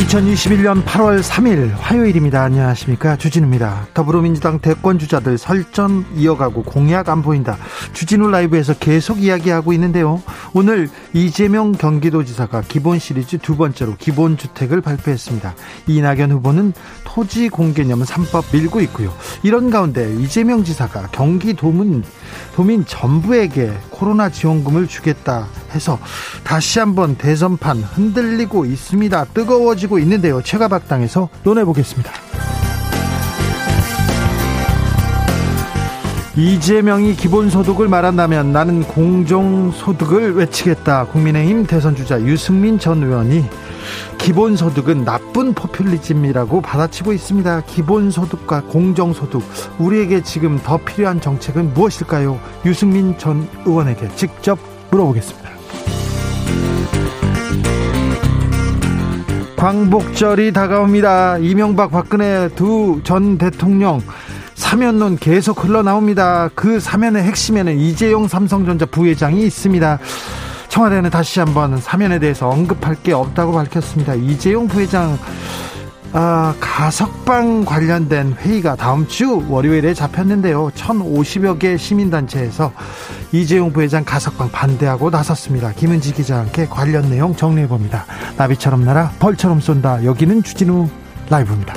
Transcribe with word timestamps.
2021년 0.00 0.82
8월 0.84 1.22
3일 1.22 1.72
화요일입니다. 1.76 2.42
안녕하십니까. 2.42 3.16
주진우입니다. 3.16 3.88
더불어민주당 3.92 4.58
대권주자들 4.58 5.36
설전 5.36 6.06
이어가고 6.16 6.62
공약 6.62 7.10
안 7.10 7.20
보인다. 7.22 7.58
주진우 7.92 8.30
라이브에서 8.30 8.74
계속 8.74 9.22
이야기하고 9.22 9.74
있는데요. 9.74 10.22
오늘 10.52 10.88
이재명 11.12 11.72
경기도지사가 11.72 12.62
기본 12.62 12.98
시리즈 12.98 13.38
두 13.38 13.56
번째로 13.56 13.96
기본주택을 13.96 14.80
발표했습니다. 14.80 15.54
이낙연 15.86 16.32
후보는 16.32 16.72
토지 17.04 17.48
공개념 17.48 18.02
3법 18.02 18.52
밀고 18.52 18.80
있고요. 18.82 19.12
이런 19.42 19.70
가운데 19.70 20.12
이재명 20.16 20.64
지사가 20.64 21.08
경기도민 21.12 22.02
도민 22.54 22.84
전부에게 22.84 23.72
코로나 23.90 24.28
지원금을 24.28 24.86
주겠다 24.88 25.46
해서 25.72 25.98
다시 26.44 26.78
한번 26.78 27.16
대선판 27.16 27.78
흔들리고 27.78 28.64
있습니다. 28.64 29.24
뜨거워지고 29.26 29.98
있는데요. 30.00 30.42
최가박당에서 30.42 31.28
논해보겠습니다. 31.44 32.12
이재명이 36.36 37.16
기본소득을 37.16 37.88
말한다면 37.88 38.52
나는 38.52 38.82
공정소득을 38.84 40.36
외치겠다. 40.36 41.06
국민의힘 41.06 41.66
대선주자 41.66 42.22
유승민 42.22 42.78
전 42.78 43.02
의원이 43.02 43.44
기본소득은 44.18 45.04
나쁜 45.04 45.54
포퓰리즘이라고 45.54 46.60
받아치고 46.60 47.12
있습니다. 47.12 47.62
기본소득과 47.62 48.62
공정소득, 48.68 49.42
우리에게 49.78 50.22
지금 50.22 50.60
더 50.62 50.76
필요한 50.76 51.20
정책은 51.20 51.74
무엇일까요? 51.74 52.38
유승민 52.64 53.18
전 53.18 53.48
의원에게 53.66 54.08
직접 54.14 54.58
물어보겠습니다. 54.92 55.50
광복절이 59.56 60.52
다가옵니다. 60.52 61.38
이명박 61.38 61.90
박근혜 61.90 62.48
두 62.54 63.00
전 63.02 63.36
대통령 63.36 64.00
사면론 64.60 65.16
계속 65.16 65.64
흘러나옵니다. 65.64 66.50
그 66.54 66.78
사면의 66.78 67.24
핵심에는 67.24 67.78
이재용 67.78 68.28
삼성전자 68.28 68.84
부회장이 68.86 69.42
있습니다. 69.42 69.98
청와대는 70.68 71.10
다시 71.10 71.40
한번 71.40 71.78
사면에 71.78 72.18
대해서 72.18 72.48
언급할 72.48 72.96
게 73.02 73.12
없다고 73.12 73.52
밝혔습니다. 73.52 74.14
이재용 74.14 74.68
부회장 74.68 75.18
아, 76.12 76.54
가석방 76.60 77.64
관련된 77.64 78.34
회의가 78.34 78.76
다음 78.76 79.06
주 79.08 79.44
월요일에 79.48 79.94
잡혔는데요. 79.94 80.70
1,050여 80.70 81.58
개 81.58 81.76
시민단체에서 81.76 82.72
이재용 83.32 83.72
부회장 83.72 84.04
가석방 84.04 84.50
반대하고 84.50 85.10
나섰습니다. 85.10 85.72
김은지 85.72 86.12
기자와 86.12 86.42
함께 86.42 86.66
관련 86.66 87.08
내용 87.08 87.34
정리해 87.34 87.66
봅니다. 87.66 88.04
나비처럼 88.36 88.84
날아 88.84 89.12
벌처럼 89.20 89.60
쏜다. 89.60 90.04
여기는 90.04 90.42
주진우 90.42 90.88
라이브입니다. 91.30 91.74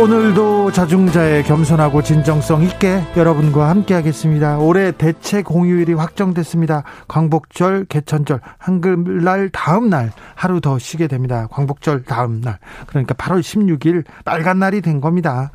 오늘도 0.00 0.72
자중자의 0.72 1.44
겸손하고 1.44 2.02
진정성 2.02 2.64
있게 2.64 3.00
여러분과 3.16 3.68
함께 3.68 3.94
하겠습니다. 3.94 4.58
올해 4.58 4.90
대체 4.90 5.40
공휴일이 5.40 5.94
확정됐습니다. 5.94 6.82
광복절, 7.06 7.86
개천절, 7.88 8.40
한글날 8.58 9.50
다음 9.50 9.88
날 9.88 10.10
하루 10.34 10.60
더 10.60 10.80
쉬게 10.80 11.06
됩니다. 11.06 11.46
광복절 11.52 12.02
다음 12.02 12.40
날. 12.40 12.58
그러니까 12.88 13.14
8월 13.14 13.40
16일 13.40 14.04
빨간 14.24 14.58
날이 14.58 14.80
된 14.80 15.00
겁니다. 15.00 15.52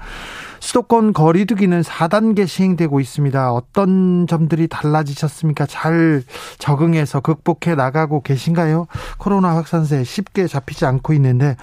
수도권 0.60 1.14
거리두기는 1.14 1.82
4단계 1.82 2.48
시행되고 2.48 3.00
있습니다. 3.00 3.52
어떤 3.52 4.28
점들이 4.28 4.68
달라지셨습니까? 4.68 5.66
잘 5.66 6.24
적응해서 6.58 7.22
극복해 7.22 7.76
나가고 7.76 8.22
계신가요? 8.22 8.88
코로나 9.18 9.56
확산세 9.56 10.04
쉽게 10.04 10.48
잡히지 10.48 10.86
않고 10.86 11.14
있는데 11.14 11.56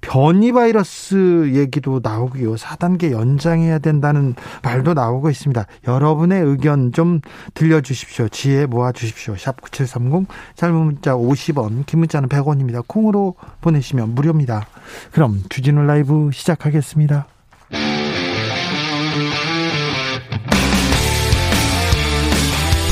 변이 0.00 0.52
바이러스 0.52 1.52
얘기도 1.54 2.00
나오고요. 2.02 2.54
4단계 2.54 3.12
연장해야 3.12 3.78
된다는 3.78 4.34
말도 4.62 4.94
나오고 4.94 5.30
있습니다. 5.30 5.66
여러분의 5.86 6.42
의견 6.42 6.92
좀 6.92 7.20
들려주십시오. 7.54 8.28
지혜 8.28 8.66
모아주십시오. 8.66 9.36
샵 9.36 9.60
9730 9.60 10.26
짧은 10.56 10.74
문자 10.74 11.14
50원 11.14 11.86
긴 11.86 12.00
문자는 12.00 12.28
100원입니다. 12.28 12.82
콩으로 12.86 13.34
보내시면 13.60 14.14
무료입니다. 14.14 14.66
그럼 15.12 15.42
주진우 15.48 15.82
라이브 15.82 16.30
시작하겠습니다. 16.32 17.33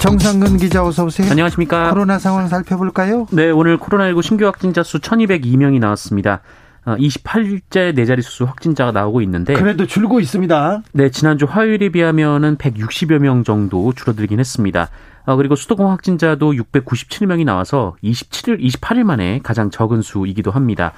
정상근 0.00 0.58
기자 0.58 0.84
어서 0.84 1.04
오세요. 1.04 1.30
안녕하십니까. 1.30 1.90
코로나 1.90 2.18
상황 2.18 2.48
살펴볼까요? 2.48 3.26
네, 3.32 3.50
오늘 3.50 3.78
코로나19 3.78 4.22
신규 4.22 4.44
확진자 4.44 4.82
수 4.82 4.98
1202명이 4.98 5.78
나왔습니다. 5.78 6.42
28일째 6.84 7.90
어, 7.90 7.92
네 7.94 8.04
자릿수 8.04 8.44
확진자가 8.44 8.92
나오고 8.92 9.22
있는데 9.22 9.54
그래도 9.54 9.86
줄고 9.86 10.20
있습니다. 10.20 10.82
네, 10.92 11.10
지난주 11.10 11.46
화요일에 11.48 11.88
비하면은 11.88 12.58
160여 12.58 13.18
명 13.18 13.44
정도 13.44 13.92
줄어들긴 13.94 14.38
했습니다. 14.38 14.90
어, 15.24 15.36
그리고 15.36 15.56
수도권 15.56 15.86
확진자도 15.86 16.52
697명이 16.52 17.44
나와서 17.44 17.96
27일, 18.04 18.60
28일 18.60 19.04
만에 19.04 19.40
가장 19.42 19.70
적은 19.70 20.02
수이기도 20.02 20.50
합니다. 20.50 20.92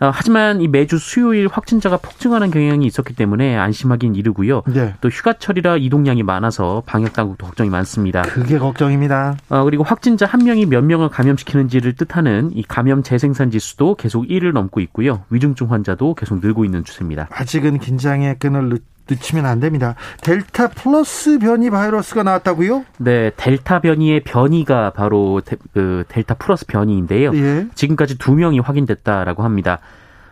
어, 0.00 0.10
하지만 0.12 0.60
이 0.60 0.68
매주 0.68 0.98
수요일 0.98 1.48
확진자가 1.50 1.98
폭증하는 1.98 2.50
경향이 2.50 2.86
있었기 2.86 3.14
때문에 3.14 3.56
안심하긴 3.56 4.14
이르고요. 4.14 4.62
네. 4.66 4.94
또 5.00 5.08
휴가철이라 5.08 5.76
이동량이 5.76 6.22
많아서 6.22 6.82
방역 6.86 7.12
당국도 7.12 7.46
걱정이 7.46 7.70
많습니다. 7.70 8.22
그게 8.22 8.58
걱정입니다. 8.58 9.36
어, 9.48 9.64
그리고 9.64 9.84
확진자 9.84 10.26
한 10.26 10.44
명이 10.44 10.66
몇 10.66 10.82
명을 10.84 11.08
감염시키는지를 11.08 11.94
뜻하는 11.94 12.50
이 12.54 12.62
감염 12.62 13.02
재생산 13.02 13.50
지수도 13.50 13.94
계속 13.94 14.26
1을 14.26 14.52
넘고 14.52 14.80
있고요. 14.80 15.22
위중증 15.30 15.70
환자도 15.70 16.14
계속 16.14 16.40
늘고 16.40 16.64
있는 16.64 16.84
추세입니다. 16.84 17.28
아직은 17.30 17.78
긴장의 17.78 18.38
끈을 18.38 18.78
늦추면 19.08 19.44
안 19.46 19.60
됩니다. 19.60 19.94
델타 20.22 20.68
플러스 20.68 21.38
변이 21.38 21.70
바이러스가 21.70 22.22
나왔다고요? 22.22 22.84
네, 22.98 23.30
델타 23.36 23.80
변이의 23.80 24.20
변이가 24.24 24.90
바로 24.90 25.40
데, 25.44 25.56
그 25.72 26.04
델타 26.08 26.34
플러스 26.34 26.66
변이인데요. 26.66 27.34
예. 27.34 27.66
지금까지 27.74 28.18
두 28.18 28.32
명이 28.34 28.60
확인됐다라고 28.60 29.42
합니다. 29.42 29.80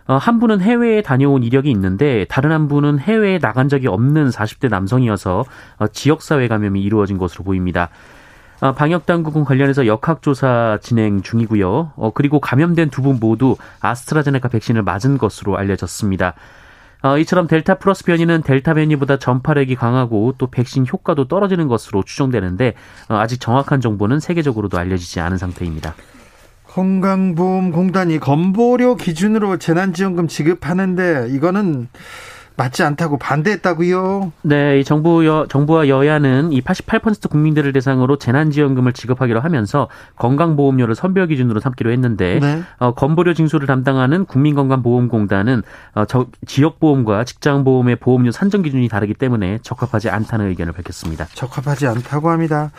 어, 0.06 0.16
한 0.16 0.40
분은 0.40 0.60
해외에 0.60 1.00
다녀온 1.02 1.42
이력이 1.42 1.70
있는데 1.70 2.24
다른 2.28 2.50
한 2.50 2.66
분은 2.69 2.98
해외에 2.98 3.38
나간 3.38 3.69
적이 3.69 3.88
없는 3.88 4.30
40대 4.30 4.69
남성이어서 4.69 5.44
어, 5.78 5.86
지역사회 5.88 6.48
감염이 6.48 6.82
이루어진 6.82 7.19
것으로 7.19 7.44
보입니다. 7.44 7.88
어, 8.60 8.72
방역 8.72 9.06
당국은 9.06 9.44
관련해서 9.44 9.86
역학조사 9.86 10.78
진행 10.82 11.22
중이고요. 11.22 11.92
어, 11.96 12.10
그리고 12.14 12.40
감염된 12.40 12.90
두 12.90 13.02
분 13.02 13.19
모두 13.20 13.56
아스트라제네카 13.80 14.48
백신을 14.48 14.82
맞은 14.82 15.19
것으로 15.19 15.56
알려졌습니다. 15.56 16.34
어, 17.02 17.19
이처럼 17.19 17.49
델타 17.49 17.76
플러스 17.78 18.04
변이는 18.04 18.43
델타 18.43 18.75
변이보다 18.75 19.19
전파력이 19.19 19.75
강하고 19.75 20.34
또 20.38 20.46
백신 20.46 20.87
효과도 20.90 21.26
떨어지는 21.26 21.69
것으로 21.69 22.02
추정되는데 22.02 22.75
어, 23.08 23.16
아직 23.16 23.40
정확한 23.40 23.81
정보는 23.81 24.20
세계적으로도 24.20 24.78
알려지지 24.78 25.20
않은 25.20 25.37
상태입니다. 25.37 25.94
건강보험공단이 26.69 28.19
건보료 28.19 28.94
기준으로 28.94 29.58
재난지원금 29.58 30.28
지급하는데 30.28 31.28
이거는 31.31 31.88
맞지 32.62 32.85
않다고 32.85 33.19
반대했다고요? 33.19 34.32
네, 34.43 34.79
이 34.79 34.85
정부 34.85 35.26
여, 35.26 35.47
정부와 35.49 35.88
여야는 35.88 36.53
이 36.53 36.61
88% 36.61 37.29
국민들을 37.29 37.73
대상으로 37.73 38.19
재난지원금을 38.19 38.93
지급하기로 38.93 39.41
하면서 39.41 39.88
건강보험료를 40.17 40.94
선별 40.94 41.26
기준으로 41.26 41.59
삼기로 41.59 41.91
했는데 41.91 42.38
네. 42.41 42.62
어, 42.79 42.94
건보료 42.94 43.35
징수를 43.35 43.67
담당하는 43.67 44.25
국민건강보험공단은 44.26 45.62
어, 45.94 46.05
저, 46.05 46.26
지역보험과 46.47 47.25
직장보험의 47.25 47.97
보험료 47.97 48.31
산정 48.31 48.62
기준이 48.62 48.88
다르기 48.88 49.15
때문에 49.15 49.58
적합하지 49.62 50.11
않다는 50.11 50.47
의견을 50.49 50.73
밝혔습니다. 50.73 51.26
적합하지 51.35 51.88
않다고 51.88 52.31
합니다. 52.31 52.70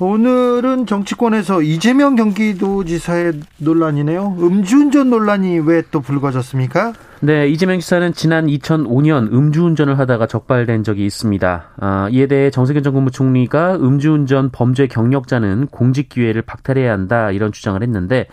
오늘은 0.00 0.86
정치권에서 0.86 1.62
이재명 1.62 2.16
경기도지사의 2.16 3.34
논란이네요. 3.58 4.36
음주운전 4.40 5.08
논란이 5.08 5.60
왜 5.60 5.82
또 5.92 6.00
불거졌습니까? 6.00 6.92
네, 7.20 7.46
이재명 7.48 7.78
지사는 7.78 8.12
지난 8.12 8.46
2005년 8.46 9.32
음주운전을 9.32 9.98
하다가 9.98 10.26
적발된 10.26 10.82
적이 10.82 11.06
있습니다. 11.06 11.64
아, 11.78 12.08
이에 12.10 12.26
대해 12.26 12.50
정세균 12.50 12.82
전 12.82 12.92
국무총리가 12.92 13.76
음주운전 13.76 14.50
범죄 14.50 14.88
경력자는 14.88 15.68
공직 15.68 16.08
기회를 16.08 16.42
박탈해야 16.42 16.90
한다 16.90 17.30
이런 17.30 17.52
주장을 17.52 17.80
했는데 17.80 18.26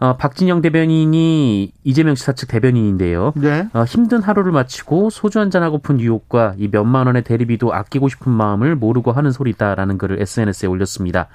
어, 0.00 0.16
박진영 0.16 0.62
대변인이 0.62 1.72
이재명 1.84 2.14
지사 2.14 2.32
측 2.32 2.48
대변인인데요. 2.48 3.32
네. 3.36 3.68
어, 3.74 3.84
힘든 3.84 4.22
하루를 4.22 4.50
마치고 4.52 5.10
소주 5.10 5.38
한 5.38 5.50
잔 5.50 5.62
하고픈 5.62 6.00
유혹과 6.00 6.54
이 6.58 6.68
몇만 6.72 7.06
원의 7.06 7.22
대리비도 7.24 7.74
아끼고 7.74 8.08
싶은 8.08 8.32
마음을 8.32 8.76
모르고 8.76 9.12
하는 9.12 9.30
소리다라는 9.32 9.98
글을 9.98 10.22
SNS에 10.22 10.68
올렸습니다. 10.68 11.28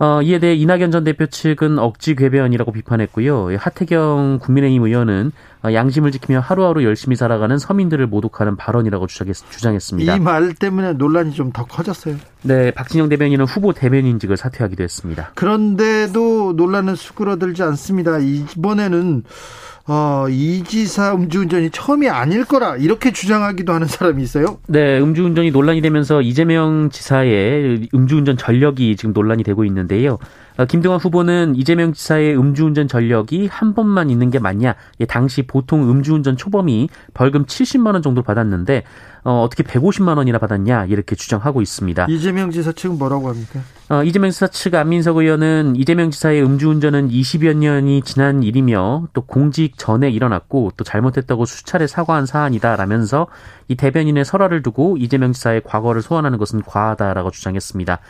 어, 0.00 0.22
이에 0.22 0.38
대해 0.38 0.54
이낙연 0.54 0.92
전 0.92 1.02
대표 1.04 1.26
측은 1.26 1.78
억지 1.80 2.14
궤변이라고 2.14 2.70
비판했고요. 2.70 3.56
하태경 3.58 4.38
국민의힘 4.40 4.84
의원은 4.84 5.32
어, 5.64 5.72
양심을 5.72 6.12
지키며 6.12 6.38
하루하루 6.38 6.84
열심히 6.84 7.16
살아가는 7.16 7.58
서민들을 7.58 8.06
모독하는 8.06 8.54
발언이라고 8.56 9.08
주장했, 9.08 9.34
습니다 9.80 10.16
이 10.16 10.20
말 10.20 10.54
때문에 10.54 10.92
논란이 10.92 11.32
좀 11.32 11.50
더 11.52 11.64
커졌어요. 11.64 12.14
네, 12.42 12.70
박진영 12.70 13.08
대변인은 13.08 13.44
후보 13.46 13.72
대변인직을 13.72 14.36
사퇴하기도 14.36 14.82
했습니다. 14.82 15.32
그런데도 15.34 16.54
논란은 16.56 16.94
수그러들지 16.94 17.62
않습니다. 17.62 18.18
이번에는 18.18 19.24
어, 19.90 20.26
이 20.28 20.62
지사 20.64 21.14
음주운전이 21.14 21.70
처음이 21.70 22.10
아닐 22.10 22.44
거라 22.44 22.76
이렇게 22.76 23.10
주장하기도 23.10 23.72
하는 23.72 23.86
사람이 23.86 24.22
있어요. 24.22 24.58
네, 24.66 25.00
음주운전이 25.00 25.50
논란이 25.50 25.80
되면서 25.80 26.20
이재명 26.20 26.90
지사의 26.90 27.88
음주운전 27.94 28.36
전력이 28.36 28.96
지금 28.96 29.14
논란이 29.14 29.42
되고 29.44 29.64
있는데요. 29.64 30.18
어, 30.58 30.64
김동완 30.64 30.98
후보는 30.98 31.54
이재명 31.54 31.92
지사의 31.92 32.36
음주운전 32.36 32.88
전력이 32.88 33.46
한 33.46 33.74
번만 33.74 34.10
있는 34.10 34.30
게 34.30 34.40
맞냐? 34.40 34.74
당시 35.08 35.42
보통 35.46 35.88
음주운전 35.88 36.36
초범이 36.36 36.88
벌금 37.14 37.46
70만 37.46 37.92
원 37.92 38.02
정도 38.02 38.22
받았는데 38.22 38.82
어, 39.22 39.42
어떻게 39.42 39.62
150만 39.62 40.16
원이나 40.16 40.38
받았냐 40.38 40.86
이렇게 40.86 41.14
주장하고 41.14 41.62
있습니다. 41.62 42.06
이재명 42.08 42.50
지사 42.50 42.72
측은 42.72 42.98
뭐라고 42.98 43.28
합니까? 43.28 43.60
어, 43.88 44.02
이재명 44.02 44.30
지사 44.30 44.48
측 44.48 44.74
안민석 44.74 45.18
의원은 45.18 45.76
이재명 45.76 46.10
지사의 46.10 46.42
음주운전은 46.42 47.08
20여 47.08 47.54
년이 47.54 48.02
지난 48.02 48.42
일이며 48.42 49.08
또 49.12 49.20
공직 49.20 49.78
전에 49.78 50.10
일어났고 50.10 50.72
또 50.76 50.82
잘못했다고 50.82 51.44
수차례 51.44 51.86
사과한 51.86 52.26
사안이다라면서 52.26 53.28
이 53.68 53.76
대변인의 53.76 54.24
설화를 54.24 54.62
두고 54.64 54.96
이재명 54.96 55.32
지사의 55.32 55.62
과거를 55.64 56.02
소환하는 56.02 56.36
것은 56.36 56.62
과하다라고 56.62 57.30
주장했습니다. 57.30 58.00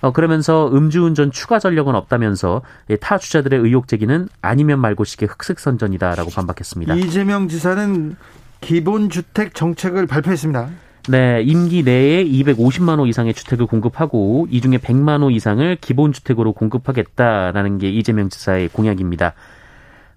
어, 0.00 0.12
그러면서 0.12 0.70
음주운전 0.72 1.32
추가 1.32 1.58
전력은 1.58 1.94
없다면서 1.94 2.62
타 3.00 3.18
주자들의 3.18 3.58
의혹 3.60 3.88
제기는 3.88 4.28
아니면 4.40 4.80
말고식의 4.80 5.28
흑색선전이다라고 5.28 6.30
반박했습니다. 6.30 6.94
이재명 6.94 7.48
지사는 7.48 8.16
기본주택 8.60 9.54
정책을 9.54 10.06
발표했습니다. 10.06 10.68
네, 11.08 11.40
임기 11.42 11.84
내에 11.84 12.22
250만 12.24 12.98
호 12.98 13.06
이상의 13.06 13.32
주택을 13.32 13.66
공급하고 13.66 14.46
이 14.50 14.60
중에 14.60 14.76
100만 14.76 15.22
호 15.22 15.30
이상을 15.30 15.76
기본주택으로 15.80 16.52
공급하겠다라는 16.52 17.78
게 17.78 17.88
이재명 17.88 18.28
지사의 18.28 18.68
공약입니다. 18.68 19.32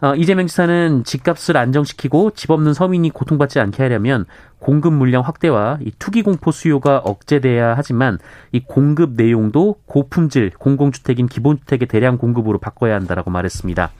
어, 0.02 0.16
이재명 0.16 0.48
지사는 0.48 1.04
집값을 1.04 1.58
안정시키고 1.58 2.32
집 2.32 2.50
없는 2.50 2.74
서민이 2.74 3.12
고통받지 3.12 3.60
않게 3.60 3.84
하려면 3.84 4.26
공급 4.58 4.94
물량 4.94 5.22
확대와 5.22 5.78
이 5.82 5.92
투기 6.00 6.24
공포 6.24 6.52
수요가 6.52 6.98
억제돼야 6.98 7.76
하지만 7.78 8.18
이 8.52 8.62
공급 8.62 9.12
내용도 9.12 9.76
고품질 9.86 10.52
공공주택인 10.58 11.28
기본주택의 11.28 11.88
대량 11.88 12.18
공급으로 12.18 12.58
바꿔야 12.58 12.96
한다라고 12.96 13.30
말했습니다. 13.30 13.92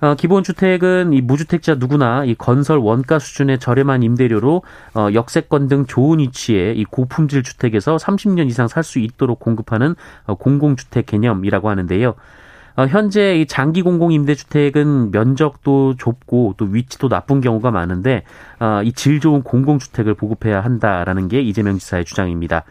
어, 0.00 0.14
기본주택은 0.14 1.12
이 1.14 1.22
무주택자 1.22 1.76
누구나 1.76 2.24
이 2.24 2.34
건설 2.34 2.78
원가 2.78 3.18
수준의 3.18 3.58
저렴한 3.58 4.02
임대료로 4.02 4.62
어, 4.94 5.08
역세권 5.12 5.68
등 5.68 5.86
좋은 5.86 6.18
위치에 6.18 6.72
이 6.72 6.84
고품질 6.84 7.42
주택에서 7.42 7.96
30년 7.96 8.46
이상 8.48 8.68
살 8.68 8.84
수 8.84 8.98
있도록 8.98 9.40
공급하는 9.40 9.96
어, 10.26 10.34
공공주택 10.34 11.06
개념이라고 11.06 11.70
하는데요. 11.70 12.14
어, 12.78 12.86
현재 12.86 13.40
이 13.40 13.46
장기 13.46 13.82
공공 13.82 14.12
임대주택은 14.12 15.10
면적도 15.10 15.96
좁고 15.96 16.54
또 16.58 16.64
위치도 16.64 17.08
나쁜 17.08 17.40
경우가 17.40 17.72
많은데 17.72 18.22
어, 18.60 18.82
이질 18.84 19.18
좋은 19.18 19.42
공공주택을 19.42 20.14
보급해야 20.14 20.60
한다라는 20.60 21.26
게 21.26 21.40
이재명 21.40 21.78
지사의 21.78 22.04
주장입니다. 22.04 22.62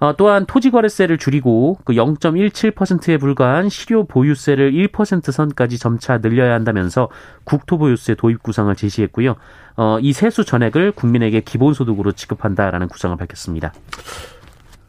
어, 0.00 0.16
또한 0.16 0.46
토지거래세를 0.46 1.18
줄이고 1.18 1.76
그 1.84 1.92
0.17%에 1.92 3.18
불과한 3.18 3.68
실효 3.68 4.06
보유세를 4.06 4.72
1% 4.72 5.30
선까지 5.30 5.78
점차 5.78 6.22
늘려야 6.22 6.54
한다면서 6.54 7.10
국토보유세 7.44 8.14
도입 8.14 8.42
구상을 8.42 8.74
제시했고요. 8.74 9.36
어, 9.76 9.98
이 10.00 10.14
세수 10.14 10.46
전액을 10.46 10.92
국민에게 10.92 11.42
기본소득으로 11.42 12.12
지급한다라는 12.12 12.88
구상을 12.88 13.14
밝혔습니다. 13.18 13.74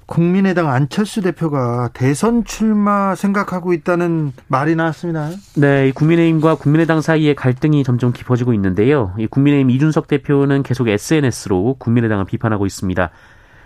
국민의당 0.10 0.72
안철수 0.72 1.22
대표가 1.22 1.92
대선 1.94 2.44
출마 2.44 3.14
생각하고 3.14 3.74
있다는 3.74 4.34
말이 4.48 4.76
나왔습니다. 4.76 5.30
네, 5.56 5.92
국민의힘과 5.92 6.56
국민의당 6.56 7.00
사이에 7.00 7.36
갈등이 7.36 7.84
점점 7.84 8.12
깊어지고 8.12 8.54
있는데요. 8.56 9.14
국민의힘 9.30 9.70
이준석 9.70 10.08
대표는 10.08 10.64
계속 10.64 10.88
SNS로 10.88 11.76
국민의당을 11.78 12.26
비판하고 12.26 12.66
있습니다. 12.66 13.12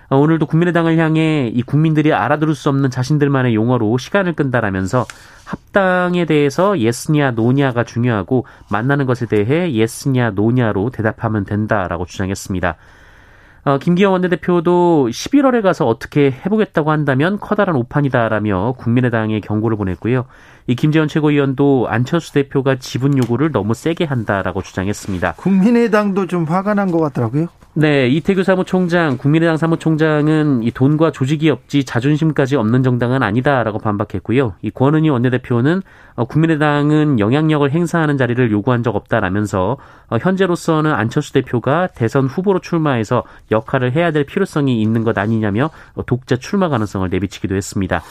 어, 0.10 0.18
오늘도 0.18 0.48
국민의당을 0.48 0.98
향해 0.98 1.50
이 1.54 1.62
국민들이 1.62 2.12
알아들을 2.12 2.54
수 2.56 2.68
없는 2.68 2.90
자신들만의 2.90 3.56
용어로 3.56 3.98
시간을 3.98 4.34
끈다라면서 4.34 5.06
합당에 5.46 6.26
대해서 6.26 6.78
예스냐 6.78 7.32
노냐가 7.32 7.86
중요하고 7.86 8.46
만나는 8.70 9.06
것에 9.06 9.28
대해 9.28 9.72
예스냐 9.72 10.32
노냐로 10.32 10.90
대답하면 10.90 11.46
된다라고 11.46 12.06
주장했습니다. 12.06 12.76
어, 13.66 13.78
김기현 13.78 14.12
원내대표도 14.12 15.08
11월에 15.10 15.62
가서 15.62 15.88
어떻게 15.88 16.32
해보겠다고 16.32 16.92
한다면 16.92 17.40
커다란 17.40 17.78
오판이다라며 17.78 18.76
국민의당에 18.78 19.40
경고를 19.40 19.78
보냈고요. 19.78 20.26
이 20.68 20.76
김재원 20.76 21.08
최고위원도 21.08 21.88
안철수 21.90 22.34
대표가 22.34 22.76
지분 22.76 23.18
요구를 23.18 23.52
너무 23.54 23.74
세게 23.74 24.04
한다라고 24.04 24.62
주장했습니다. 24.62 25.36
국민의당도 25.38 26.28
좀 26.28 26.44
화가 26.44 26.74
난 26.74 26.92
것 26.92 27.00
같더라고요. 27.00 27.48
네, 27.76 28.08
이태규 28.08 28.44
사무총장, 28.44 29.18
국민의당 29.18 29.58
사무총장은 29.58 30.62
이 30.62 30.70
돈과 30.70 31.12
조직이 31.12 31.50
없지 31.50 31.86
자존심까지 31.86 32.56
없는 32.56 32.84
정당은 32.84 33.24
아니다라고 33.24 33.80
반박했고요. 33.80 34.54
이 34.62 34.70
권은희 34.70 35.10
원내대표는 35.10 35.82
어, 36.14 36.26
국민의당은 36.26 37.20
영향력을 37.20 37.72
행사하는 37.72 38.18
자리를 38.18 38.52
요구한 38.52 38.84
적 38.84 38.96
없다라면서 38.96 39.78
어, 40.08 40.18
현재로서는 40.22 40.94
안철수 40.94 41.34
대표가 41.34 41.88
대선 41.88 42.28
후보로 42.28 42.60
출마해서 42.60 43.24
역할을 43.50 43.94
해야 43.94 44.12
될 44.12 44.24
필요성이 44.24 44.80
있는 44.80 45.04
것 45.04 45.18
아니냐며 45.18 45.72
어, 45.96 46.06
독자 46.06 46.36
출마 46.36 46.70
가능성을 46.70 47.10
내비치기도 47.10 47.56
했습니다. 47.56 48.04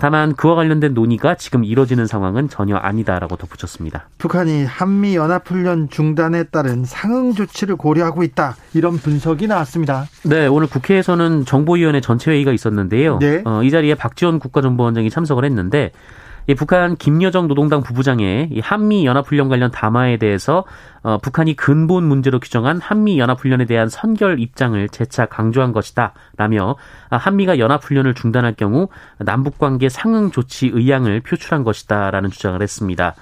다만 0.00 0.34
그와 0.34 0.54
관련된 0.54 0.92
논의가 0.92 1.36
지금 1.36 1.64
이뤄지는 1.64 2.06
상황은 2.06 2.48
전혀 2.48 2.76
아니다라고 2.76 3.36
덧붙였습니다. 3.36 4.08
북한이 4.18 4.64
한미 4.64 5.16
연합훈련 5.16 5.88
중단에 5.88 6.44
따른 6.44 6.84
상응 6.84 7.34
조치를 7.34 7.76
고려하고 7.76 8.22
있다 8.22 8.56
이런 8.74 8.98
분석이 8.98 9.46
나왔습니다. 9.46 10.06
네, 10.24 10.46
오늘 10.46 10.68
국회에서는 10.68 11.46
정보위원회 11.46 12.00
전체 12.00 12.30
회의가 12.30 12.52
있었는데요. 12.52 13.18
네. 13.18 13.42
어, 13.44 13.62
이 13.62 13.70
자리에 13.70 13.94
박지원 13.94 14.38
국가정보원장이 14.38 15.08
참석을 15.10 15.44
했는데 15.44 15.92
이 16.48 16.54
북한 16.54 16.96
김여정 16.96 17.46
노동당 17.46 17.82
부부장의 17.82 18.48
이 18.50 18.60
한미 18.60 19.04
연합훈련 19.04 19.50
관련 19.50 19.70
담화에 19.70 20.16
대해서 20.16 20.64
어, 21.02 21.18
북한이 21.18 21.54
근본 21.56 22.04
문제로 22.04 22.40
규정한 22.40 22.80
한미 22.80 23.18
연합훈련에 23.18 23.66
대한 23.66 23.90
선결 23.90 24.40
입장을 24.40 24.88
재차 24.88 25.26
강조한 25.26 25.72
것이다라며 25.72 26.76
한미가 27.10 27.58
연합훈련을 27.58 28.14
중단할 28.14 28.54
경우 28.54 28.88
남북 29.18 29.58
관계 29.58 29.90
상응 29.90 30.30
조치 30.30 30.68
의향을 30.68 31.20
표출한 31.20 31.64
것이다라는 31.64 32.30
주장을 32.30 32.60
했습니다. 32.62 33.14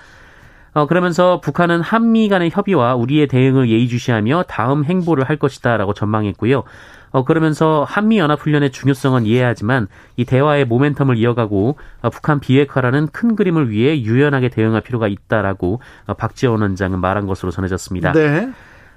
어, 0.75 0.87
그러면서 0.87 1.41
북한은 1.41 1.81
한미 1.81 2.29
간의 2.29 2.51
협의와 2.53 2.95
우리의 2.95 3.27
대응을 3.27 3.71
예의주시하며 3.71 4.45
다음 4.47 4.85
행보를 4.85 5.25
할 5.25 5.37
것이다라고 5.37 5.95
전망했고요. 5.95 6.63
어, 7.11 7.25
그러면서 7.25 7.85
한미연합훈련의 7.89 8.73
중요성은 8.73 9.27
이해하지만 9.27 9.89
이 10.17 10.25
대화의 10.25 10.67
모멘텀을 10.67 11.17
이어가고 11.19 11.77
어, 12.03 12.11
북한 12.11 12.41
비핵화라는 12.41 13.09
큰 13.09 13.37
그림을 13.37 13.71
위해 13.71 14.01
유연하게 14.01 14.49
대응할 14.49 14.81
필요가 14.83 15.09
있다라고 15.09 15.81
어, 16.07 16.15
박지원 16.15 16.63
원장은 16.63 17.01
말한 17.01 17.27
것으로 17.27 17.51
전해졌습니다. 17.51 18.13
네. 18.13 18.51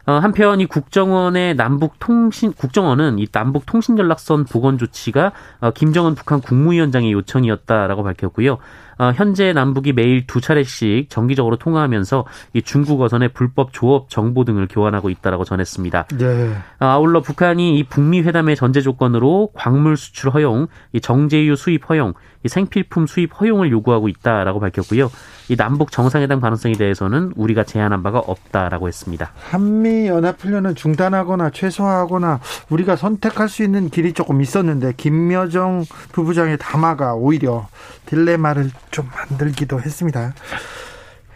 어, 0.10 0.14
한편 0.14 0.60
이 0.60 0.66
국정원의 0.66 1.56
남북 1.56 2.00
통신 2.00 2.52
국정원은 2.52 3.20
이 3.20 3.28
남북 3.28 3.68
통신 3.68 3.98
연락선 3.98 4.46
복원 4.46 4.80
조치가 4.80 5.34
어, 5.60 5.72
김정은 5.72 6.16
북한 6.16 6.42
국무위원장의 6.42 7.12
요청이었다라고 7.12 8.04
밝혔고요. 8.04 8.58
어, 9.00 9.14
현재 9.16 9.54
남북이 9.54 9.94
매일 9.94 10.28
두 10.28 10.42
차례씩 10.42 11.10
정기적으로 11.10 11.56
통화하면서 11.56 12.26
이 12.54 12.62
중국 12.62 13.02
어선의 13.02 13.30
불법 13.30 13.72
조업 13.72 14.10
정보 14.10 14.44
등을 14.44 14.68
교환하고 14.70 15.10
있다라고 15.10 15.46
전했습니다. 15.46 16.08
네. 16.18 16.54
아울러 16.80 17.22
북한이 17.22 17.80
이 17.80 17.84
북미 17.84 18.22
회담의 18.22 18.58
전제 18.58 18.82
조건으로 18.82 19.52
광물 19.54 19.96
수출 19.96 20.32
허용, 20.32 20.68
이 20.92 21.00
정제유 21.00 21.56
수입 21.56 21.90
허용, 21.90 22.14
이 22.44 22.50
생필품 22.50 23.08
수입 23.08 23.40
허용을 23.40 23.72
요구하고 23.72 24.10
있다라고 24.10 24.60
밝혔고요. 24.60 25.10
이 25.50 25.56
남북 25.56 25.92
정상회담 25.92 26.42
가능성에 26.42 26.74
대해서는 26.76 27.34
우리가 27.36 27.64
제안한 27.64 28.04
바가 28.04 28.20
없다라고 28.20 28.88
했습니다. 28.88 29.32
한미 29.50 30.08
연합 30.08 30.40
훈련을 30.42 30.76
중단하거나 30.76 31.50
최소화하거나 31.50 32.40
우리가 32.70 32.96
선택할 32.96 33.50
수 33.50 33.64
있는 33.64 33.90
길이 33.90 34.14
조금 34.14 34.42
있었는데 34.42 34.94
김여정 34.96 35.86
부부장의 36.12 36.58
담화가 36.60 37.16
오히려 37.16 37.68
딜레마를 38.06 38.72
좀 38.92 39.10
만들기도 39.14 39.80
했습니다. 39.80 40.34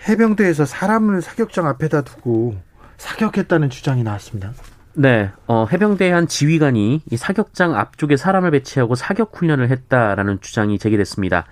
해병대에서 0.08 0.66
사람을 0.66 1.22
사격장 1.22 1.68
앞에다 1.68 2.02
두고 2.02 2.56
사격했다는 2.98 3.70
주장이 3.70 4.04
나왔습니다. 4.04 4.52
네, 4.96 5.32
어, 5.48 5.66
해병대 5.72 6.12
한 6.12 6.28
지휘관이 6.28 7.02
이 7.10 7.18
사격장 7.18 7.76
앞쪽에 7.76 8.16
사람을 8.16 8.52
배치하고 8.52 8.96
사격 8.96 9.32
훈련을 9.36 9.70
했다라는 9.70 10.40
주장이 10.42 10.78
제기됐습니다. 10.78 11.46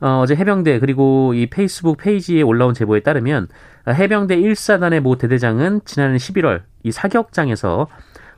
어, 0.00 0.20
어제 0.22 0.36
해병대 0.36 0.78
그리고 0.78 1.34
이 1.34 1.50
페이스북 1.50 1.96
페이지에 1.96 2.42
올라온 2.42 2.74
제보에 2.74 3.00
따르면 3.00 3.48
해병대 3.88 4.36
1사단의 4.36 5.00
모 5.00 5.16
대대장은 5.16 5.80
지난해 5.84 6.18
11월 6.18 6.62
이 6.84 6.92
사격장에서 6.92 7.88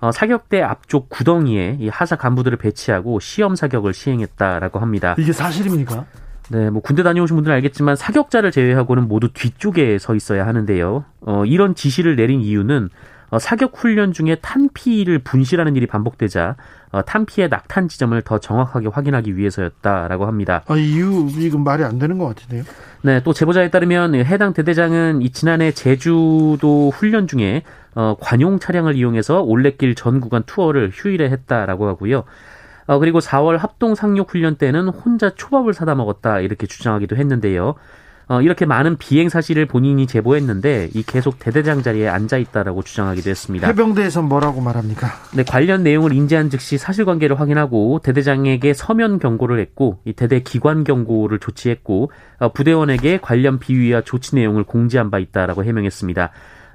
어, 0.01 0.13
사격대 0.13 0.63
앞쪽 0.63 1.11
구덩이에 1.11 1.77
이 1.79 1.89
하사 1.89 2.17
간부들을 2.17 2.57
배치하고 2.57 3.21
시험 3.21 3.55
사격을 3.55 3.93
시행했다라고 3.93 4.79
합니다. 4.79 5.15
이게 5.19 5.33
사실입니까? 5.33 6.07
네, 6.53 6.69
뭐 6.69 6.83
군대 6.83 7.05
다녀오신 7.05 7.37
분들은 7.37 7.55
알겠지만 7.57 7.95
사격자를 7.95 8.51
제외하고는 8.51 9.07
모두 9.07 9.29
뒤쪽에 9.33 9.99
서 9.99 10.17
있어야 10.17 10.47
하는데요. 10.47 11.05
어, 11.21 11.45
이런 11.45 11.77
지시를 11.77 12.17
내린 12.17 12.41
이유는 12.41 12.91
어, 13.31 13.39
사격 13.39 13.73
훈련 13.77 14.13
중에 14.13 14.35
탄피를 14.43 15.21
분실하는 15.21 15.77
일이 15.77 15.87
반복되자 15.87 16.57
어, 16.91 17.03
탄피의 17.03 17.49
낙탄 17.49 17.87
지점을 17.87 18.21
더 18.23 18.39
정확하게 18.39 18.89
확인하기 18.89 19.37
위해서였다라고 19.37 20.27
합니다. 20.27 20.63
아, 20.67 20.77
이유 20.77 21.29
이건 21.39 21.63
말이 21.63 21.85
안 21.85 22.01
되는 22.01 22.19
것 22.19 22.27
같은데요. 22.27 22.65
네, 23.03 23.23
또 23.23 23.33
제보자에 23.33 23.71
따르면 23.71 24.17
해당 24.17 24.53
대대장은 24.53 25.23
이 25.23 25.31
지난해 25.31 25.71
제주도 25.71 26.91
훈련 26.93 27.29
중에 27.29 27.63
어, 27.95 28.17
관용 28.19 28.59
차량을 28.59 28.97
이용해서 28.97 29.43
올레길 29.43 29.95
전 29.95 30.21
구간 30.21 30.43
투어를 30.45 30.91
휴일에 30.93 31.31
했다라고 31.31 31.87
하고요. 31.87 32.25
어, 32.91 32.99
그리고 32.99 33.21
4월 33.21 33.57
합동 33.57 33.95
상륙 33.95 34.33
훈련 34.33 34.57
때는 34.57 34.89
혼자 34.89 35.31
초밥을 35.31 35.73
사다 35.73 35.95
먹었다 35.95 36.41
이렇게 36.41 36.67
주장하기도 36.67 37.15
했는데요. 37.15 37.77
어, 38.27 38.43
이렇게 38.43 38.67
많은 38.67 38.97
비행 38.99 39.29
사실을 39.29 39.67
본인이 39.67 40.09
제보했는데 40.09 40.91
이 40.93 41.05
계속 41.05 41.39
대대장 41.39 41.85
자리에 41.85 42.09
앉아 42.09 42.39
있다라고 42.39 42.83
주장하기도 42.83 43.31
했습니다. 43.31 43.69
해병대에서 43.69 44.23
뭐라고 44.23 44.61
말합니까? 44.61 45.07
네, 45.37 45.45
관련 45.45 45.85
내용을 45.85 46.13
인지한 46.13 46.51
즉시 46.51 46.79
사실관계를 46.79 47.39
확인하고 47.39 48.01
대대장에게 48.03 48.75
서면 48.75 49.21
경고를 49.21 49.61
했고 49.61 50.01
이 50.05 50.13
대대 50.13 50.41
기관 50.41 50.83
경고를 50.83 51.39
조치했고 51.39 52.11
어, 52.41 52.53
부대원에게 52.53 53.21
관련 53.23 53.61
비위와 53.61 54.01
조치 54.01 54.35
내용을 54.35 54.65
공지한 54.65 55.13
바 55.13 55.21
있다라고 55.21 55.63
해명했습니다. 55.63 56.33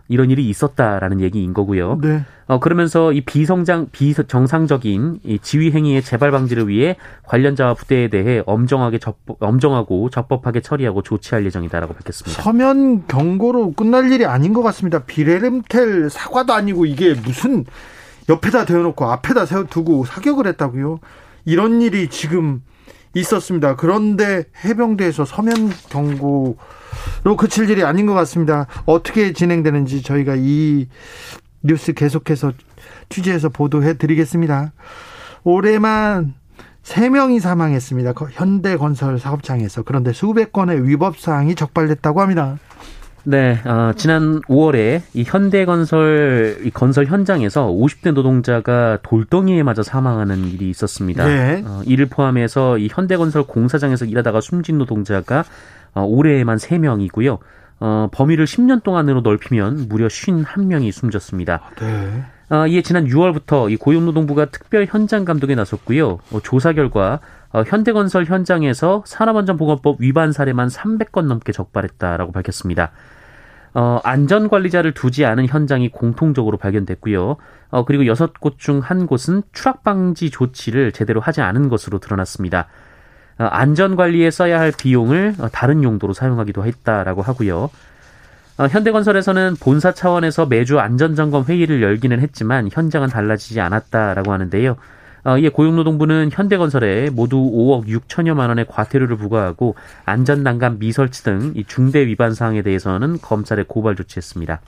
이런 0.07 0.29
일이 0.29 0.47
있었다라는 0.49 1.19
얘기인 1.21 1.53
거고요. 1.53 1.99
네. 2.01 2.23
어, 2.47 2.59
그러면서 2.59 3.11
이 3.11 3.21
비성장, 3.21 3.87
비정상적인 3.91 5.21
이 5.23 5.39
지휘 5.39 5.71
행위의 5.71 6.03
재발 6.03 6.29
방지를 6.29 6.67
위해 6.67 6.95
관련자와 7.23 7.73
부대에 7.73 8.09
대해 8.09 8.43
엄정하게 8.45 8.99
적법, 8.99 9.37
엄정하고 9.41 10.09
적법하게 10.11 10.61
처리하고 10.61 11.01
조치할 11.01 11.45
예정이다라고 11.45 11.93
밝혔습니다. 11.95 12.41
서면 12.43 13.07
경고로 13.07 13.73
끝날 13.73 14.11
일이 14.11 14.25
아닌 14.25 14.53
것 14.53 14.61
같습니다. 14.61 14.99
비레름텔 14.99 16.09
사과도 16.11 16.53
아니고 16.53 16.85
이게 16.85 17.15
무슨 17.15 17.65
옆에다 18.29 18.65
대어놓고 18.65 19.05
앞에다 19.05 19.45
세워두고 19.45 20.05
사격을 20.05 20.47
했다고요? 20.47 20.99
이런 21.45 21.81
일이 21.81 22.09
지금 22.09 22.61
있었습니다. 23.15 23.75
그런데 23.75 24.43
해병대에서 24.63 25.25
서면 25.25 25.71
경고 25.89 26.57
로 27.23 27.35
그칠 27.35 27.69
일이 27.69 27.83
아닌 27.83 28.05
것 28.05 28.13
같습니다. 28.13 28.67
어떻게 28.85 29.33
진행되는지 29.33 30.03
저희가 30.03 30.35
이 30.37 30.87
뉴스 31.63 31.93
계속해서 31.93 32.51
취재해서 33.09 33.49
보도해 33.49 33.97
드리겠습니다. 33.97 34.73
올해만 35.43 36.35
3명이 36.83 37.39
사망했습니다. 37.39 38.13
현대건설 38.31 39.19
사업장에서. 39.19 39.81
그런데 39.83 40.13
수백 40.13 40.53
건의 40.53 40.87
위법 40.87 41.17
사항이 41.17 41.55
적발됐다고 41.55 42.21
합니다. 42.21 42.59
네, 43.27 43.59
어, 43.65 43.91
지난 43.95 44.39
5월에 44.41 45.01
이 45.13 45.23
현대건설 45.25 46.59
이 46.63 46.69
건설 46.69 47.05
현장에서 47.05 47.67
50대 47.67 48.13
노동자가 48.13 48.99
돌덩이에 49.01 49.63
맞아 49.63 49.81
사망하는 49.81 50.45
일이 50.45 50.69
있었습니다. 50.69 51.25
네. 51.25 51.63
어, 51.65 51.81
이를 51.85 52.05
포함해서 52.05 52.77
이 52.77 52.87
현대건설 52.91 53.43
공사장에서 53.43 54.05
일하다가 54.05 54.41
숨진 54.41 54.77
노동자가 54.77 55.43
어, 55.95 56.03
올해에만 56.03 56.57
3명이고요. 56.57 57.39
어, 57.79 58.07
범위를 58.11 58.45
10년 58.45 58.83
동안으로 58.83 59.21
넓히면 59.21 59.87
무려 59.89 60.07
51명이 60.07 60.91
숨졌습니다. 60.91 61.61
네. 61.79 62.23
어, 62.49 62.67
이에 62.67 62.83
지난 62.83 63.07
6월부터 63.07 63.71
이 63.71 63.75
고용노동부가 63.75 64.45
특별 64.45 64.85
현장 64.87 65.25
감독에 65.25 65.55
나섰고요. 65.55 66.19
어, 66.31 66.39
조사 66.43 66.73
결과 66.73 67.19
어, 67.55 67.63
현대건설 67.65 68.25
현장에서 68.25 69.03
산업안전보건법 69.05 70.01
위반 70.01 70.33
사례만 70.33 70.67
300건 70.67 71.27
넘게 71.27 71.53
적발했다라고 71.53 72.33
밝혔습니다. 72.33 72.91
어, 73.73 74.01
안전관리자를 74.03 74.93
두지 74.93 75.23
않은 75.23 75.47
현장이 75.47 75.87
공통적으로 75.87 76.57
발견됐고요. 76.57 77.37
어, 77.69 77.85
그리고 77.85 78.07
여섯 78.07 78.37
곳 78.41 78.57
중 78.57 78.81
한 78.81 79.07
곳은 79.07 79.43
추락 79.53 79.83
방지 79.83 80.29
조치를 80.31 80.91
제대로 80.91 81.21
하지 81.21 81.39
않은 81.39 81.69
것으로 81.69 81.99
드러났습니다. 81.99 82.67
어, 83.39 83.45
안전 83.45 83.95
관리에 83.95 84.31
써야 84.31 84.59
할 84.59 84.73
비용을 84.77 85.35
어, 85.39 85.47
다른 85.47 85.81
용도로 85.81 86.11
사용하기도 86.11 86.65
했다라고 86.65 87.21
하고요. 87.21 87.69
어, 88.57 88.67
현대건설에서는 88.67 89.55
본사 89.61 89.93
차원에서 89.93 90.47
매주 90.47 90.81
안전점검 90.81 91.45
회의를 91.45 91.81
열기는 91.81 92.19
했지만 92.19 92.67
현장은 92.69 93.07
달라지지 93.07 93.61
않았다라고 93.61 94.33
하는데요. 94.33 94.75
이에 95.39 95.49
고용노동부는 95.49 96.29
현대건설에 96.31 97.09
모두 97.09 97.37
5억 97.37 97.87
6천여만 97.87 98.49
원의 98.49 98.67
과태료를 98.69 99.17
부과하고 99.17 99.75
안전난간 100.05 100.77
미설치 100.79 101.23
등 101.23 101.53
이 101.55 101.63
중대 101.65 102.05
위반 102.05 102.33
사항에 102.35 102.61
대해서는 102.61 103.17
검찰에 103.21 103.63
고발 103.67 103.95
조치했습니다. 103.95 104.61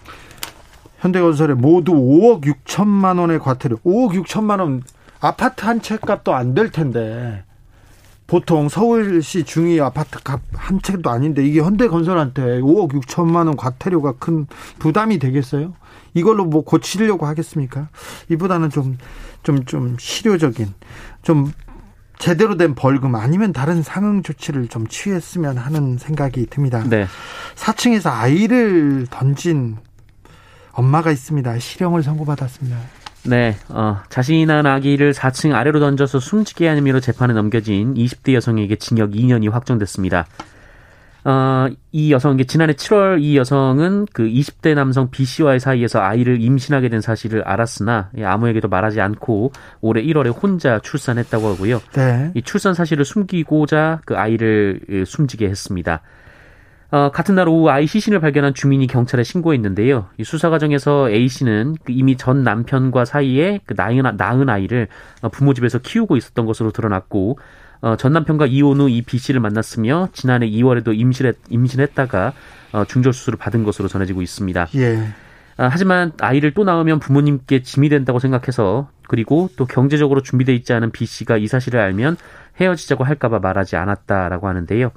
현대건설에 0.99 1.53
모두 1.53 1.93
5억 1.93 2.43
6천만 2.43 3.19
원의 3.19 3.37
과태료, 3.39 3.77
5억 3.85 4.23
6천만 4.23 4.59
원 4.59 4.81
아파트 5.19 5.63
한 5.65 5.79
채 5.81 5.97
값도 5.97 6.33
안 6.33 6.55
될 6.55 6.71
텐데 6.71 7.43
보통 8.25 8.67
서울시 8.67 9.43
중위 9.43 9.79
아파트 9.79 10.19
값 10.23 10.41
한 10.53 10.81
채도 10.81 11.09
아닌데 11.11 11.45
이게 11.45 11.61
현대건설한테 11.61 12.59
5억 12.61 12.91
6천만 12.93 13.45
원 13.47 13.55
과태료가 13.55 14.13
큰 14.19 14.47
부담이 14.79 15.19
되겠어요? 15.19 15.73
이걸로 16.17 16.45
뭐 16.45 16.63
고치려고 16.63 17.25
하겠습니까? 17.25 17.89
이보다는 18.29 18.69
좀 18.69 18.97
좀, 19.43 19.63
좀 19.65 19.95
실효적인, 19.99 20.73
좀 21.21 21.53
제대로 22.17 22.57
된 22.57 22.73
벌금 22.73 23.15
아니면 23.15 23.53
다른 23.53 23.83
상응 23.83 24.23
조치를 24.23 24.67
좀 24.67 24.87
취했으면 24.87 25.57
하는 25.57 25.97
생각이 25.97 26.47
듭니다. 26.47 26.83
네. 26.89 27.05
4층에서 27.55 28.09
아이를 28.11 29.07
던진 29.09 29.77
엄마가 30.71 31.11
있습니다. 31.11 31.59
실형을 31.59 32.03
선고받았습니다. 32.03 32.77
네, 33.25 33.57
어, 33.69 33.97
자신이 34.09 34.45
낳은 34.45 34.65
아기를 34.65 35.13
4층 35.13 35.53
아래로 35.53 35.79
던져서 35.79 36.19
숨지게 36.19 36.67
한 36.67 36.77
혐의로 36.77 36.99
재판에 36.99 37.33
넘겨진 37.33 37.93
20대 37.93 38.33
여성에게 38.33 38.77
징역 38.77 39.11
2년이 39.11 39.51
확정됐습니다. 39.51 40.25
어, 41.27 41.67
이 41.91 42.13
여성, 42.13 42.37
지난해 42.37 42.71
7월 42.71 43.21
이 43.21 43.35
여성은 43.35 44.05
그 44.13 44.23
20대 44.23 44.75
남성 44.75 45.11
B 45.11 45.25
씨와의 45.25 45.59
사이에서 45.59 45.99
아이를 45.99 46.41
임신하게 46.41 46.87
된 46.87 47.01
사실을 47.01 47.41
알았으나 47.41 48.11
아무에게도 48.23 48.69
말하지 48.69 49.01
않고 49.01 49.51
올해 49.81 50.01
1월에 50.03 50.33
혼자 50.33 50.79
출산했다고 50.79 51.47
하고요. 51.49 51.81
네. 51.95 52.31
이 52.33 52.41
출산 52.41 52.73
사실을 52.73 53.03
숨기고자 53.03 53.99
그 54.05 54.15
아이를 54.15 54.79
숨지게 55.05 55.49
했습니다. 55.49 56.01
어, 56.91 57.11
같은 57.11 57.35
날 57.35 57.49
오후 57.49 57.69
아이 57.69 57.85
시신을 57.85 58.21
발견한 58.21 58.53
주민이 58.53 58.87
경찰에 58.87 59.23
신고했는데요. 59.23 60.07
이 60.17 60.23
수사 60.23 60.49
과정에서 60.49 61.09
A 61.09 61.27
씨는 61.27 61.75
그 61.83 61.91
이미 61.91 62.15
전 62.15 62.43
남편과 62.43 63.03
사이에 63.03 63.59
그 63.65 63.73
낳은, 63.75 64.15
낳은 64.15 64.47
아이를 64.47 64.87
어, 65.21 65.27
부모 65.27 65.53
집에서 65.53 65.79
키우고 65.79 66.15
있었던 66.15 66.45
것으로 66.45 66.71
드러났고 66.71 67.37
어, 67.81 67.95
전 67.95 68.13
남편과 68.13 68.47
이혼 68.47 68.79
후 68.81 68.89
이 68.89 69.01
B 69.01 69.17
씨를 69.17 69.39
만났으며 69.39 70.09
지난해 70.13 70.49
2월에도 70.49 70.97
임신했, 70.97 71.35
임신했다가 71.49 72.33
어, 72.73 72.85
중절 72.85 73.13
수술을 73.13 73.37
받은 73.37 73.63
것으로 73.63 73.87
전해지고 73.87 74.21
있습니다. 74.21 74.67
예. 74.75 75.07
아, 75.57 75.69
하지만 75.71 76.11
아이를 76.19 76.53
또 76.53 76.63
낳으면 76.63 76.99
부모님께 76.99 77.63
짐이 77.63 77.89
된다고 77.89 78.19
생각해서 78.19 78.89
그리고 79.07 79.49
또 79.57 79.65
경제적으로 79.65 80.21
준비돼 80.21 80.53
있지 80.55 80.73
않은 80.73 80.91
B 80.91 81.05
씨가 81.05 81.37
이 81.37 81.47
사실을 81.47 81.79
알면 81.79 82.17
헤어지자고 82.61 83.03
할까봐 83.03 83.39
말하지 83.39 83.75
않았다라고 83.75 84.47
하는데요. 84.47 84.91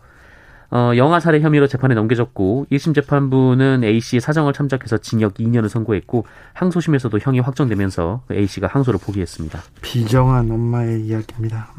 어, 0.73 0.93
영아 0.95 1.19
살해 1.19 1.41
혐의로 1.41 1.67
재판에 1.67 1.95
넘겨졌고 1.95 2.67
1심 2.71 2.95
재판부는 2.95 3.83
A 3.83 4.01
씨의 4.01 4.21
사정을 4.21 4.53
참작해서 4.53 4.99
징역 4.99 5.35
2년을 5.35 5.69
선고했고 5.69 6.27
항소심에서도 6.53 7.19
형이 7.19 7.41
확정되면서 7.41 8.23
A 8.31 8.47
씨가 8.47 8.69
항소를 8.69 9.01
포기했습니다. 9.03 9.61
비정한 9.83 10.49
엄마의 10.51 11.01
이야기입니다. 11.07 11.71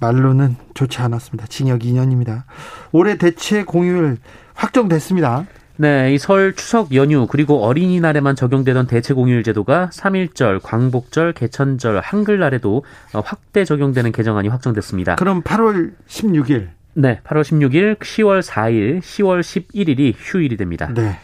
말로는 0.00 0.56
좋지 0.74 1.00
않았습니다. 1.00 1.46
징역 1.48 1.80
2년입니다. 1.80 2.44
올해 2.92 3.16
대체 3.16 3.62
공휴일 3.64 4.18
확정됐습니다. 4.54 5.46
네, 5.76 6.14
이 6.14 6.18
설 6.18 6.54
추석 6.54 6.94
연휴 6.94 7.26
그리고 7.26 7.64
어린이날에만 7.64 8.36
적용되던 8.36 8.86
대체 8.86 9.12
공휴일 9.12 9.42
제도가 9.42 9.90
3일절, 9.92 10.60
광복절, 10.62 11.32
개천절, 11.32 12.00
한글날에도 12.00 12.84
확대 13.12 13.64
적용되는 13.64 14.12
개정안이 14.12 14.48
확정됐습니다. 14.48 15.16
그럼 15.16 15.42
8월 15.42 15.94
16일 16.06 16.68
네, 16.96 17.20
8월 17.24 17.42
16일, 17.42 17.98
10월 17.98 18.40
4일, 18.40 19.00
10월 19.00 19.40
11일이 19.40 20.14
휴일이 20.16 20.56
됩니다. 20.56 20.88
네. 20.94 21.18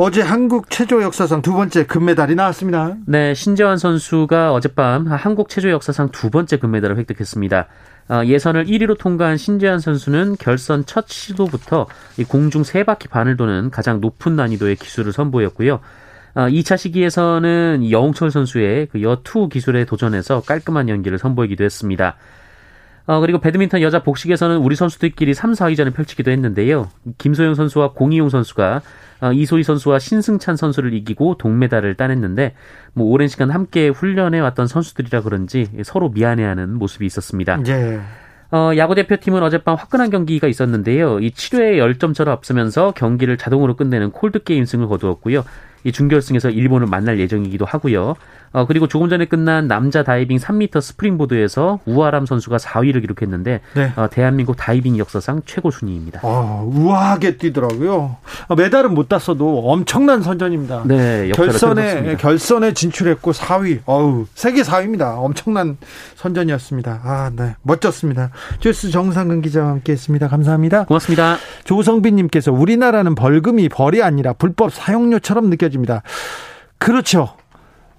어제 0.00 0.22
한국 0.22 0.70
체조 0.70 1.02
역사상 1.02 1.42
두 1.42 1.54
번째 1.54 1.84
금메달이 1.84 2.36
나왔습니다. 2.36 2.94
네, 3.04 3.34
신재환 3.34 3.78
선수가 3.78 4.52
어젯밤 4.52 5.08
한국 5.08 5.48
체조 5.48 5.70
역사상 5.70 6.10
두 6.10 6.30
번째 6.30 6.56
금메달을 6.58 6.96
획득했습니다. 6.98 7.66
어, 8.10 8.22
예선을 8.24 8.66
1위로 8.66 8.96
통과한 8.96 9.36
신재환 9.36 9.80
선수는 9.80 10.36
결선 10.38 10.86
첫 10.86 11.08
시도부터 11.08 11.88
공중 12.28 12.62
세 12.62 12.84
바퀴 12.84 13.08
반을 13.08 13.36
도는 13.36 13.70
가장 13.70 14.00
높은 14.00 14.36
난이도의 14.36 14.76
기술을 14.76 15.12
선보였고요. 15.12 15.80
2차 16.36 16.74
어, 16.74 16.76
시기에서는 16.76 17.90
여홍철 17.90 18.30
선수의 18.30 18.86
그 18.92 19.02
여투 19.02 19.48
기술에 19.48 19.84
도전해서 19.84 20.42
깔끔한 20.42 20.88
연기를 20.88 21.18
선보이기도 21.18 21.64
했습니다. 21.64 22.14
어, 23.08 23.20
그리고 23.20 23.38
배드민턴 23.38 23.80
여자 23.80 24.02
복식에서는 24.02 24.58
우리 24.58 24.76
선수들끼리 24.76 25.32
3, 25.32 25.52
4위전을 25.52 25.94
펼치기도 25.94 26.30
했는데요. 26.30 26.90
김소영 27.16 27.54
선수와 27.54 27.92
공이용 27.92 28.28
선수가 28.28 28.82
어, 29.22 29.32
이소희 29.32 29.62
선수와 29.62 29.98
신승찬 29.98 30.56
선수를 30.56 30.92
이기고 30.92 31.38
동메달을 31.38 31.94
따냈는데 31.94 32.54
뭐 32.92 33.06
오랜 33.06 33.26
시간 33.28 33.50
함께 33.50 33.88
훈련해 33.88 34.40
왔던 34.40 34.66
선수들이라 34.66 35.22
그런지 35.22 35.68
서로 35.84 36.10
미안해하는 36.10 36.74
모습이 36.74 37.06
있었습니다. 37.06 37.58
예. 37.68 37.98
어, 38.50 38.72
야구 38.76 38.94
대표팀은 38.94 39.42
어젯밤 39.42 39.74
화끈한 39.76 40.10
경기가 40.10 40.46
있었는데요. 40.46 41.20
이 41.20 41.30
7회에 41.30 41.78
10점 41.78 42.14
차로 42.14 42.30
앞서면서 42.30 42.92
경기를 42.92 43.38
자동으로 43.38 43.74
끝내는 43.76 44.10
콜드 44.10 44.44
게임 44.44 44.66
승을 44.66 44.86
거두었고요. 44.86 45.44
이 45.84 45.92
준결승에서 45.92 46.50
일본을 46.50 46.86
만날 46.86 47.18
예정이기도 47.18 47.64
하고요. 47.64 48.14
어, 48.52 48.66
그리고 48.66 48.88
조금 48.88 49.08
전에 49.08 49.26
끝난 49.26 49.68
남자 49.68 50.02
다이빙 50.02 50.38
3m 50.38 50.80
스프링보드에서 50.80 51.80
우하람 51.84 52.26
선수가 52.26 52.56
4위를 52.56 53.02
기록했는데 53.02 53.60
네. 53.74 53.92
어, 53.96 54.08
대한민국 54.10 54.56
다이빙 54.56 54.98
역사상 54.98 55.42
최고 55.44 55.70
순위입니다. 55.70 56.20
어, 56.22 56.68
우아하게 56.72 57.36
뛰더라고요. 57.36 58.16
어, 58.48 58.54
메달은 58.54 58.94
못 58.94 59.08
땄어도 59.08 59.70
엄청난 59.70 60.22
선전입니다. 60.22 60.84
네, 60.86 61.30
결선에 61.34 62.16
결선에 62.16 62.72
진출했고 62.72 63.32
4위. 63.32 63.80
어우, 63.84 64.26
세계 64.34 64.62
4위입니다. 64.62 65.16
엄청난 65.18 65.76
선전이었습니다. 66.16 67.00
아, 67.04 67.30
네. 67.34 67.54
멋졌습니다. 67.62 68.30
주스 68.60 68.90
정상근 68.90 69.42
기자와 69.42 69.68
함께 69.68 69.92
했습니다. 69.92 70.28
감사합니다. 70.28 70.84
고맙습니다. 70.84 71.36
조성빈 71.64 72.16
님께서 72.16 72.52
우리나라는 72.52 73.14
벌금이 73.14 73.68
벌이 73.68 74.02
아니라 74.02 74.32
불법 74.32 74.72
사용료처럼 74.72 75.50
느껴 75.50 75.67
집니다. 75.70 76.02
그렇죠. 76.78 77.34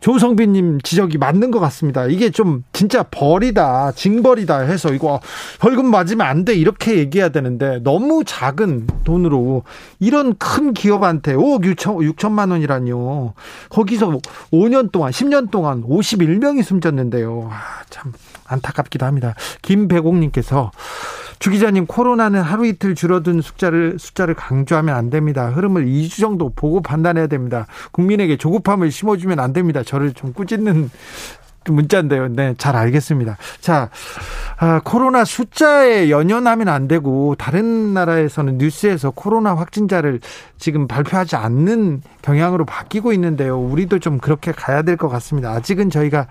조성빈님 0.01 0.79
지적이 0.81 1.17
맞는 1.17 1.51
것 1.51 1.59
같습니다. 1.59 2.05
이게 2.05 2.29
좀 2.29 2.63
진짜 2.71 3.03
벌이다, 3.03 3.91
징벌이다 3.91 4.59
해서 4.59 4.93
이거 4.93 5.19
벌금 5.59 5.91
맞으면 5.91 6.25
안 6.25 6.45
돼 6.45 6.55
이렇게 6.55 6.97
얘기해야 6.99 7.29
되는데 7.29 7.79
너무 7.83 8.23
작은 8.25 8.87
돈으로 9.03 9.63
이런 9.99 10.35
큰 10.37 10.73
기업한테 10.73 11.35
5억 11.35 11.65
6천, 11.75 12.15
6천만 12.15 12.51
원이라니요. 12.51 13.33
거기서 13.69 14.19
5년 14.53 14.89
동안, 14.93 15.11
10년 15.11 15.51
동안 15.51 15.83
51명이 15.83 16.63
숨졌는데요. 16.63 17.49
아, 17.51 17.83
참 17.89 18.13
안타깝기도 18.49 19.05
합니다. 19.05 19.35
김배공님께서 19.61 20.71
주 21.39 21.51
기자님 21.51 21.85
코로나는 21.85 22.41
하루 22.41 22.65
이틀 22.65 22.95
줄어든 22.95 23.39
숫자를 23.41 23.95
숫자를 23.97 24.33
강조하면 24.33 24.93
안 24.95 25.09
됩니다. 25.09 25.47
흐름을 25.49 25.85
2주 25.85 26.19
정도 26.19 26.49
보고 26.53 26.81
판단해야 26.81 27.27
됩니다. 27.27 27.65
국민에게 27.91 28.35
조급함을 28.35 28.91
심어주면 28.91 29.39
안 29.39 29.53
됩니다. 29.53 29.81
저를 29.83 30.11
좀 30.13 30.33
꾸짖는 30.33 30.89
문자인데요. 31.65 32.29
네, 32.29 32.55
잘 32.57 32.75
알겠습니다. 32.75 33.37
자, 33.61 33.89
아, 34.57 34.81
코로나 34.83 35.23
숫자에 35.23 36.09
연연하면 36.09 36.67
안 36.67 36.87
되고 36.87 37.35
다른 37.35 37.93
나라에서는 37.93 38.57
뉴스에서 38.57 39.11
코로나 39.11 39.55
확진자를 39.55 40.19
지금 40.57 40.87
발표하지 40.87 41.35
않는 41.35 42.01
경향으로 42.21 42.65
바뀌고 42.65 43.13
있는데요. 43.13 43.59
우리도 43.59 43.99
좀 43.99 44.17
그렇게 44.17 44.51
가야 44.51 44.81
될 44.81 44.97
것 44.97 45.09
같습니다. 45.09 45.51
아직은 45.51 45.89
저희가 45.89 46.27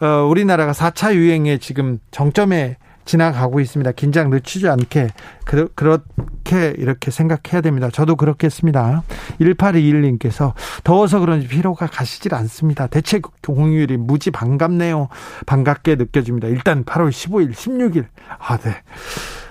어, 0.00 0.26
우리나라가 0.28 0.72
4차 0.72 1.14
유행에 1.14 1.58
지금 1.58 1.98
정점에 2.10 2.76
지나가고 3.08 3.58
있습니다. 3.60 3.92
긴장 3.92 4.28
늦추지 4.28 4.68
않게 4.68 5.08
그, 5.44 5.68
그렇게 5.74 6.74
이렇게 6.76 7.10
생각해야 7.10 7.62
됩니다. 7.62 7.88
저도 7.90 8.16
그렇겠습니다. 8.16 9.02
1821님께서 9.40 10.52
더워서 10.84 11.18
그런지 11.18 11.48
피로가 11.48 11.86
가시질 11.86 12.34
않습니다. 12.34 12.86
대체 12.86 13.20
공휴일이 13.46 13.96
무지 13.96 14.30
반갑네요. 14.30 15.08
반갑게 15.46 15.96
느껴집니다. 15.96 16.48
일단 16.48 16.84
8월 16.84 17.08
15일, 17.08 17.52
16일. 17.52 18.04
아, 18.38 18.58
네. 18.58 18.76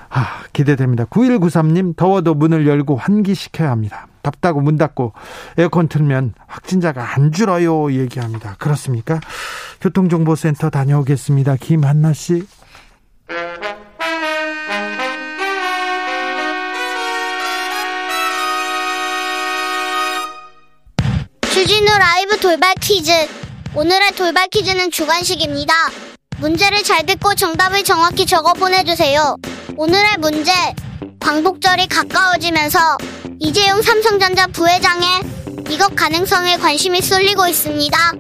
아, 0.10 0.44
기대됩니다. 0.54 1.06
9193님, 1.06 1.96
더워도 1.96 2.36
문을 2.36 2.68
열고 2.68 2.96
환기시켜야 2.96 3.72
합니다. 3.72 4.08
덥다고 4.28 4.60
문 4.60 4.78
닫고 4.78 5.14
에어컨 5.58 5.88
틀면 5.88 6.34
확진자가 6.48 7.16
안 7.16 7.32
줄어요. 7.32 7.94
얘기합니다. 7.94 8.56
그렇습니까? 8.60 9.22
교통정보센터 9.80 10.70
다녀오겠습니다. 10.70 11.56
김한나 11.56 12.12
씨. 12.12 12.46
주진우 21.54 21.86
라이브 21.98 22.38
돌발 22.42 22.76
퀴즈. 22.82 23.12
오늘의 23.76 24.12
돌발 24.18 24.48
퀴즈는 24.50 24.92
주관식입니다. 24.92 25.74
문제를 26.40 26.84
잘 26.84 27.06
듣고 27.06 27.34
정답을 27.34 27.84
정확히 27.84 28.26
적어 28.26 28.54
보내주세요. 28.54 29.38
오늘의 29.78 30.18
문제. 30.20 30.52
광복절이 31.20 31.88
가까워지면서 31.88 32.98
이재용 33.40 33.82
삼성전자 33.82 34.48
부회장의 34.48 35.22
이것 35.70 35.96
가능성에 35.96 36.58
관심이 36.58 37.02
쏠리고 37.02 37.48
있습니다. 37.48 38.14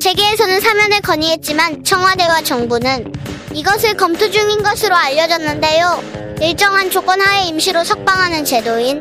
세계에서는 0.00 0.60
사면을 0.60 1.00
건의했지만 1.00 1.84
청와대와 1.84 2.42
정부는 2.42 3.12
이것을 3.52 3.94
검토 3.96 4.30
중인 4.30 4.62
것으로 4.62 4.96
알려졌는데요. 4.96 6.02
일정한 6.40 6.90
조건 6.90 7.20
하에 7.20 7.44
임시로 7.44 7.84
석방하는 7.84 8.44
제도인 8.44 9.00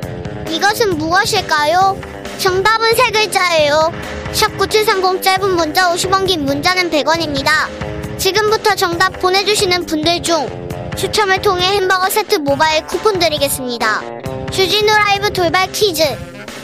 이것은 0.50 0.98
무엇일까요? 0.98 2.00
정답은 2.38 2.94
세 2.96 3.10
글자예요. 3.10 3.92
샵 4.32 4.56
9730 4.58 5.24
짧은 5.24 5.56
문자 5.56 5.92
50원 5.92 6.28
긴 6.28 6.46
문자는 6.46 6.92
100원입니다. 6.92 8.20
지금부터 8.20 8.76
정답 8.76 9.20
보내주시는 9.20 9.86
분들 9.86 10.22
중 10.22 10.48
추첨을 10.96 11.42
통해 11.42 11.66
햄버거 11.66 12.10
세트 12.10 12.36
모바일 12.36 12.86
쿠폰 12.86 13.18
드리겠습니다. 13.18 14.13
주진우 14.54 14.86
라이브 14.86 15.34
돌발 15.34 15.72
퀴즈. 15.72 16.04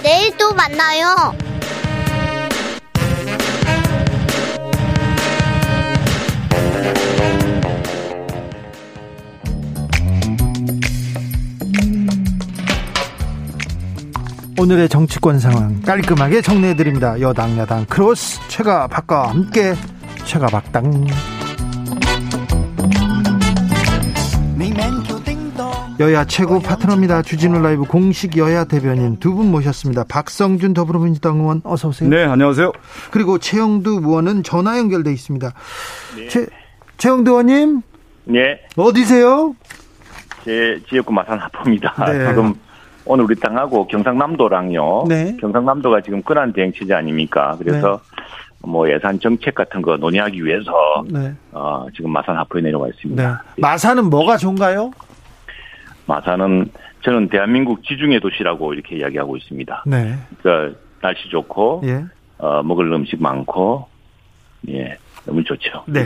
내일 0.04 0.38
또 0.38 0.54
만나요. 0.54 1.36
오늘의 14.60 14.88
정치권 14.88 15.40
상황 15.40 15.82
깔끔하게 15.82 16.44
정리해드립니다. 16.44 17.20
여당 17.22 17.58
야당 17.58 17.88
크로스 17.88 18.40
최가 18.50 18.88
박과 18.88 19.30
함께 19.30 19.74
최가 20.26 20.46
박당 20.46 21.08
여야 26.00 26.24
최고 26.24 26.60
파트너입니다. 26.60 27.22
주진우 27.24 27.60
라이브 27.62 27.84
공식 27.84 28.38
여야 28.38 28.64
대변인 28.64 29.18
두 29.18 29.34
분 29.36 29.52
모셨습니다. 29.52 30.06
박성준 30.08 30.74
더불어민주당 30.74 31.40
의원 31.40 31.62
어서 31.66 31.90
오세요. 31.90 32.10
네, 32.10 32.24
안녕하세요. 32.24 32.72
그리고 33.12 33.38
최형두 33.38 34.00
의원은 34.02 34.44
전화 34.44 34.78
연결돼 34.78 35.12
있습니다. 35.12 35.54
네. 36.16 36.28
최, 36.30 36.46
최형두 36.98 37.32
의원님. 37.32 37.82
네. 38.26 38.62
어디세요? 38.78 39.56
제 40.46 40.80
지역구 40.88 41.12
마산 41.12 41.38
하포입니다. 41.40 41.94
네. 42.06 42.28
지금 42.30 42.54
오늘 43.06 43.26
우리 43.26 43.36
땅하고 43.36 43.88
경상남도랑요. 43.88 45.06
네. 45.10 45.36
경상남도가 45.42 46.02
지금 46.02 46.22
근한 46.24 46.54
대행 46.54 46.72
체제 46.74 46.94
아닙니까? 46.94 47.56
그래서 47.60 48.00
네. 48.16 48.70
뭐 48.70 48.90
예산 48.90 49.20
정책 49.20 49.54
같은 49.56 49.82
거 49.82 49.98
논의하기 49.98 50.44
위해서 50.46 50.72
네. 51.10 51.34
어, 51.52 51.88
지금 51.96 52.12
마산 52.12 52.38
하포에 52.38 52.62
내려와 52.62 52.88
있습니다. 52.88 53.44
네. 53.56 53.62
마산은 53.62 54.06
뭐가 54.10 54.38
좋은가요? 54.38 54.92
마산은 56.10 56.72
저는 57.04 57.30
대한민국 57.30 57.84
지중해 57.84 58.20
도시라고 58.20 58.74
이렇게 58.74 58.98
이야기하고 58.98 59.38
있습니다. 59.38 59.84
네. 59.86 60.16
그러니까 60.42 60.78
날씨 61.02 61.30
좋고 61.30 61.84
예. 61.86 62.04
어, 62.40 62.64
먹을 62.64 62.92
음식 62.92 63.22
많고 63.22 63.88
예. 64.70 64.98
너무 65.26 65.44
좋죠. 65.44 65.84
네, 65.86 66.06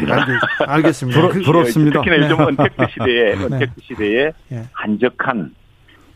알겠, 0.68 0.94
습니다 0.94 1.22
부러, 1.22 1.42
부럽습니다. 1.44 2.02
특히나 2.02 2.26
요즘 2.26 2.38
네. 2.38 2.44
은택트 2.50 2.86
시대에 2.92 3.36
네. 3.36 3.44
은택트 3.46 3.82
시대에 3.82 4.32
네. 4.50 4.64
한적한 4.74 5.56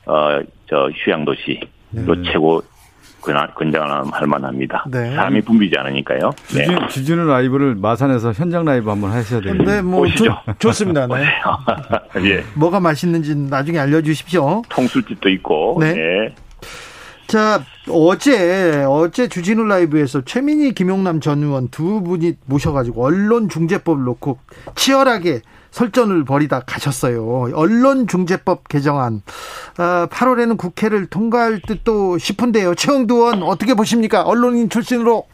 어 0.05 0.41
저 0.69 0.89
휴양 0.93 1.23
도시 1.23 1.61
또 2.05 2.13
네. 2.15 2.29
최고 2.31 2.61
근장할 3.21 4.27
만합니다. 4.27 4.85
네. 4.89 5.15
사람이 5.15 5.41
붐비지 5.41 5.77
않으니까요. 5.77 6.31
주진, 6.47 6.75
네. 6.75 6.87
주진우 6.87 7.25
라이브를 7.25 7.75
마산에서 7.75 8.31
현장 8.31 8.65
라이브 8.65 8.89
한번 8.89 9.11
하셔야 9.11 9.41
되겠네요. 9.41 9.67
네, 9.67 9.81
뭐 9.81 10.07
조, 10.07 10.25
좋습니다. 10.59 11.07
네. 11.07 11.25
예. 12.23 12.43
뭐가 12.53 12.79
맛있는지 12.79 13.35
나중에 13.35 13.79
알려주십시오. 13.79 14.61
통술집도 14.69 15.29
있고. 15.29 15.77
네. 15.81 15.93
네. 15.93 16.35
자, 17.27 17.61
어제, 17.89 18.85
어제 18.87 19.27
주진우 19.27 19.65
라이브에서 19.65 20.23
최민희, 20.23 20.73
김용남 20.73 21.19
전 21.19 21.43
의원 21.43 21.67
두 21.67 22.01
분이 22.01 22.35
모셔가지고 22.45 23.05
언론중재법 23.05 24.01
놓고 24.01 24.39
치열하게 24.75 25.41
설전을 25.77 26.25
벌이다 26.25 26.61
가셨어요. 26.61 27.51
언론중재법 27.53 28.67
개정안. 28.67 29.21
8월에는 29.75 30.53
아, 30.53 30.57
국회를 30.57 31.05
통과할 31.05 31.59
듯도 31.61 32.17
싶은데요. 32.17 32.73
최영두 32.73 33.13
의원 33.13 33.43
어떻게 33.43 33.75
보십니까? 33.75 34.23
언론인 34.23 34.69
출신으로. 34.69 35.25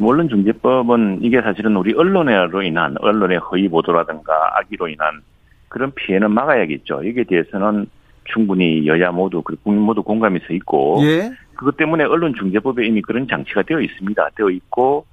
언론중재법은 0.00 1.18
이게 1.22 1.42
사실은 1.42 1.76
우리 1.76 1.92
언론으로 1.92 2.62
인한 2.62 2.94
언론의 3.00 3.38
허위 3.38 3.68
보도라든가 3.68 4.32
악의로 4.60 4.88
인한 4.88 5.22
그런 5.68 5.92
피해는 5.92 6.30
막아야겠죠. 6.30 7.06
여기에 7.06 7.24
대해서는 7.24 7.86
충분히 8.32 8.86
여야 8.86 9.10
모두 9.10 9.42
그리고 9.42 9.62
국민 9.64 9.82
모두 9.82 10.02
공감이 10.04 10.38
서 10.46 10.54
있고 10.54 11.00
예. 11.02 11.32
그것 11.54 11.76
때문에 11.76 12.04
언론중재법에 12.04 12.86
이미 12.86 13.02
그런 13.02 13.26
장치가 13.28 13.62
되어 13.62 13.80
있습니다. 13.80 14.30
되어 14.36 14.50
있고 14.50 15.04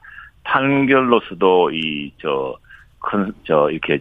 판결로서도 0.44 1.72
이 1.72 2.12
저 2.22 2.56
큰 3.00 3.34
저 3.46 3.70
이렇게 3.70 4.00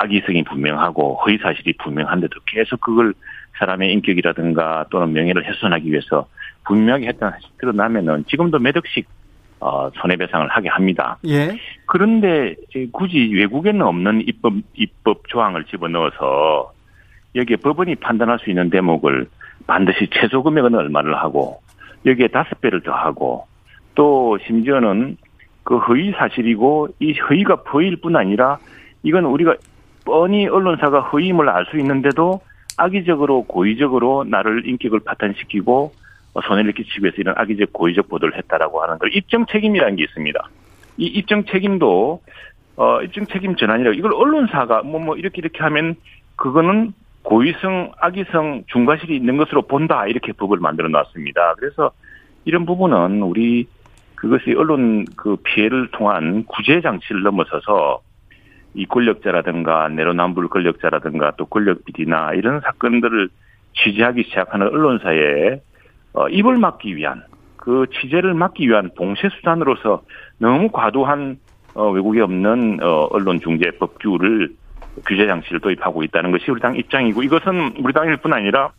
악의성이 0.00 0.44
분명하고 0.44 1.20
허위 1.24 1.38
사실이 1.38 1.74
분명한데도 1.78 2.40
계속 2.46 2.80
그걸 2.80 3.14
사람의 3.58 3.92
인격이라든가 3.92 4.86
또는 4.90 5.12
명예를 5.12 5.44
훼손하기 5.44 5.90
위해서 5.90 6.26
분명하게 6.64 7.08
했던 7.08 7.30
사실 7.32 7.48
드러나면은 7.58 8.24
지금도 8.28 8.58
몇 8.58 8.76
억씩 8.76 9.08
어, 9.60 9.90
손해배상을 9.94 10.46
하게 10.48 10.68
합니다. 10.68 11.18
예. 11.26 11.58
그런데 11.86 12.54
굳이 12.92 13.32
외국에는 13.34 13.82
없는 13.82 14.28
입법 14.28 14.54
입법 14.74 15.26
조항을 15.28 15.64
집어넣어서 15.64 16.72
여기에 17.34 17.56
법원이 17.56 17.96
판단할 17.96 18.38
수 18.38 18.50
있는 18.50 18.70
대목을 18.70 19.26
반드시 19.66 20.08
최소 20.12 20.44
금액은 20.44 20.74
얼마를 20.74 21.16
하고 21.16 21.60
여기에 22.06 22.28
다섯 22.28 22.60
배를 22.60 22.82
더하고 22.82 23.48
또 23.96 24.38
심지어는 24.46 25.16
그 25.68 25.76
허위 25.76 26.12
사실이고 26.12 26.88
이 26.98 27.12
허위가 27.12 27.56
보일 27.56 27.96
뿐 27.96 28.16
아니라 28.16 28.56
이건 29.02 29.26
우리가 29.26 29.54
뻔히 30.06 30.48
언론사가 30.48 31.00
허위임을 31.00 31.46
알 31.50 31.66
수 31.66 31.76
있는데도 31.76 32.40
악의적으로 32.78 33.42
고의적으로 33.42 34.24
나를 34.24 34.66
인격을 34.66 35.00
파탄시키고 35.00 35.92
손해를 36.42 36.72
끼치기 36.72 37.02
위해서 37.02 37.16
이런 37.18 37.34
악의적 37.36 37.74
고의적 37.74 38.08
보도를 38.08 38.38
했다라고 38.38 38.82
하는 38.82 38.98
걸 38.98 39.14
입증 39.14 39.44
책임이라는 39.44 39.96
게 39.96 40.04
있습니다. 40.04 40.40
이 40.96 41.04
입증 41.04 41.44
책임도 41.44 42.22
어 42.76 43.02
입증 43.02 43.26
책임 43.26 43.54
전환이라고 43.54 43.94
이걸 43.94 44.14
언론사가 44.14 44.84
뭐뭐 44.84 45.04
뭐 45.04 45.16
이렇게 45.16 45.34
이렇게 45.36 45.58
하면 45.64 45.96
그거는 46.36 46.94
고의성, 47.24 47.92
악의성, 48.00 48.64
중과실이 48.68 49.14
있는 49.14 49.36
것으로 49.36 49.60
본다 49.62 50.06
이렇게 50.06 50.32
법을 50.32 50.60
만들어 50.60 50.88
놨습니다. 50.88 51.56
그래서 51.58 51.90
이런 52.46 52.64
부분은 52.64 53.20
우리 53.20 53.66
그것이 54.18 54.52
언론 54.56 55.04
그 55.16 55.36
피해를 55.36 55.92
통한 55.92 56.44
구제 56.44 56.80
장치를 56.80 57.22
넘어서서 57.22 58.00
이 58.74 58.84
권력자라든가 58.84 59.88
내로남불 59.90 60.48
권력자라든가 60.48 61.34
또 61.36 61.46
권력 61.46 61.84
비리나 61.84 62.32
이런 62.34 62.60
사건들을 62.60 63.28
취재하기 63.74 64.24
시작하는 64.24 64.66
언론사에 64.66 65.60
어, 66.14 66.28
입을 66.30 66.56
막기 66.56 66.96
위한 66.96 67.22
그 67.56 67.86
취재를 67.92 68.34
막기 68.34 68.68
위한 68.68 68.90
동시 68.96 69.22
수단으로서 69.36 70.02
너무 70.38 70.68
과도한 70.70 71.38
어, 71.74 71.88
외국에 71.90 72.20
없는 72.20 72.80
어, 72.82 73.06
언론 73.12 73.38
중재 73.40 73.70
법 73.78 74.00
규를 74.00 74.50
규제 75.06 75.28
장치를 75.28 75.60
도입하고 75.60 76.02
있다는 76.02 76.32
것이 76.32 76.50
우리 76.50 76.60
당 76.60 76.74
입장이고 76.74 77.22
이것은 77.22 77.74
우리 77.78 77.92
당일 77.92 78.16
뿐 78.16 78.32
아니라 78.32 78.70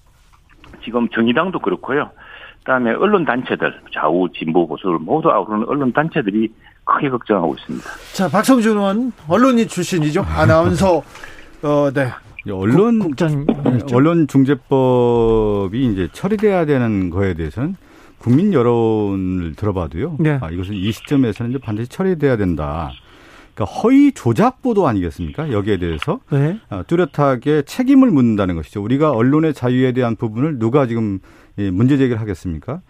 지금 0.84 1.08
정의당도 1.08 1.60
그렇고요. 1.60 2.12
그다음에 2.70 2.92
언론 2.92 3.26
단체들 3.26 3.82
좌우 3.92 4.30
진보 4.38 4.68
보수를 4.68 5.00
모두 5.00 5.32
아우르는 5.32 5.68
언론 5.68 5.92
단체들이 5.92 6.54
크게 6.84 7.10
걱정하고 7.10 7.56
있습니다. 7.56 7.90
자 8.14 8.30
박성준 8.30 8.78
의원 8.78 9.12
언론인 9.28 9.68
출신이죠 9.68 10.22
아나운서 10.22 11.02
어 11.64 11.90
네. 11.92 12.12
언론 12.52 13.00
국장 13.00 13.48
언론 13.92 14.28
중재법이 14.28 15.84
이제 15.84 16.08
처리돼야 16.14 16.66
되는 16.66 17.10
거에 17.10 17.34
대해서는 17.34 17.76
국민 18.20 18.54
여론을 18.54 19.56
들어봐도요. 19.56 20.18
네. 20.20 20.38
아, 20.40 20.52
이것은 20.52 20.76
이 20.76 20.92
시점에서는 20.92 21.52
이제 21.52 21.60
반드시 21.60 21.90
처리돼야 21.90 22.38
된다. 22.38 22.92
그러니까 23.60 23.66
허위 23.66 24.14
조작 24.14 24.62
보도 24.62 24.88
아니겠습니까? 24.88 25.52
여기에 25.52 25.78
대해서 25.78 26.22
네. 26.32 26.60
어, 26.70 26.84
뚜렷하게 26.88 27.64
책임을 27.64 28.10
묻는다는 28.10 28.56
것이죠. 28.56 28.82
우리가 28.82 29.12
언론의 29.12 29.54
자유에 29.54 29.92
대한 29.92 30.16
부분을 30.16 30.60
누가 30.60 30.88
지금 30.88 31.20
문제 31.58 31.98
제기를 31.98 32.22
하겠습니까? 32.22 32.82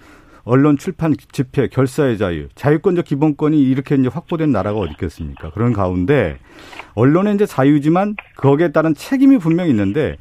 언론 0.44 0.78
출판 0.78 1.16
집회 1.32 1.68
결사의 1.68 2.18
자유 2.18 2.48
자유권적 2.56 3.06
기본권이 3.06 3.62
이렇게 3.62 3.96
이제 3.96 4.08
확보된 4.08 4.52
나라가 4.52 4.80
어디 4.80 4.92
있겠습니까? 4.92 5.52
그런 5.52 5.74
가운데 5.74 6.38
언론의 6.96 7.36
이제 7.36 7.46
자유지만 7.46 8.16
거기에 8.38 8.72
따른 8.72 8.94
책임이 8.94 9.38
분명히 9.38 9.70
있는데 9.70 10.18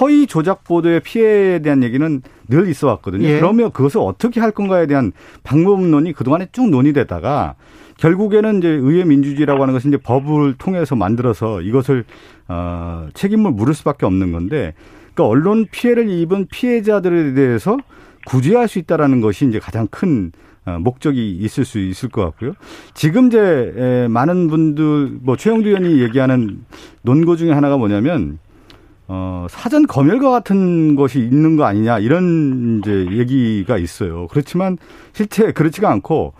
허위 0.00 0.26
조작 0.26 0.64
보도의 0.64 1.00
피해에 1.00 1.60
대한 1.60 1.82
얘기는 1.82 2.22
늘 2.48 2.68
있어 2.68 2.86
왔거든요. 2.88 3.26
예. 3.26 3.38
그러면 3.38 3.70
그것을 3.70 4.00
어떻게 4.00 4.40
할 4.40 4.50
건가에 4.50 4.86
대한 4.86 5.12
방법론이 5.44 6.12
그동안에 6.12 6.48
쭉 6.52 6.70
논의되다가 6.70 7.54
결국에는 7.98 8.58
이제 8.58 8.68
의회 8.68 9.04
민주주의라고 9.04 9.62
하는 9.62 9.74
것은 9.74 9.90
이제 9.90 9.98
법을 9.98 10.54
통해서 10.56 10.96
만들어서 10.96 11.60
이것을 11.62 12.04
어 12.48 13.08
책임을 13.12 13.50
물을 13.52 13.74
수밖에 13.74 14.06
없는 14.06 14.32
건데 14.32 14.74
그러니까 15.14 15.26
언론 15.26 15.66
피해를 15.70 16.08
입은 16.08 16.46
피해자들에 16.50 17.34
대해서 17.34 17.76
구제할 18.28 18.68
수 18.68 18.78
있다라는 18.78 19.22
것이 19.22 19.46
이제 19.46 19.58
가장 19.58 19.88
큰 19.90 20.32
어, 20.66 20.78
목적이 20.78 21.38
있을 21.38 21.64
수 21.64 21.78
있을 21.78 22.10
것 22.10 22.22
같고요. 22.24 22.52
지금 22.92 23.28
이제 23.28 24.06
많은 24.10 24.48
분들 24.48 25.18
뭐 25.22 25.36
최영두 25.36 25.68
의원이 25.68 26.02
얘기하는 26.02 26.64
논거 27.02 27.36
중에 27.36 27.52
하나가 27.52 27.78
뭐냐면 27.78 28.38
어, 29.06 29.46
사전 29.48 29.86
검열과 29.86 30.30
같은 30.30 30.94
것이 30.94 31.20
있는 31.20 31.56
거 31.56 31.64
아니냐 31.64 31.98
이런 32.00 32.80
이제 32.80 33.06
얘기가 33.10 33.78
있어요. 33.78 34.26
그렇지만 34.30 34.76
실제 35.14 35.50
그렇지가 35.52 35.90
않고 35.90 36.34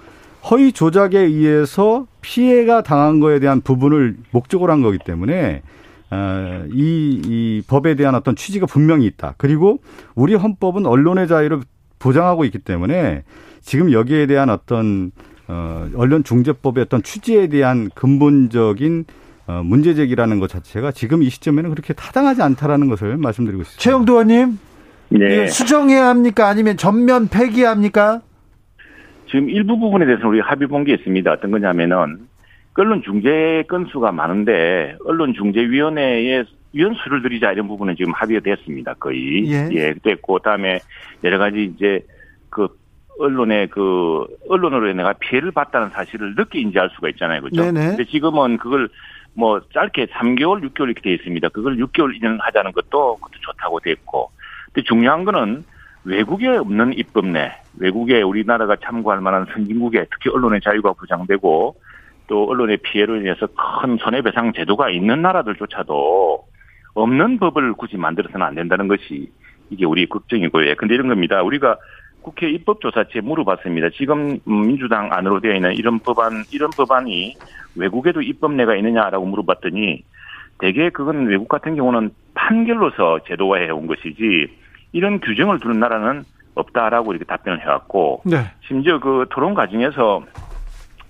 허위 0.50 0.72
조작에 0.72 1.18
의해서 1.18 2.06
피해가 2.20 2.82
당한 2.82 3.20
거에 3.20 3.40
대한 3.40 3.62
부분을 3.62 4.18
목적으로 4.30 4.70
한 4.72 4.82
거기 4.82 4.98
때문에 4.98 5.62
어, 6.10 6.64
이, 6.72 7.20
이 7.24 7.62
법에 7.66 7.94
대한 7.94 8.14
어떤 8.14 8.36
취지가 8.36 8.66
분명히 8.66 9.06
있다. 9.06 9.34
그리고 9.38 9.80
우리 10.14 10.34
헌법은 10.34 10.84
언론의 10.86 11.28
자유를 11.28 11.60
보장하고 11.98 12.44
있기 12.44 12.58
때문에 12.58 13.22
지금 13.60 13.92
여기에 13.92 14.26
대한 14.26 14.50
어떤 14.50 15.10
어, 15.48 15.88
언론 15.96 16.24
중재법의 16.24 16.82
어떤 16.82 17.02
취지에 17.02 17.46
대한 17.48 17.88
근본적인 17.94 19.04
어, 19.46 19.62
문제 19.64 19.94
제기라는 19.94 20.40
것 20.40 20.48
자체가 20.50 20.92
지금 20.92 21.22
이 21.22 21.30
시점에는 21.30 21.70
그렇게 21.70 21.94
타당하지 21.94 22.42
않다라는 22.42 22.88
것을 22.88 23.16
말씀드리고 23.16 23.62
있습니다. 23.62 23.80
최영도 23.82 24.12
의원님, 24.14 24.58
네. 25.08 25.46
수정해야 25.48 26.06
합니까? 26.08 26.48
아니면 26.48 26.76
전면 26.76 27.28
폐기합니까? 27.28 28.20
지금 29.30 29.48
일부 29.48 29.78
부분에 29.78 30.04
대해서 30.06 30.26
우리 30.28 30.40
합의 30.40 30.68
본 30.68 30.84
게 30.84 30.94
있습니다. 30.94 31.32
어떤 31.32 31.50
거냐면은 31.50 32.18
언론 32.74 33.02
중재 33.04 33.64
건수가 33.68 34.12
많은데 34.12 34.96
언론 35.04 35.34
중재위원회에 35.34 36.44
위헌수를 36.72 37.22
들이자 37.22 37.52
이런 37.52 37.68
부분은 37.68 37.96
지금 37.96 38.12
합의가 38.12 38.40
됐습니다. 38.40 38.94
거의 38.94 39.50
예, 39.50 39.68
예 39.72 39.94
됐고 40.02 40.34
그다음에 40.34 40.80
여러 41.24 41.38
가지 41.38 41.72
이제 41.74 42.04
그 42.50 42.68
언론의 43.18 43.68
그 43.68 44.26
언론으로 44.48 44.92
내가 44.92 45.12
피해를 45.14 45.50
봤다는 45.50 45.90
사실을 45.90 46.34
늦게 46.36 46.60
인지할 46.60 46.90
수가 46.94 47.08
있잖아요, 47.10 47.42
그죠? 47.42 47.62
네네. 47.62 47.88
근데 47.88 48.04
지금은 48.04 48.58
그걸 48.58 48.88
뭐 49.34 49.60
짧게 49.72 50.06
3개월, 50.06 50.62
6개월 50.68 50.84
이렇게 50.84 51.00
돼 51.00 51.14
있습니다. 51.14 51.48
그걸 51.50 51.76
6개월 51.76 52.14
인연하자는 52.16 52.72
것도 52.72 53.16
그것도 53.16 53.38
좋다고 53.40 53.80
됐고. 53.80 54.30
근데 54.66 54.86
중요한 54.86 55.24
거는 55.24 55.64
외국에 56.04 56.48
없는 56.48 56.96
입법 56.96 57.26
내, 57.26 57.52
외국에 57.78 58.22
우리나라가 58.22 58.76
참고할 58.76 59.20
만한 59.20 59.46
선진국에 59.52 60.06
특히 60.10 60.30
언론의 60.30 60.60
자유가 60.62 60.92
보장되고 60.92 61.76
또 62.28 62.48
언론의 62.48 62.78
피해로 62.78 63.16
인해서 63.16 63.46
큰 63.46 63.96
손해배상 63.98 64.52
제도가 64.54 64.90
있는 64.90 65.22
나라들조차도 65.22 66.47
없는 66.94 67.38
법을 67.38 67.74
굳이 67.74 67.96
만들어서는 67.96 68.44
안 68.44 68.54
된다는 68.54 68.88
것이 68.88 69.30
이게 69.70 69.84
우리 69.84 70.06
걱정이고요. 70.06 70.74
근데 70.76 70.94
이런 70.94 71.08
겁니다. 71.08 71.42
우리가 71.42 71.76
국회 72.22 72.50
입법조사처에 72.50 73.22
물어봤습니다. 73.22 73.90
지금 73.96 74.38
민주당 74.44 75.12
안으로 75.12 75.40
되어 75.40 75.54
있는 75.54 75.74
이런 75.74 75.98
법안, 76.00 76.44
이런 76.50 76.70
법안이 76.76 77.36
외국에도 77.76 78.20
입법내가 78.20 78.74
있느냐라고 78.76 79.24
물어봤더니 79.26 80.04
대개 80.58 80.90
그건 80.90 81.26
외국 81.26 81.48
같은 81.48 81.76
경우는 81.76 82.10
판결로서 82.34 83.20
제도화해 83.26 83.70
온 83.70 83.86
것이지 83.86 84.48
이런 84.92 85.20
규정을 85.20 85.60
두는 85.60 85.78
나라는 85.78 86.24
없다라고 86.54 87.12
이렇게 87.12 87.24
답변을 87.24 87.62
해왔고 87.62 88.22
네. 88.24 88.38
심지어 88.66 88.98
그 88.98 89.26
토론 89.30 89.54
과정에서 89.54 90.24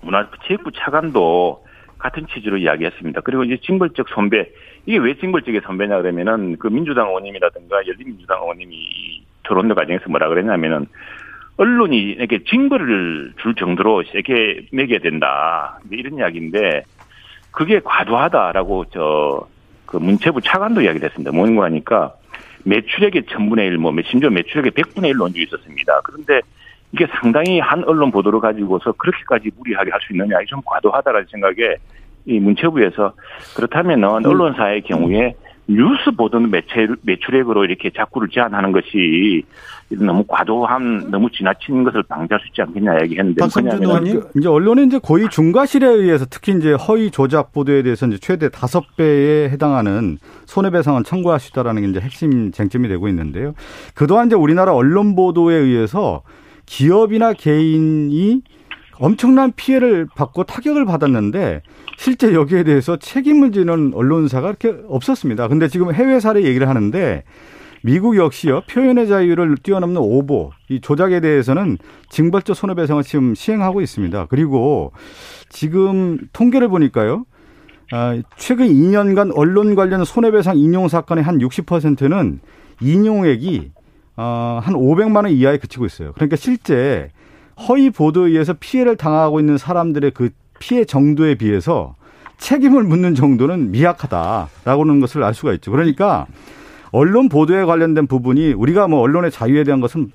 문화체육부 0.01 0.71
차관도 0.75 1.65
같은 1.99 2.25
취지로 2.33 2.57
이야기했습니다. 2.57 3.21
그리고 3.21 3.43
이제 3.43 3.57
징벌적 3.61 4.07
선배 4.09 4.49
이게 4.85 4.97
왜 4.97 5.15
징벌적의 5.15 5.61
선배냐 5.65 6.01
그러면은 6.01 6.57
그 6.57 6.67
민주당 6.67 7.09
의원님이라든가 7.09 7.85
열린민주당 7.85 8.41
의원님이 8.41 9.23
토론도 9.43 9.75
과정에서 9.75 10.09
뭐라 10.09 10.29
그랬냐면은 10.29 10.87
언론이 11.57 11.97
이렇게 11.97 12.43
징벌을 12.43 13.33
줄 13.41 13.53
정도로 13.55 14.03
세게 14.11 14.69
매겨야 14.71 14.99
된다. 14.99 15.79
이런 15.91 16.17
이야기인데 16.17 16.83
그게 17.51 17.79
과도하다라고 17.81 18.85
저 18.85 19.59
그 19.89 19.97
문체부 19.97 20.41
차관도 20.41 20.81
이야기를 20.81 21.09
했습니다. 21.09 21.31
뭔가 21.31 21.63
하니까 21.63 22.13
매출액의 22.63 23.23
천분의 23.27 23.65
일, 23.65 23.79
뭐 23.79 23.91
심지어 24.05 24.29
매출액의 24.29 24.71
백분의 24.71 25.09
일 25.09 25.17
논주 25.17 25.41
있었습니다. 25.41 26.01
그런데 26.03 26.41
이게 26.91 27.07
상당히 27.21 27.59
한 27.59 27.83
언론 27.85 28.11
보도를 28.11 28.39
가지고서 28.39 28.91
그렇게까지 28.93 29.51
무리하게 29.57 29.91
할 29.91 29.99
수 30.01 30.13
있느냐, 30.13 30.37
좀 30.47 30.59
과도하다라는 30.65 31.27
생각에 31.29 31.75
이 32.25 32.39
문체부에서 32.39 33.13
그렇다면은 33.55 34.07
음. 34.07 34.25
언론사의 34.25 34.81
경우에 34.83 35.35
뉴스 35.67 36.09
보던 36.17 36.49
매출, 36.49 36.97
매출액으로 37.03 37.63
이렇게 37.65 37.91
자꾸를 37.95 38.29
제한하는 38.29 38.71
것이 38.71 39.43
너무 39.91 40.23
과도한, 40.27 41.11
너무 41.11 41.29
지나친 41.29 41.83
것을 41.83 42.01
방지할 42.03 42.39
수 42.39 42.47
있지 42.47 42.61
않겠냐 42.63 43.01
얘기했는데. 43.03 43.39
박성준 43.41 43.83
의원님. 43.83 44.19
그 44.19 44.39
이제 44.39 44.47
언론의 44.47 44.87
이제 44.87 44.99
고의 45.01 45.29
중과실에 45.29 45.87
의해서 45.87 46.25
특히 46.27 46.53
이제 46.53 46.73
허위 46.73 47.11
조작 47.11 47.51
보도에 47.51 47.83
대해서 47.83 48.07
이제 48.07 48.17
최대 48.19 48.49
다섯 48.49 48.83
배에 48.97 49.49
해당하는 49.49 50.17
손해배상은 50.45 51.03
청구할 51.03 51.39
수 51.39 51.51
있다라는 51.51 51.83
게 51.83 51.87
이제 51.89 51.99
핵심 51.99 52.51
쟁점이 52.51 52.87
되고 52.87 53.07
있는데요. 53.07 53.53
그동안 53.93 54.25
이제 54.25 54.35
우리나라 54.35 54.73
언론 54.73 55.15
보도에 55.15 55.55
의해서 55.55 56.23
기업이나 56.69 57.33
개인이 57.33 58.41
엄청난 58.99 59.51
피해를 59.55 60.07
받고 60.15 60.43
타격을 60.43 60.85
받았는데 60.85 61.63
실제 61.97 62.33
여기에 62.33 62.63
대해서 62.63 62.95
책임을 62.95 63.51
지는 63.51 63.91
언론사가 63.95 64.49
이렇게 64.49 64.75
없었습니다. 64.87 65.47
근데 65.47 65.67
지금 65.67 65.93
해외 65.93 66.19
사례 66.19 66.43
얘기를 66.43 66.69
하는데 66.69 67.23
미국 67.81 68.17
역시요 68.17 68.61
표현의 68.69 69.07
자유를 69.07 69.57
뛰어넘는 69.63 69.99
오보 69.99 70.51
이 70.69 70.79
조작에 70.79 71.21
대해서는 71.21 71.77
징벌적 72.09 72.55
손해배상을 72.55 73.01
지금 73.03 73.33
시행하고 73.33 73.81
있습니다. 73.81 74.27
그리고 74.29 74.91
지금 75.49 76.19
통계를 76.33 76.67
보니까요. 76.67 77.25
아, 77.91 78.21
최근 78.37 78.67
2년간 78.67 79.31
언론 79.35 79.73
관련 79.73 80.05
손해배상 80.05 80.59
인용 80.59 80.87
사건의 80.87 81.23
한 81.23 81.39
60%는 81.39 82.41
인용액이 82.81 83.71
어, 84.21 84.59
한 84.61 84.73
500만 84.73 85.23
원 85.23 85.29
이하에 85.29 85.57
그치고 85.57 85.85
있어요. 85.85 86.11
그러니까 86.11 86.35
실제 86.35 87.09
허위 87.69 87.89
보도에 87.89 88.31
의해서 88.31 88.53
피해를 88.59 88.97
당하고 88.97 89.39
있는 89.39 89.57
사람들의 89.57 90.11
그 90.11 90.31
피해 90.59 90.83
정도에 90.83 91.35
비해서 91.35 91.95
책임을 92.37 92.83
묻는 92.83 93.15
정도는 93.15 93.71
미약하다라고 93.71 94.81
하는 94.81 94.99
것을 94.99 95.23
알 95.23 95.33
수가 95.33 95.53
있죠. 95.53 95.71
그러니까 95.71 96.27
언론 96.91 97.29
보도에 97.29 97.63
관련된 97.63 98.07
부분이 98.07 98.51
우리가 98.53 98.89
뭐 98.89 98.99
언론의 98.99 99.31
자유에 99.31 99.63
대한 99.63 99.79
것은 99.79 100.11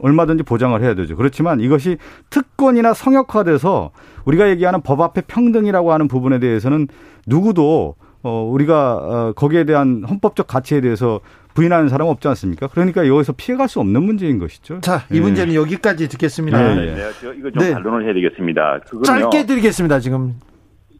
얼마든지 0.00 0.44
보장을 0.44 0.80
해야 0.80 0.94
되죠. 0.94 1.16
그렇지만 1.16 1.58
이것이 1.58 1.96
특권이나 2.30 2.94
성역화돼서 2.94 3.90
우리가 4.24 4.50
얘기하는 4.50 4.82
법 4.82 5.00
앞에 5.00 5.22
평등이라고 5.22 5.92
하는 5.92 6.06
부분에 6.06 6.38
대해서는 6.38 6.86
누구도 7.26 7.96
어 8.22 8.48
우리가 8.52 8.92
어 8.94 9.32
거기에 9.34 9.64
대한 9.64 10.04
헌법적 10.08 10.46
가치에 10.46 10.80
대해서 10.80 11.18
부인하는 11.54 11.88
사람 11.88 12.08
없지 12.08 12.28
않습니까? 12.28 12.66
그러니까 12.68 13.06
여기서 13.06 13.32
피해갈 13.36 13.68
수 13.68 13.80
없는 13.80 14.02
문제인 14.02 14.38
것이죠. 14.38 14.80
자, 14.80 15.04
이 15.10 15.14
네. 15.14 15.20
문제는 15.20 15.54
여기까지 15.54 16.08
듣겠습니다. 16.08 16.58
네, 16.58 16.74
네. 16.74 16.94
네. 16.94 17.10
이거 17.38 17.50
좀 17.50 17.62
네. 17.62 17.72
반론을 17.72 18.04
해야 18.04 18.14
되겠습니다. 18.14 18.80
짧게 19.04 19.46
드리겠습니다. 19.46 20.00
지금. 20.00 20.34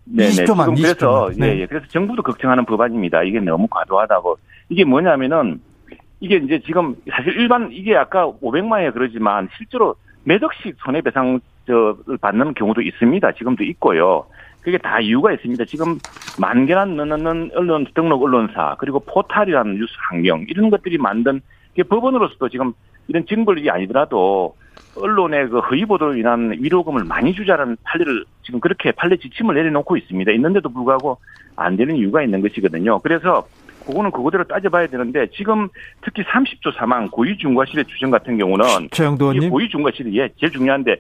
네, 0.05 0.29
20초만, 0.29 0.75
네. 0.75 0.83
20초만. 0.83 0.83
그래서, 0.83 1.31
네. 1.37 1.61
예, 1.61 1.67
그래서 1.67 1.87
정부도 1.89 2.23
걱정하는 2.23 2.65
법안입니다. 2.65 3.23
이게 3.23 3.41
너무 3.41 3.67
과도하다고. 3.69 4.37
이게 4.69 4.85
뭐냐면은, 4.85 5.61
이게 6.21 6.37
이제 6.37 6.61
지금 6.67 6.97
사실 7.11 7.33
일반, 7.35 7.71
이게 7.73 7.97
아까 7.97 8.31
500만에 8.43 8.93
그러지만 8.93 9.49
실제로 9.57 9.95
몇 10.25 10.43
억씩 10.43 10.77
손해배상 10.85 11.41
저 11.67 11.97
받는 12.21 12.55
경우도 12.55 12.81
있습니다. 12.83 13.33
지금도 13.33 13.65
있고요. 13.65 14.27
그게 14.63 14.79
다 14.79 15.01
이유가 15.01 15.33
있습니다. 15.33 15.65
지금 15.67 16.01
만 16.37 16.67
개나 16.67 16.85
넘는 16.85 17.51
언론 17.55 17.87
등록 17.95 18.23
언론사 18.23 18.77
그리고 18.79 19.01
포탈이라는 19.01 19.75
뉴스 19.75 19.93
환경 20.09 20.47
이런 20.49 20.71
것들이 20.71 20.99
만든 20.99 21.41
법원으로서도 21.89 22.49
지금 22.49 22.73
이런 23.09 23.27
징벌이 23.27 23.69
아니더라도 23.71 24.55
언론의 24.95 25.49
그 25.49 25.59
허위 25.61 25.85
보도로 25.85 26.17
인한 26.17 26.53
위로금을 26.59 27.05
많이 27.05 27.35
주자는 27.35 27.77
판례를 27.83 28.25
지금 28.43 28.61
그렇게 28.61 28.93
판례 28.93 29.17
지침을 29.17 29.55
내려놓고 29.55 29.97
있습니다. 29.97 30.31
있는데도 30.33 30.69
불구하고 30.69 31.19
안 31.57 31.77
되는 31.77 31.97
이유가 31.97 32.23
있는 32.23 32.41
것이거든요. 32.41 32.99
그래서 33.01 33.47
그거는 33.83 34.11
그거대로 34.11 34.45
따져봐야 34.45 34.87
되는데 34.87 35.27
지금 35.35 35.69
특히 36.03 36.23
30조 36.25 36.75
사망 36.77 37.09
고위 37.09 37.37
중과실의 37.37 37.85
주정 37.87 38.11
같은 38.11 38.39
경우는 38.39 38.89
최영도 38.91 39.33
님 39.33 39.51
고위 39.51 39.69
중과실이 39.69 40.19
예 40.19 40.29
제일 40.41 40.53
중요한데 40.53 40.97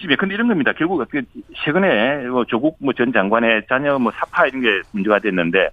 집에 0.00 0.16
근데 0.16 0.34
이런 0.34 0.48
겁니다. 0.48 0.72
결국 0.76 1.06
그 1.08 1.22
최근에 1.64 2.26
뭐 2.28 2.44
조국 2.44 2.76
뭐전 2.80 3.12
장관의 3.12 3.62
자녀 3.68 3.98
뭐 3.98 4.12
사파 4.12 4.46
이런 4.46 4.60
게 4.60 4.68
문제가 4.92 5.18
됐는데 5.18 5.68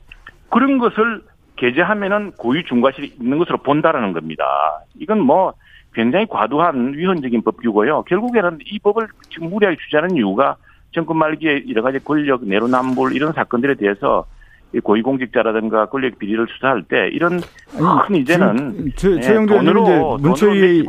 그런 0.49 0.77
것을 0.77 1.21
게재하면은 1.57 2.31
고위 2.31 2.63
중과실이 2.63 3.15
있는 3.19 3.37
것으로 3.37 3.57
본다라는 3.57 4.13
겁니다. 4.13 4.45
이건 4.99 5.19
뭐 5.19 5.53
굉장히 5.93 6.25
과도한 6.27 6.93
위헌적인 6.93 7.43
법규고요. 7.43 8.03
결국에는 8.03 8.59
이 8.65 8.79
법을 8.79 9.07
지금 9.29 9.49
무리하게 9.49 9.77
주자는 9.77 10.15
이유가 10.15 10.55
정권 10.93 11.17
말기에 11.17 11.65
여러 11.69 11.81
가지 11.81 11.99
권력 11.99 12.45
내로남불 12.45 13.13
이런 13.15 13.33
사건들에 13.33 13.75
대해서 13.75 14.25
고위공직자라든가 14.79 15.87
권력 15.87 16.17
비리를 16.17 16.47
수사할 16.55 16.83
때 16.83 17.09
이런 17.11 17.41
큰 18.07 18.15
이제는 18.15 18.91
최, 18.95 19.11
예, 19.17 19.19
최영도 19.19 19.55
돈으로 19.55 20.17
문체위 20.17 20.83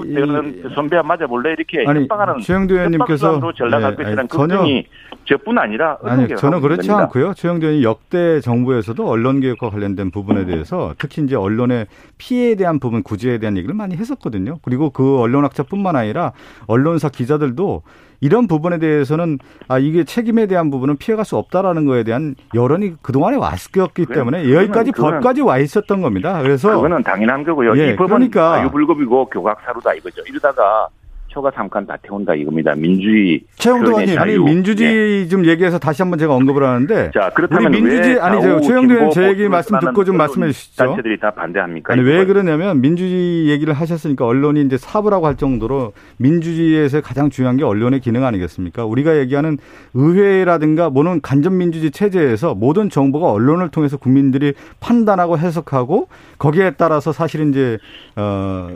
선배와 0.75 1.03
맞아 1.03 1.27
몰래 1.27 1.53
이렇게 1.53 1.85
아니, 1.87 2.03
협박하는 2.03 2.41
최영도 2.41 2.75
의원님께서 2.75 3.41
전락할 3.57 3.97
네, 3.97 4.05
것이라는 4.05 4.29
걱정이 4.29 4.87
저뿐 5.29 5.59
아니라 5.59 5.99
아니 6.03 6.29
저는 6.37 6.61
그렇지 6.61 6.89
겁니다. 6.89 7.05
않고요. 7.05 7.35
최영도 7.35 7.67
의원이 7.67 7.85
역대 7.85 8.41
정부에서도 8.41 9.09
언론 9.09 9.41
개혁과 9.41 9.71
관련된 9.71 10.11
부분에 10.11 10.45
대해서 10.45 10.95
특히 10.99 11.23
이제 11.23 11.35
언론의 11.37 11.87
피해에 12.19 12.55
대한 12.55 12.79
부분 12.79 13.03
구제에 13.03 13.39
대한 13.39 13.57
얘기를 13.57 13.75
많이 13.75 13.97
했었거든요. 13.97 14.59
그리고 14.63 14.91
그 14.91 15.19
언론학자뿐만 15.21 15.97
아니라 15.97 16.33
언론사 16.67 17.09
기자들도 17.09 17.83
이런 18.23 18.47
부분에 18.47 18.79
대해서는 18.79 19.39
아 19.69 19.79
이게 19.79 20.05
책임에 20.05 20.47
대한 20.47 20.71
부분은 20.71 20.97
피해갈 20.97 21.25
수 21.25 21.37
없다라는 21.37 21.85
거에 21.87 22.05
대한 22.05 22.37
여론이 22.55 22.95
그동안에 23.03 23.37
왔었기 23.37 24.07
때문에 24.07 24.51
여기까지 24.51 24.93
그거는, 24.93 25.19
법까지 25.19 25.43
와 25.43 25.59
있었던 25.59 26.01
겁니다. 26.01 26.41
그래서 26.41 26.71
그거는 26.75 27.03
당연한 27.03 27.43
거고요. 27.45 27.77
예, 27.77 27.91
이 27.91 27.97
법은 27.97 28.09
그러니까 28.09 28.59
자유불급이고 28.59 29.27
교각사루다 29.27 29.95
이거죠. 29.95 30.23
이러다가 30.29 30.89
초가 31.33 31.51
삼칸 31.55 31.87
다 31.87 31.97
태운다 32.03 32.35
이겁니다. 32.35 32.75
민주주의. 32.75 33.43
최영도 33.57 33.93
의원님, 33.93 34.19
아니 34.19 34.39
민주주의 34.39 35.23
네. 35.23 35.29
좀 35.29 35.47
얘기해서 35.47 35.79
다시 35.79 36.03
한번 36.03 36.19
제가 36.19 36.35
언급을 36.35 36.63
하는데. 36.63 37.11
자 37.15 37.31
그렇다면 37.35 37.73
민주주의 37.73 38.21
아니 38.21 38.43
저 38.43 38.61
최영도 38.61 38.95
의원 38.95 39.11
제 39.11 39.29
얘기 39.29 39.49
말씀 39.49 39.79
듣고 39.79 40.05
좀 40.05 40.19
말씀해 40.19 40.49
주시죠. 40.53 40.85
단체들이 40.85 41.19
다 41.19 41.31
반대합니까? 41.31 41.95
아니 41.95 42.03
왜 42.03 42.27
그러냐면 42.27 42.83
민주주의 42.83 43.49
얘기를 43.49 43.73
하셨으니까 43.73 44.27
언론이 44.27 44.61
이제 44.63 44.77
사부라고 44.77 45.27
할 45.27 45.37
정도로 45.37 45.95
민주주의에서 46.19 47.01
가장 47.01 47.31
중요한 47.31 47.57
게 47.57 47.65
언론의 47.65 48.01
기능 48.01 48.25
아니겠습니까? 48.25 48.85
우리가 48.85 49.19
얘기하는 49.19 49.57
의회라든가 49.95 50.91
뭐는 50.91 51.23
간접 51.23 51.53
민주주의 51.55 51.91
체제에서 51.91 52.55
모든 52.55 52.91
정보가 52.91 53.33
언론을 53.33 53.71
통해서 53.71 53.97
국민들이 53.97 54.53
판단하고 54.81 55.39
해석하고 55.39 56.09
거기에 56.39 56.73
따라서 56.77 57.13
사실 57.13 57.49
이제 57.49 57.79
어 58.17 58.69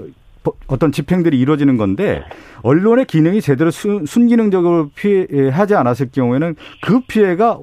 어떤 0.66 0.92
집행들이 0.92 1.38
이루어지는 1.38 1.76
건데 1.76 2.22
언론의 2.62 3.06
기능이 3.06 3.40
제대로 3.40 3.70
순, 3.70 4.06
순기능적으로 4.06 4.90
피하지 4.94 5.74
않았을 5.74 6.10
경우에는 6.12 6.56
그 6.82 7.00
피해가 7.06 7.58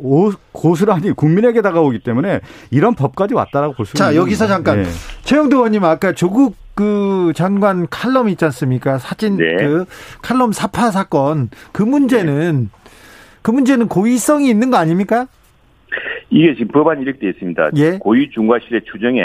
고스란히 0.51 1.11
국민에게 1.11 1.61
다가오기 1.61 1.99
때문에 1.99 2.39
이런 2.71 2.95
법까지 2.95 3.33
왔다라고 3.33 3.73
볼 3.73 3.85
수 3.85 3.97
있는 3.97 4.11
자 4.11 4.15
여기서 4.15 4.47
잠깐 4.47 4.83
네. 4.83 4.89
최영도 5.23 5.57
의원님 5.57 5.83
아까 5.83 6.13
조국 6.13 6.55
그 6.75 7.33
장관 7.35 7.87
칼럼 7.89 8.29
있지 8.29 8.45
않습니까 8.45 8.97
사진 8.97 9.37
네. 9.37 9.55
그 9.57 9.85
칼럼 10.21 10.51
사파 10.51 10.91
사건 10.91 11.49
그 11.71 11.83
문제는 11.83 12.69
네. 12.71 12.79
그 13.41 13.51
문제는 13.51 13.87
고의성이 13.89 14.49
있는 14.49 14.71
거 14.71 14.77
아닙니까? 14.77 15.27
이게 16.29 16.53
지금 16.55 16.69
법안이 16.69 17.03
이렇게 17.03 17.19
되어 17.19 17.29
있습니다. 17.29 17.69
예? 17.75 17.97
고의 17.99 18.29
중과실의 18.31 18.81
추정에 18.91 19.21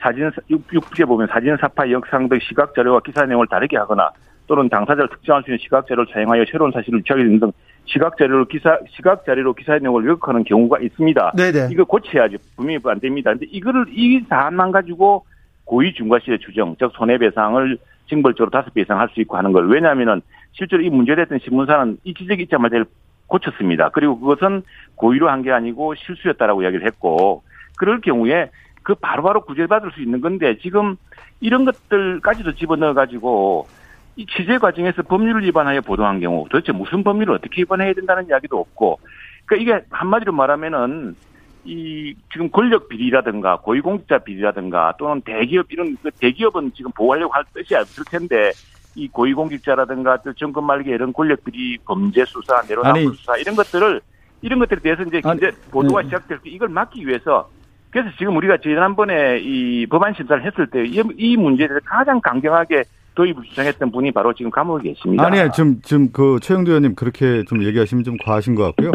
사진 0.00 0.30
육부에 0.50 1.04
보면 1.04 1.28
사진 1.28 1.56
사파 1.56 1.90
영상 1.90 2.28
등 2.28 2.38
시각 2.40 2.74
자료와 2.74 3.00
기사 3.00 3.24
내용을 3.24 3.46
다르게 3.46 3.76
하거나 3.76 4.10
또는 4.46 4.68
당사자를 4.68 5.08
특정할 5.10 5.42
수 5.42 5.50
있는 5.50 5.58
시각 5.62 5.86
자료를 5.86 6.12
사용하여 6.12 6.44
새로운 6.50 6.72
사실을 6.72 7.02
취하게 7.02 7.24
등 7.38 7.52
시각 7.84 8.16
자료로 8.18 8.46
기사 8.46 8.78
시각 8.90 9.24
자료로 9.24 9.54
기사의 9.54 9.80
내용을 9.80 10.04
왜곡하는 10.04 10.44
경우가 10.44 10.80
있습니다. 10.80 11.32
네네. 11.36 11.68
이거 11.70 11.84
고쳐야지 11.84 12.36
분명히 12.56 12.80
안 12.84 12.98
됩니다. 13.00 13.30
근데 13.30 13.46
이거를 13.50 13.86
이 13.90 14.24
사안만 14.28 14.72
가지고 14.72 15.24
고의 15.64 15.94
중과실의 15.94 16.40
추정, 16.40 16.74
즉 16.78 16.90
손해배상을 16.94 17.78
징벌적으로 18.08 18.50
다섯 18.50 18.74
배 18.74 18.80
이상 18.82 18.98
할 18.98 19.08
수 19.10 19.20
있고 19.20 19.36
하는 19.36 19.52
걸 19.52 19.68
왜냐하면은 19.68 20.20
실제로 20.52 20.82
이 20.82 20.90
문제됐던 20.90 21.38
신문사는 21.44 21.98
이 22.04 22.14
지적 22.14 22.40
있자마자 22.40 22.82
고쳤습니다. 23.28 23.90
그리고 23.90 24.18
그것은 24.18 24.62
고의로 24.96 25.28
한 25.28 25.42
게 25.42 25.52
아니고 25.52 25.94
실수였다라고 25.94 26.62
이야기를 26.62 26.84
했고 26.86 27.44
그럴 27.78 28.00
경우에 28.00 28.50
그 28.82 28.94
바로바로 28.94 29.42
구제받을 29.42 29.92
수 29.92 30.00
있는 30.02 30.20
건데 30.20 30.58
지금 30.60 30.96
이런 31.40 31.64
것들까지도 31.64 32.54
집어넣어 32.54 32.94
가지고 32.94 33.66
이 34.16 34.26
취재 34.26 34.58
과정에서 34.58 35.02
법률을 35.02 35.44
위반하여 35.44 35.80
보도한 35.80 36.20
경우 36.20 36.46
도대체 36.50 36.72
무슨 36.72 37.04
법률을 37.04 37.34
어떻게 37.34 37.62
위반해야 37.62 37.92
된다는 37.94 38.26
이야기도 38.28 38.58
없고 38.58 39.00
그러니까 39.46 39.62
이게 39.62 39.84
한마디로 39.90 40.32
말하면은 40.32 41.16
이 41.64 42.14
지금 42.32 42.50
권력 42.50 42.88
비리라든가 42.88 43.58
고위공직자 43.58 44.18
비리라든가 44.18 44.94
또는 44.98 45.20
대기업 45.20 45.66
이런 45.70 45.96
그 46.02 46.10
대기업은 46.10 46.72
지금 46.74 46.90
보호하려고 46.92 47.32
할 47.32 47.44
뜻이 47.52 47.74
없을 47.74 48.04
텐데 48.04 48.52
이 48.94 49.08
고위공직자라든가 49.08 50.18
또 50.22 50.32
정권 50.32 50.64
말기 50.64 50.90
이런 50.90 51.12
권력 51.12 51.44
비리 51.44 51.78
범죄 51.84 52.24
수사 52.24 52.62
내로남불 52.62 53.14
수사 53.14 53.36
이런 53.36 53.54
것들을 53.56 54.00
이런 54.42 54.58
것들에 54.58 54.80
대해서 54.80 55.02
이제 55.02 55.20
아니, 55.24 55.40
보도가 55.70 56.02
네. 56.02 56.08
시작될 56.08 56.38
때 56.38 56.50
이걸 56.50 56.68
막기 56.70 57.06
위해서 57.06 57.48
그래서 57.90 58.08
지금 58.18 58.36
우리가 58.36 58.58
지난번에 58.58 59.40
이 59.40 59.86
법안 59.86 60.14
심사를 60.14 60.44
했을 60.44 60.66
때 60.68 60.84
이 60.84 61.36
문제에 61.36 61.66
대해서 61.66 61.80
가장 61.84 62.20
강경하게 62.20 62.84
도입을 63.16 63.42
주장했던 63.42 63.90
분이 63.90 64.12
바로 64.12 64.32
지금 64.32 64.52
감옥에 64.52 64.84
계십니다. 64.84 65.26
아니요, 65.26 65.50
지금 65.52 65.80
지금 65.82 66.12
그 66.12 66.38
최영도 66.40 66.70
의원님 66.70 66.94
그렇게 66.94 67.42
좀 67.48 67.64
얘기하시면 67.64 68.04
좀 68.04 68.16
과하신 68.24 68.54
것 68.54 68.62
같고요. 68.66 68.92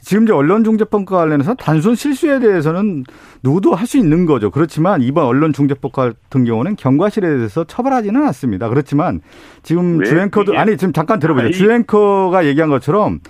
지금 0.00 0.24
이제 0.24 0.32
언론중재법과 0.32 1.16
관련해서 1.16 1.54
단순 1.54 1.94
실수에 1.94 2.40
대해서는 2.40 3.04
누구도 3.44 3.74
할 3.74 3.86
수 3.86 3.98
있는 3.98 4.26
거죠. 4.26 4.50
그렇지만 4.50 5.00
이번 5.02 5.26
언론중재법 5.26 5.92
같은 5.92 6.44
경우는 6.44 6.74
경과실에 6.76 7.28
대해서 7.36 7.62
처벌하지는 7.64 8.26
않습니다. 8.26 8.68
그렇지만 8.68 9.20
지금 9.62 10.02
주앵커도 10.02 10.58
아니 10.58 10.76
지금 10.76 10.92
잠깐 10.92 11.20
들어보죠. 11.20 11.52
주앵커가 11.52 12.44
얘기한 12.46 12.68
것처럼 12.68 13.20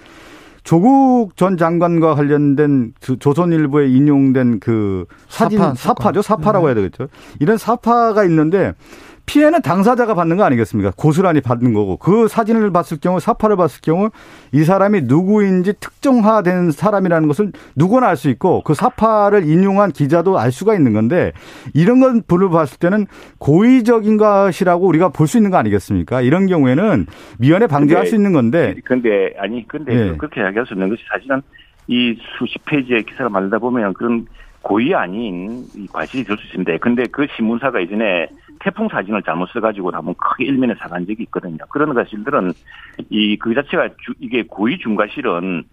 조국 0.64 1.36
전 1.36 1.56
장관과 1.56 2.14
관련된 2.14 2.94
조선일보에 3.18 3.88
인용된 3.88 4.60
그 4.60 5.06
사진 5.28 5.58
사파, 5.58 5.74
사파죠 5.74 6.22
사파라고 6.22 6.66
네. 6.66 6.68
해야 6.70 6.74
되겠죠. 6.74 7.08
이런 7.40 7.58
사파가 7.58 8.24
있는데 8.24 8.74
피해는 9.26 9.62
당사자가 9.62 10.14
받는 10.14 10.36
거 10.36 10.44
아니겠습니까? 10.44 10.92
고스란히 10.96 11.40
받는 11.40 11.72
거고 11.74 11.96
그 11.96 12.28
사진을 12.28 12.70
봤을 12.72 12.98
경우 13.00 13.20
사파를 13.20 13.56
봤을 13.56 13.80
경우 13.80 14.10
이 14.52 14.64
사람이 14.64 15.02
누구인지 15.02 15.74
특정화된 15.80 16.70
사람이라는 16.72 17.28
것을 17.28 17.52
누구나 17.76 18.08
알 18.08 18.16
수 18.16 18.28
있고 18.28 18.62
그 18.62 18.74
사파를 18.74 19.48
인용한 19.48 19.92
기자도 19.92 20.38
알 20.38 20.52
수가 20.52 20.74
있는 20.74 20.92
건데 20.92 21.32
이런 21.72 22.00
건 22.00 22.22
불을 22.26 22.50
봤을 22.50 22.78
때는 22.78 23.06
고의적인 23.38 24.16
것이라고 24.18 24.86
우리가 24.86 25.08
볼 25.08 25.26
수 25.26 25.38
있는 25.38 25.50
거 25.50 25.56
아니겠습니까? 25.56 26.20
이런 26.20 26.46
경우에는 26.46 27.06
미연에 27.38 27.66
방지할 27.66 28.02
근데, 28.02 28.10
수 28.10 28.16
있는 28.16 28.32
건데. 28.34 28.74
근데 28.84 29.32
아니 29.38 29.66
근데 29.66 29.94
네. 29.94 30.16
그렇게 30.18 30.40
이야기할 30.42 30.66
수 30.66 30.74
있는 30.74 30.90
것이 30.90 31.02
사실은 31.10 31.40
이 31.86 32.14
수십 32.38 32.62
페이지의 32.66 33.04
기사를 33.04 33.30
만들다 33.30 33.58
보면 33.58 33.94
그런 33.94 34.26
고의 34.60 34.94
아닌 34.94 35.64
과실이 35.92 36.24
될 36.24 36.36
수 36.36 36.44
있습니다. 36.48 36.76
근데 36.78 37.04
그 37.10 37.26
신문사가 37.36 37.80
이전에 37.80 38.28
태풍 38.62 38.88
사진을 38.88 39.22
잘못 39.22 39.48
써가지고 39.50 39.90
한번 39.90 40.14
크게 40.14 40.44
일면에 40.44 40.74
사간 40.78 41.04
적이 41.06 41.24
있거든요. 41.24 41.58
그런 41.70 41.92
사실들은 41.94 42.52
이 43.10 43.36
그 43.36 43.54
자체가 43.54 43.88
주, 44.00 44.14
이게 44.20 44.44
고의 44.44 44.78
중과실은 44.78 45.64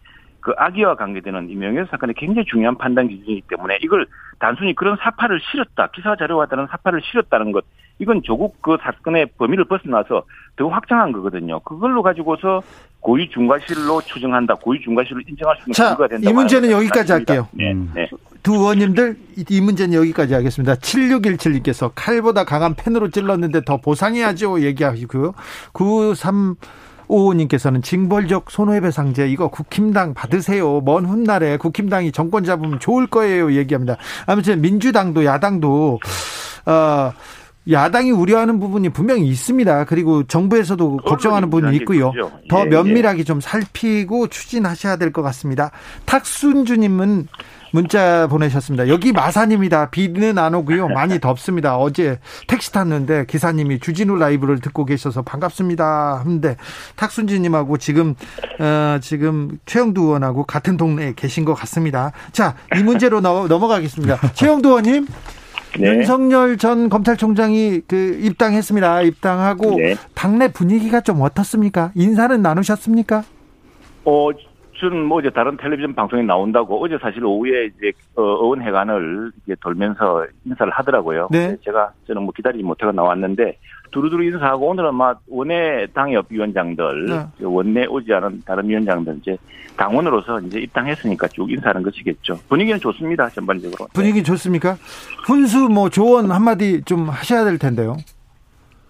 그 0.41 0.53
악의와 0.57 0.95
관계되는 0.95 1.49
이 1.49 1.55
명예훼손 1.55 1.87
사건의 1.91 2.15
굉장히 2.15 2.45
중요한 2.45 2.77
판단 2.77 3.07
기준이기 3.07 3.43
때문에 3.47 3.77
이걸 3.81 4.07
단순히 4.39 4.73
그런 4.73 4.97
사파를 4.97 5.39
실었다 5.51 5.87
기사 5.93 6.15
자료와 6.15 6.47
다른 6.47 6.65
사파를 6.67 7.01
실었다는 7.03 7.51
것 7.51 7.65
이건 7.99 8.21
조국 8.23 8.61
그 8.61 8.77
사건의 8.81 9.27
범위를 9.37 9.65
벗어나서 9.65 10.23
더 10.55 10.67
확장한 10.67 11.11
거거든요. 11.11 11.59
그걸로 11.59 12.01
가지고서 12.01 12.61
고의 13.01 13.29
중과실로 13.29 14.01
추정한다. 14.01 14.55
고의 14.55 14.81
중과실로 14.81 15.21
인정할 15.27 15.55
수 15.57 15.63
있는 15.63 15.73
자, 15.73 15.89
근거가 15.89 16.07
된다. 16.07 16.29
이 16.29 16.33
문제는 16.33 16.71
여기까지 16.71 17.11
할게요. 17.11 17.47
네, 17.51 17.71
음. 17.71 17.91
네. 17.93 18.09
두 18.41 18.53
의원님들 18.53 19.17
이 19.49 19.61
문제는 19.61 19.93
여기까지 19.93 20.33
하겠습니다. 20.33 20.75
7617님께서 20.75 21.91
칼보다 21.93 22.45
강한 22.45 22.73
펜으로 22.73 23.09
찔렀는데 23.09 23.61
더 23.65 23.77
보상해야죠 23.77 24.61
얘기하시고요. 24.61 25.33
93 25.73 26.55
오호님께서는 27.09 27.81
징벌적 27.81 28.51
손해배상제 28.51 29.27
이거 29.29 29.49
국힘당 29.49 30.13
받으세요. 30.13 30.79
먼 30.81 31.05
훗날에 31.05 31.57
국힘당이 31.57 32.11
정권 32.11 32.43
잡으면 32.43 32.79
좋을 32.79 33.07
거예요. 33.07 33.53
얘기합니다. 33.53 33.97
아무튼 34.27 34.61
민주당도 34.61 35.25
야당도 35.25 35.99
어 36.67 37.11
야당이 37.69 38.11
우려하는 38.11 38.59
부분이 38.59 38.89
분명히 38.89 39.27
있습니다. 39.27 39.85
그리고 39.85 40.23
정부에서도 40.23 40.97
걱정하는 40.97 41.49
부분이 41.49 41.75
있고요. 41.77 42.11
더 42.49 42.59
예, 42.61 42.65
예. 42.65 42.65
면밀하게 42.69 43.23
좀 43.23 43.41
살피고 43.41 44.27
추진하셔야 44.27 44.95
될 44.95 45.11
것 45.11 45.21
같습니다. 45.23 45.71
탁순주님은 46.05 47.27
문자 47.71 48.25
보내셨습니다. 48.27 48.87
여기 48.87 49.11
마산입니다. 49.11 49.89
비는 49.91 50.37
안 50.39 50.55
오고요. 50.55 50.87
많이 50.87 51.19
덥습니다. 51.19 51.77
어제 51.77 52.19
택시 52.47 52.71
탔는데 52.71 53.25
기사님이 53.27 53.79
주진우 53.79 54.15
라이브를 54.17 54.59
듣고 54.59 54.85
계셔서 54.85 55.21
반갑습니다. 55.21 56.19
하는데 56.19 56.57
탁순지님하고 56.95 57.77
지금 57.77 58.15
어, 58.59 58.97
지금 59.01 59.59
최영두 59.67 60.01
의원하고 60.01 60.45
같은 60.45 60.77
동네에 60.77 61.13
계신 61.15 61.45
것 61.45 61.53
같습니다. 61.53 62.11
자, 62.31 62.55
이 62.75 62.81
문제로 62.81 63.21
넘어가겠습니다. 63.21 64.19
최영두 64.33 64.69
의원님. 64.69 65.05
네. 65.77 65.87
윤석열 65.87 66.57
전 66.57 66.89
검찰총장이 66.89 67.81
그 67.87 68.17
입당했습니다. 68.21 69.01
입당하고 69.01 69.75
네. 69.75 69.95
당내 70.15 70.51
분위기가 70.51 71.01
좀 71.01 71.21
어떻습니까? 71.21 71.91
인사는 71.95 72.41
나누셨습니까? 72.41 73.23
어, 74.05 74.29
저는 74.79 75.03
뭐 75.03 75.19
이제 75.19 75.29
다른 75.29 75.57
텔레비전 75.57 75.93
방송에 75.93 76.23
나온다고 76.23 76.81
어제 76.81 76.97
사실 77.01 77.23
오후에 77.23 77.65
이제 77.65 77.91
어, 78.15 78.21
의원회관을 78.23 79.31
이제 79.43 79.55
돌면서 79.61 80.25
인사를 80.45 80.71
하더라고요. 80.71 81.27
네. 81.31 81.55
제가 81.63 81.91
저는 82.07 82.23
뭐 82.23 82.33
기다리지 82.35 82.63
못해서 82.63 82.91
나왔는데 82.91 83.57
두루두루 83.91 84.23
인사하고 84.25 84.67
오늘은 84.67 84.95
막 84.95 85.21
원내 85.27 85.87
당협 85.93 86.27
위원장들, 86.29 87.05
네. 87.07 87.25
원내 87.41 87.85
오지 87.87 88.13
않은 88.13 88.43
다른 88.45 88.67
위원장들 88.67 89.17
이제 89.21 89.37
당원으로서 89.75 90.39
이제 90.41 90.59
입당했으니까 90.59 91.27
쭉 91.29 91.51
인사하는 91.51 91.83
것이겠죠. 91.83 92.39
분위기는 92.47 92.79
좋습니다 92.79 93.29
전반적으로. 93.29 93.87
분위기 93.93 94.23
좋습니까? 94.23 94.77
훈수 95.25 95.69
뭐 95.69 95.89
조언 95.89 96.31
한마디 96.31 96.81
좀 96.83 97.09
하셔야 97.09 97.45
될 97.45 97.57
텐데요. 97.57 97.97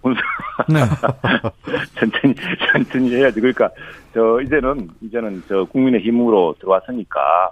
훈수. 0.02 0.20
네. 0.68 0.80
천천히 1.94 2.34
천천히 2.72 3.14
해야지. 3.14 3.40
그러니까 3.40 3.70
저 4.14 4.40
이제는 4.40 4.88
이제는 5.00 5.42
저 5.48 5.64
국민의 5.64 6.00
힘으로 6.00 6.54
들어왔으니까 6.58 7.50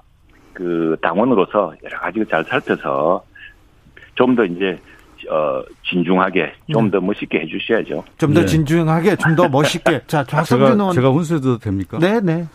그 0.53 0.97
당원으로서 1.01 1.75
여러 1.85 2.01
가지 2.01 2.25
잘 2.29 2.43
살펴서 2.45 3.25
좀 4.19 4.35
더 4.35 4.45
이제 4.45 4.77
어, 5.31 5.63
진중하게 5.91 6.53
좀더 6.73 7.01
네. 7.01 7.07
멋있게 7.07 7.41
해주셔야죠. 7.41 8.05
좀더 8.19 8.41
네. 8.41 8.47
진중하게, 8.47 9.17
좀 9.17 9.37
더 9.37 9.49
멋있게. 9.49 10.03
자, 10.09 10.25
좌성준 10.25 10.81
의원. 10.81 10.95
제가 10.95 11.11
훈수해도 11.11 11.59
됩니까? 11.59 11.99
네, 12.01 12.21
네. 12.21 12.47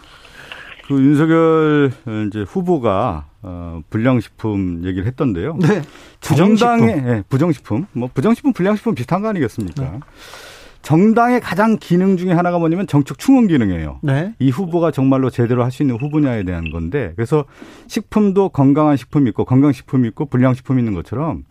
그 0.88 0.94
윤석열 0.96 1.92
이제 2.28 2.42
후보가 2.42 3.26
어, 3.42 3.82
불량식품 3.90 4.82
얘기를 4.86 5.06
했던데요. 5.08 5.58
네. 5.62 5.82
정당의 6.22 7.02
네, 7.02 7.24
부정식품, 7.30 7.86
뭐 7.94 8.10
부정식품, 8.14 8.54
불량식품 8.54 8.96
비슷한 8.96 9.22
거 9.22 9.30
아니겠습니까? 9.30 9.82
네. 9.84 10.00
정당의 10.82 11.40
가장 11.40 11.78
기능 11.80 12.18
중에 12.18 12.34
하나가 12.34 12.60
뭐냐면 12.60 12.88
정책 12.88 13.18
충원 13.18 13.48
기능이에요. 13.48 14.00
네. 14.04 14.34
이 14.40 14.50
후보가 14.50 14.92
정말로 14.92 15.30
제대로 15.30 15.64
할 15.64 15.72
수 15.72 15.82
있는 15.84 15.96
후보냐에 15.98 16.44
대한 16.44 16.70
건데 16.72 17.14
그래서 17.16 17.46
식품도 17.88 18.50
건강한 18.50 18.98
식품이 18.98 19.30
있고 19.30 19.46
건강식품이 19.46 20.10
있고 20.10 20.26
불량식품이 20.26 20.82
있는 20.82 20.94
것처럼 20.94 21.46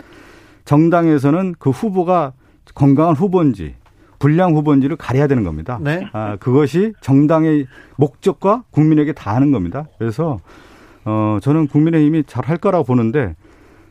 정당에서는 0.64 1.54
그 1.58 1.70
후보가 1.70 2.32
건강한 2.74 3.14
후보인지 3.14 3.74
불량 4.18 4.54
후보인지를 4.54 4.96
가려야 4.96 5.26
되는 5.26 5.42
겁니다. 5.42 5.78
네. 5.80 6.08
아, 6.12 6.36
그것이 6.36 6.92
정당의 7.00 7.66
목적과 7.96 8.62
국민에게 8.70 9.12
다 9.12 9.34
하는 9.34 9.50
겁니다. 9.50 9.86
그래서 9.98 10.38
어, 11.04 11.38
저는 11.42 11.66
국민의힘이 11.66 12.24
잘 12.26 12.44
할 12.48 12.58
거라고 12.58 12.84
보는데 12.84 13.34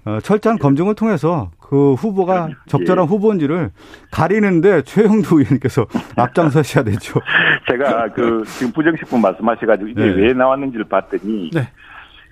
어, 0.05 0.19
철저한 0.23 0.57
검증을 0.57 0.95
통해서 0.95 1.51
그 1.59 1.93
후보가 1.93 2.49
적절한 2.67 3.05
예. 3.05 3.07
후보인지를 3.07 3.71
가리는데 4.11 4.81
최영두 4.83 5.39
의원님께서 5.39 5.85
앞장서셔야 6.15 6.83
되죠. 6.85 7.19
제가 7.69 8.11
그 8.13 8.43
지금 8.45 8.73
부정식품 8.73 9.21
말씀하셔가지고 9.21 9.89
이게 9.89 10.01
네. 10.01 10.11
왜 10.11 10.33
나왔는지를 10.33 10.85
봤더니 10.85 11.51
네. 11.53 11.67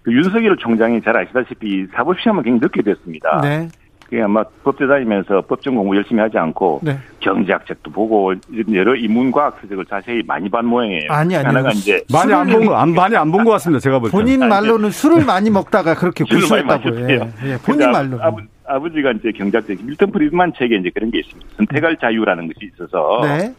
그 0.03 0.13
윤석열 0.13 0.57
총장이 0.57 1.01
잘 1.01 1.15
아시다시피 1.15 1.87
사법시험을 1.93 2.43
굉장히 2.43 2.61
늦게 2.61 2.81
됐습니다. 2.81 3.41
네. 3.41 3.69
그게 4.09 4.23
아마 4.23 4.43
법대 4.63 4.87
다니면서 4.87 5.41
법정 5.41 5.75
공부 5.75 5.95
열심히 5.95 6.19
하지 6.19 6.35
않고 6.39 6.79
네. 6.83 6.97
경제학 7.19 7.65
책도 7.67 7.91
보고 7.91 8.33
여러 8.73 8.95
인문과학 8.95 9.59
서적을 9.61 9.85
자세히 9.85 10.23
많이 10.25 10.49
본 10.49 10.65
모양이에요. 10.65 11.11
아니 11.11 11.35
아니. 11.35 11.45
하나가 11.45 11.69
이제 11.69 12.03
많이 12.11 12.33
안 12.33 12.47
본 12.47 12.65
거, 12.65 12.75
안 12.75 12.91
많이 12.93 13.15
안 13.15 13.31
본 13.31 13.45
것 13.45 13.51
같습니다. 13.51 13.79
제가 13.79 13.99
볼 13.99 14.09
때. 14.09 14.17
본인 14.17 14.39
말로는 14.47 14.89
술을 14.89 15.23
많이 15.25 15.51
먹다가 15.51 15.93
그렇게 15.93 16.23
구수했다고 16.23 16.89
요 16.89 17.07
예, 17.45 17.57
본인 17.63 17.91
말로. 17.91 18.19
아버, 18.19 18.37
아버지가 18.65 19.11
이제 19.11 19.31
경제학 19.31 19.67
책 19.67 19.85
밀턴 19.85 20.11
프리드만 20.11 20.53
책에 20.57 20.77
이제 20.77 20.89
그런 20.91 21.11
게 21.11 21.19
있습니다. 21.19 21.47
선택할 21.57 21.97
자유라는 21.97 22.47
것이 22.47 22.71
있어서. 22.73 23.21
네. 23.23 23.53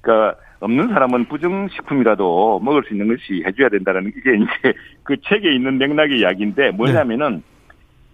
그러니까 0.00 0.38
없는 0.60 0.88
사람은 0.88 1.26
부정식품이라도 1.26 2.60
먹을 2.64 2.82
수 2.88 2.94
있는 2.94 3.08
것이 3.08 3.42
해줘야 3.46 3.68
된다는 3.68 4.10
이게 4.16 4.34
이제 4.34 4.72
그 5.02 5.14
책에 5.28 5.52
있는 5.54 5.76
맥락의 5.76 6.20
이야기인데 6.20 6.70
뭐냐면은. 6.70 7.34
네. 7.36 7.49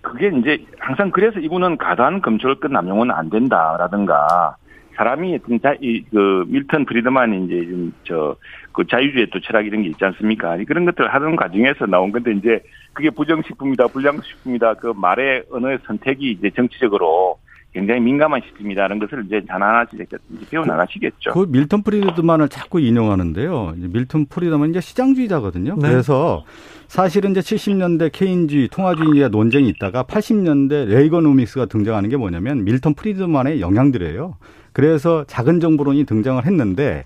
그게 0.07 0.30
이제 0.38 0.64
항상 0.78 1.11
그래서 1.11 1.40
이분은 1.40 1.76
가령 1.78 2.22
검찰권 2.22 2.72
남용은 2.72 3.11
안 3.11 3.28
된다라든가 3.28 4.57
사람이 4.94 5.38
진짜 5.46 5.74
이그 5.80 6.44
밀턴 6.48 6.84
프리드만이 6.86 7.44
이제 7.44 7.66
좀 7.68 7.92
저 8.04 8.36
그 8.76 8.86
자유주의 8.86 9.28
또 9.32 9.40
철학 9.40 9.66
이런 9.66 9.82
게 9.82 9.88
있지 9.88 10.04
않습니까? 10.04 10.59
그런 10.68 10.84
것들 10.84 11.12
하는 11.12 11.34
과정에서 11.34 11.86
나온 11.86 12.12
건데 12.12 12.32
이제 12.32 12.61
그게 12.92 13.09
부정식품이다, 13.09 13.86
불량식품이다 13.86 14.74
그 14.74 14.92
말의 14.94 15.44
언어의 15.50 15.78
선택이 15.86 16.32
이제 16.32 16.50
정치적으로 16.54 17.38
굉장히 17.72 18.02
민감한 18.02 18.42
시점이라는 18.46 18.98
것을 18.98 19.24
이제 19.24 19.40
하나하나씩 19.48 19.94
이제 19.94 20.07
배워 20.50 20.66
나가시겠죠. 20.66 21.32
그 21.32 21.46
밀턴 21.48 21.82
프리드만을 21.82 22.50
자꾸 22.50 22.78
인용하는데요. 22.78 23.76
밀턴 23.78 24.26
프리드만 24.26 24.68
이제 24.70 24.80
시장주의자거든요. 24.82 25.76
네. 25.76 25.88
그래서 25.88 26.44
사실은 26.89 27.32
이제 27.32 27.41
70년대 27.41 28.11
케인즈주의, 28.12 28.68
통화주의의 28.68 29.30
논쟁이 29.30 29.68
있다가 29.70 30.05
80년대 30.05 30.87
레이거노믹스가 30.86 31.66
등장하는 31.66 32.09
게 32.09 32.16
뭐냐면 32.16 32.64
밀턴 32.64 32.95
프리드만의 32.95 33.61
영향들이에요. 33.61 34.37
그래서 34.72 35.24
작은 35.26 35.61
정부론이 35.61 36.04
등장을 36.05 36.45
했는데 36.45 37.05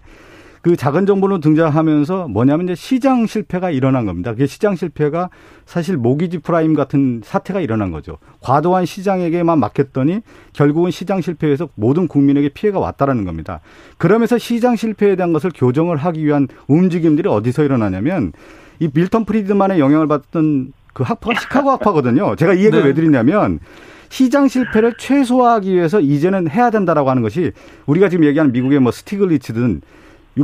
그 0.62 0.76
작은 0.76 1.06
정부로 1.06 1.40
등장하면서 1.40 2.28
뭐냐면 2.28 2.66
이제 2.66 2.74
시장 2.74 3.26
실패가 3.26 3.70
일어난 3.70 4.04
겁니다. 4.04 4.32
그게 4.32 4.46
시장 4.46 4.76
실패가 4.76 5.30
사실 5.64 5.96
모기지 5.96 6.38
프라임 6.38 6.74
같은 6.74 7.22
사태가 7.24 7.60
일어난 7.60 7.90
거죠. 7.90 8.18
과도한 8.40 8.84
시장에게만 8.84 9.58
맡겼더니 9.58 10.20
결국은 10.52 10.90
시장 10.90 11.22
실패에서 11.22 11.70
모든 11.76 12.08
국민에게 12.08 12.50
피해가 12.50 12.78
왔다라는 12.78 13.24
겁니다. 13.24 13.60
그러면서 13.96 14.36
시장 14.36 14.76
실패에 14.76 15.16
대한 15.16 15.32
것을 15.32 15.50
교정을 15.54 15.96
하기 15.96 16.26
위한 16.26 16.48
움직임들이 16.66 17.26
어디서 17.28 17.64
일어나냐면 17.64 18.32
이 18.80 18.88
밀턴 18.92 19.24
프리드만의 19.24 19.78
영향을 19.78 20.08
받던 20.08 20.72
그 20.92 21.02
학파가 21.04 21.38
시카고 21.38 21.70
학파거든요. 21.72 22.34
제가 22.36 22.54
이 22.54 22.64
얘기를 22.64 22.80
네. 22.80 22.88
왜 22.88 22.94
드리냐면 22.94 23.60
시장 24.08 24.48
실패를 24.48 24.94
최소화하기 24.98 25.72
위해서 25.72 26.00
이제는 26.00 26.50
해야 26.50 26.70
된다라고 26.70 27.10
하는 27.10 27.22
것이 27.22 27.52
우리가 27.86 28.08
지금 28.08 28.24
얘기하는 28.24 28.52
미국의 28.52 28.80
뭐 28.80 28.90
스티글리츠든 28.90 29.82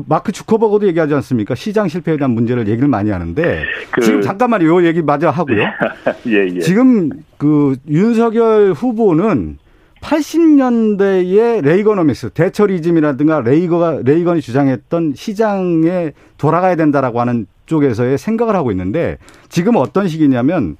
마크 0.07 0.33
주커버그도 0.33 0.87
얘기하지 0.89 1.15
않습니까? 1.15 1.55
시장 1.55 1.89
실패에 1.89 2.17
대한 2.17 2.33
문제를 2.33 2.69
얘기를 2.69 2.89
많이 2.89 3.11
하는데 3.11 3.65
그... 3.91 4.03
지금 4.03 4.21
잠깐만요. 4.21 4.67
요 4.67 4.87
얘기 4.87 5.03
마저 5.03 5.31
하고요. 5.31 5.65
예, 6.27 6.49
예. 6.55 6.61
지금 6.61 7.11
그 7.39 7.77
윤석열 7.89 8.73
후보는 8.73 9.59
80년대의 10.01 11.63
레이거노믹스, 11.63 12.31
대처리즘이라든가 12.31 13.41
레이거가 13.41 14.01
레이건이 14.05 14.41
주장했던 14.41 15.15
시장에 15.17 16.13
돌아가야 16.37 16.77
된다라고 16.77 17.21
하는 17.21 17.47
쪽에서의 17.67 18.19
생각을 18.19 18.57
하고 18.57 18.71
있는데 18.71 19.19
지금 19.49 19.77
어떤 19.77 20.09
시기냐면 20.09 20.77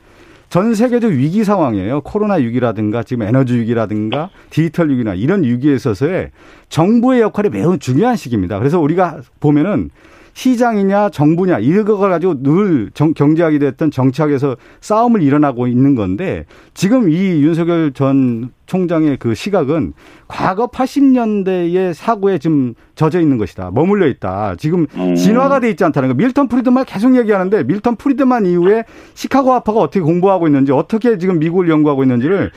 전 0.49 0.75
세계적 0.75 1.13
위기 1.13 1.45
상황이에요. 1.45 2.03
코로나 2.03 2.35
위기라든가 2.35 3.03
지금 3.03 3.27
에너지 3.27 3.59
위기라든가 3.59 4.31
디지털 4.51 4.91
위기나 4.91 5.15
이런 5.15 5.43
위기에 5.43 5.75
있어서의 5.75 6.31
정부의 6.69 7.21
역할이 7.21 7.51
매우 7.51 7.79
중요한 7.79 8.17
시기입니다. 8.17 8.59
그래서 8.59 8.81
우리가 8.81 9.21
보면은 9.41 9.91
시장이냐 10.37 11.09
정부냐 11.09 11.61
이걸 11.61 12.11
가지고 12.11 12.43
늘 12.43 12.91
정, 12.93 13.15
경제학이 13.15 13.59
됐던 13.59 13.91
정치학에서 13.91 14.57
싸움을 14.83 15.23
일어나고 15.23 15.67
있는 15.67 15.95
건데 15.95 16.45
지금 16.75 17.09
이 17.09 17.43
윤석열 17.43 17.93
전 17.95 18.51
총장의 18.67 19.17
그 19.19 19.35
시각은 19.35 19.95
과거 20.29 20.67
80년대의 20.67 21.95
사고에 21.95 22.39
지금 22.39 22.75
젖어 22.97 23.21
있는 23.21 23.39
것이다. 23.39 23.71
머물러 23.73 24.09
있다. 24.09 24.57
지금 24.59 24.87
음. 24.97 25.15
진화가 25.15 25.61
돼 25.61 25.71
있지 25.71 25.85
않다는 25.85 26.09
거. 26.11 26.15
밀턴 26.15 26.49
프리드만 26.49 26.85
계속 26.85 27.17
얘기하는데 27.17 27.63
밀턴 27.65 27.97
프리드만 27.97 28.45
이후에 28.45 28.85
시카고 29.15 29.55
아파가 29.55 29.81
어떻게 29.81 30.01
공부하고 30.01 30.49
있는지 30.49 30.73
어떻게 30.73 31.17
지금 31.17 31.39
미국을 31.39 31.71
연구하고 31.71 32.03
있는지를 32.03 32.51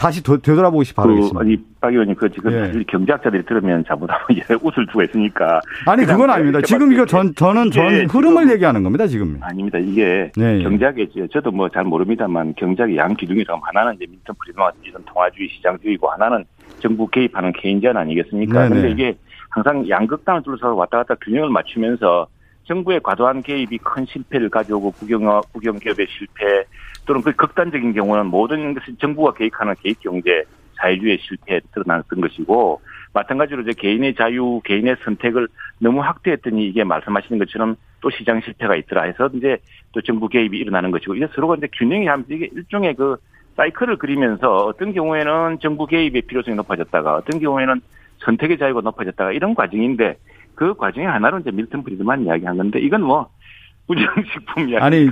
다시 0.00 0.22
도, 0.22 0.38
되돌아보고 0.38 0.82
싶어 0.82 1.02
바라겠습니다. 1.02 1.38
그, 1.38 1.44
아니, 1.44 1.56
박 1.78 1.92
의원님, 1.92 2.14
그 2.14 2.30
지금 2.30 2.52
예. 2.52 2.82
경제학자들이 2.88 3.44
들으면 3.44 3.84
잘못하면 3.86 4.20
웃을 4.62 4.86
수가 4.90 5.04
있으니까. 5.04 5.60
아니, 5.86 6.06
그건 6.06 6.30
아닙니다. 6.30 6.60
지금 6.62 6.90
이거 6.90 7.04
전, 7.04 7.34
저는 7.34 7.70
전 7.70 8.06
흐름을 8.06 8.50
얘기하는 8.52 8.82
겁니다, 8.82 9.06
지금. 9.06 9.38
아닙니다. 9.42 9.78
이게 9.78 10.32
네. 10.36 10.62
경제학의, 10.62 11.10
저도 11.30 11.50
뭐 11.50 11.68
잘 11.68 11.84
모릅니다만 11.84 12.54
경제학의 12.56 12.96
양 12.96 13.14
기둥이라고 13.14 13.60
하나는 13.62 13.94
이제 13.94 14.06
민턴 14.10 14.34
프리드만 14.40 14.72
이런 14.82 15.04
통화주의 15.04 15.48
시장주의고 15.50 16.08
하나는 16.08 16.44
정부 16.80 17.06
개입하는 17.06 17.52
케인지안 17.52 17.96
아니겠습니까? 17.96 18.68
그런데 18.68 18.88
네, 18.88 18.90
이게 18.90 19.14
항상 19.50 19.88
양극단을 19.88 20.42
둘러서 20.42 20.74
왔다 20.74 20.98
갔다 20.98 21.14
균형을 21.22 21.50
맞추면서 21.50 22.26
정부의 22.64 23.00
과도한 23.02 23.42
개입이 23.42 23.78
큰 23.78 24.06
실패를 24.06 24.48
가져오고 24.48 24.92
국영, 24.92 25.40
국영기업의 25.52 26.06
실패, 26.08 26.64
또는 27.10 27.22
그 27.22 27.32
극단적인 27.32 27.92
경우는 27.92 28.26
모든 28.26 28.72
것을 28.72 28.94
정부가 29.00 29.32
개입하는 29.34 29.74
개입 29.82 29.98
경제 29.98 30.44
자유주의 30.80 31.18
실패에 31.20 31.58
드러났던 31.74 32.20
것이고 32.20 32.80
마찬가지로 33.12 33.62
이제 33.62 33.72
개인의 33.72 34.14
자유, 34.14 34.60
개인의 34.62 34.94
선택을 35.04 35.48
너무 35.80 36.02
확대했더니 36.02 36.68
이게 36.68 36.84
말씀하시는 36.84 37.36
것처럼 37.40 37.74
또 38.00 38.10
시장 38.10 38.40
실패가 38.40 38.76
있더라 38.76 39.02
해서 39.02 39.28
이제 39.34 39.58
또 39.90 40.00
정부 40.02 40.28
개입이 40.28 40.56
일어나는 40.56 40.92
것이고 40.92 41.16
이게 41.16 41.26
서로가 41.34 41.56
이제 41.56 41.66
균형이 41.72 42.06
하면서 42.06 42.32
이게 42.32 42.48
일종의 42.52 42.94
그 42.94 43.16
사이클을 43.56 43.96
그리면서 43.96 44.66
어떤 44.66 44.92
경우에는 44.92 45.58
정부 45.60 45.86
개입의 45.86 46.22
필요성이 46.22 46.56
높아졌다가 46.58 47.16
어떤 47.16 47.40
경우에는 47.40 47.80
선택의 48.18 48.56
자유가 48.56 48.82
높아졌다가 48.82 49.32
이런 49.32 49.56
과정인데 49.56 50.16
그 50.54 50.74
과정의 50.74 51.08
하나로 51.08 51.40
이제 51.40 51.50
밀턴 51.50 51.82
프리드만 51.82 52.26
이야기한 52.26 52.56
건데 52.56 52.78
이건 52.78 53.02
뭐 53.02 53.28
부정식품 53.86 54.68
이야기 54.68 54.84
아니 54.84 55.04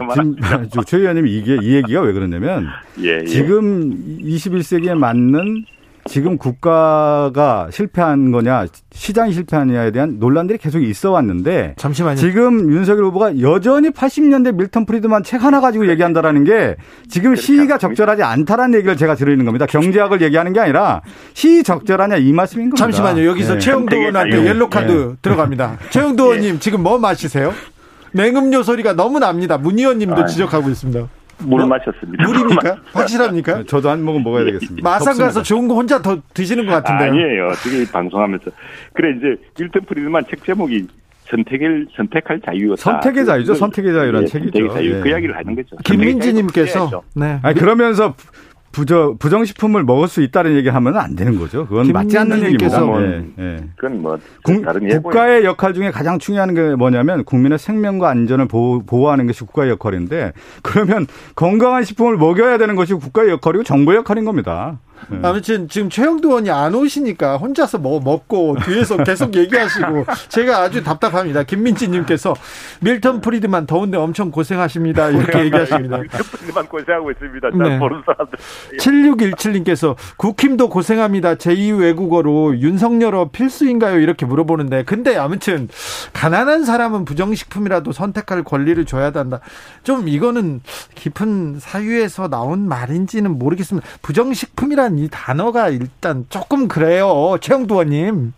지금 0.71 0.85
최 0.87 0.99
의원님 0.99 1.27
이게 1.27 1.59
이 1.61 1.75
얘기가 1.75 2.01
왜 2.01 2.13
그러냐면 2.13 2.69
예, 3.01 3.21
예. 3.21 3.25
지금 3.25 4.19
21세기에 4.21 4.97
맞는 4.97 5.65
지금 6.09 6.39
국가가 6.39 7.69
실패한 7.71 8.33
거냐 8.33 8.67
시장이 8.93 9.33
실패하느냐에 9.33 9.91
대한 9.91 10.17
논란들이 10.19 10.59
계속 10.59 10.83
있어 10.83 11.11
왔는데 11.13 11.75
잠시만요. 11.77 12.17
지금 12.17 12.73
윤석열 12.73 13.05
후보가 13.05 13.41
여전히 13.41 13.91
80년대 13.91 14.55
밀턴 14.55 14.87
프리드만 14.87 15.23
책 15.23 15.45
하나 15.45 15.61
가지고 15.61 15.89
얘기한다라는 15.89 16.45
게 16.45 16.77
지금 17.09 17.37
시기가 17.37 17.79
적절하지 17.79 18.23
않다라는 18.23 18.79
얘기를 18.79 18.97
제가 18.97 19.15
드리는 19.15 19.45
겁니다. 19.45 19.67
경제학을 19.67 20.23
얘기하는 20.23 20.53
게 20.55 20.61
아니라 20.61 21.03
시 21.35 21.63
적절하냐 21.63 22.17
이 22.17 22.33
말씀인 22.33 22.71
겁니다. 22.71 22.85
잠시만요. 22.85 23.27
여기서 23.27 23.55
네. 23.55 23.59
최영도 23.61 23.95
의원한테 23.97 24.47
옐로 24.47 24.71
카드 24.71 24.91
네. 24.93 25.17
들어갑니다. 25.21 25.79
최영도 25.91 26.25
의원님 26.25 26.59
지금 26.59 26.83
뭐 26.83 26.99
마시세요? 26.99 27.53
냉음료 28.13 28.63
소리가 28.63 28.95
너무 28.95 29.19
납니다. 29.19 29.59
문 29.59 29.79
의원님도 29.79 30.27
지적하고 30.27 30.69
있습니다. 30.69 31.09
물 31.41 31.61
뭐, 31.61 31.67
마셨습니다. 31.67 32.27
물입니까? 32.27 32.77
확실합니까? 32.93 33.65
저도 33.65 33.91
한 33.91 34.03
모금 34.03 34.25
먹어야 34.25 34.45
되겠습니다. 34.45 34.89
마산 34.89 35.17
가서 35.17 35.43
좋은 35.43 35.69
거 35.69 35.75
혼자 35.75 36.03
더 36.03 36.19
드시는 36.35 36.67
것 36.67 36.73
같은데요. 36.73 37.11
아니에요. 37.11 37.53
지금 37.63 37.87
방송하면서. 37.93 38.51
그래 38.93 39.15
이제 39.17 39.41
밀턴 39.59 39.83
프리드만 39.83 40.25
책 40.29 40.45
제목이 40.45 40.89
선택을 41.31 41.87
선택할 41.97 42.41
자유였다. 42.45 42.83
선택의 42.83 43.27
자유죠. 43.27 43.53
그 43.53 43.59
선택의 43.59 43.93
자유라는 43.93 44.23
예, 44.23 44.27
책이죠. 44.27 44.59
선택의 44.59 44.75
자유. 44.75 44.97
예. 44.97 45.01
그 45.01 45.09
이야기를 45.09 45.37
하는 45.37 45.55
거죠. 45.55 45.77
김민지님께서 45.85 47.03
네. 47.15 47.39
아니 47.43 47.59
그러면서 47.59 48.15
부저 48.73 49.17
부정식품을 49.19 49.85
먹을 49.85 50.09
수 50.09 50.23
있다는 50.23 50.55
얘기 50.57 50.69
하면 50.69 50.97
안 50.97 51.17
되는 51.17 51.39
거죠. 51.39 51.67
그건 51.67 51.89
맞지 51.89 52.19
않는 52.19 52.43
얘기입니다. 52.45 52.81
뭐, 52.81 53.01
네, 53.01 53.25
네. 53.37 53.57
그건 53.77 54.03
뭐 54.03 54.19
국, 54.45 54.63
국가의 55.03 55.45
역할 55.45 55.75
중에 55.75 55.91
가장 55.91 56.19
중요한 56.19 56.55
게 56.55 56.75
뭐냐면 56.75 57.25
국민의 57.25 57.59
생명과 57.59 58.09
안전을 58.11 58.47
보호, 58.47 58.83
보호하는 58.85 59.27
것이 59.27 59.41
국가의 59.45 59.71
역할인데 59.71 60.33
그러면 60.63 61.07
건강한 61.35 61.85
식품을 61.85 62.17
먹여야 62.17 62.59
되는 62.59 62.77
것이 62.77 62.95
국가의 62.95 63.31
역할이고 63.31 63.65
정부의 63.65 63.99
역할인 63.99 64.25
겁니다. 64.25 64.79
네. 65.09 65.19
아무튼 65.23 65.69
지금 65.69 65.91
최영두 65.91 66.29
의원이 66.29 66.51
안 66.51 66.75
오시니까 66.75 67.37
혼자서 67.37 67.79
뭐 67.79 68.01
먹고 68.01 68.57
뒤에서 68.65 68.97
계속 69.05 69.35
얘기하시고 69.35 70.07
제가 70.29 70.59
아주 70.59 70.83
답답합니다. 70.83 71.43
김민지님께서 71.43 72.35
밀턴 72.81 73.21
프리드만 73.21 73.67
더운데 73.67 73.99
엄청 73.99 74.31
고생하십니다. 74.31 75.11
이렇게 75.11 75.45
얘기하십니다. 75.45 75.99
밀턴 75.99 76.21
프리드만 76.23 76.67
고생하고 76.67 77.11
있습니다. 77.11 77.51
네. 77.51 77.79
모르는 77.79 78.03
사람들. 78.07 78.39
7617님께서 78.79 79.97
국힘도 80.17 80.69
고생합니다. 80.69 81.35
제2 81.35 81.79
외국어로 81.81 82.59
윤석열어 82.59 83.31
필수인가요? 83.31 83.99
이렇게 84.01 84.27
물어보는데 84.27 84.85
근데 84.85 85.17
아무튼 85.17 85.69
가난한 86.13 86.65
사람은 86.65 87.05
부정식품이라도 87.05 87.93
선택할 87.93 88.45
권리를 88.45 88.85
줘야 88.85 89.11
한다. 89.15 89.41
좀 89.83 90.09
이거는 90.09 90.61
깊은 90.95 91.59
사유에서 91.61 92.29
나온 92.29 92.69
말인지는 92.69 93.39
모르겠습니다. 93.39 93.87
부정식품이라 94.03 94.88
이 94.97 95.09
단어가 95.11 95.69
일단 95.69 96.25
조금 96.29 96.69
그래요. 96.69 97.37
최영두 97.41 97.75
의원님. 97.75 98.33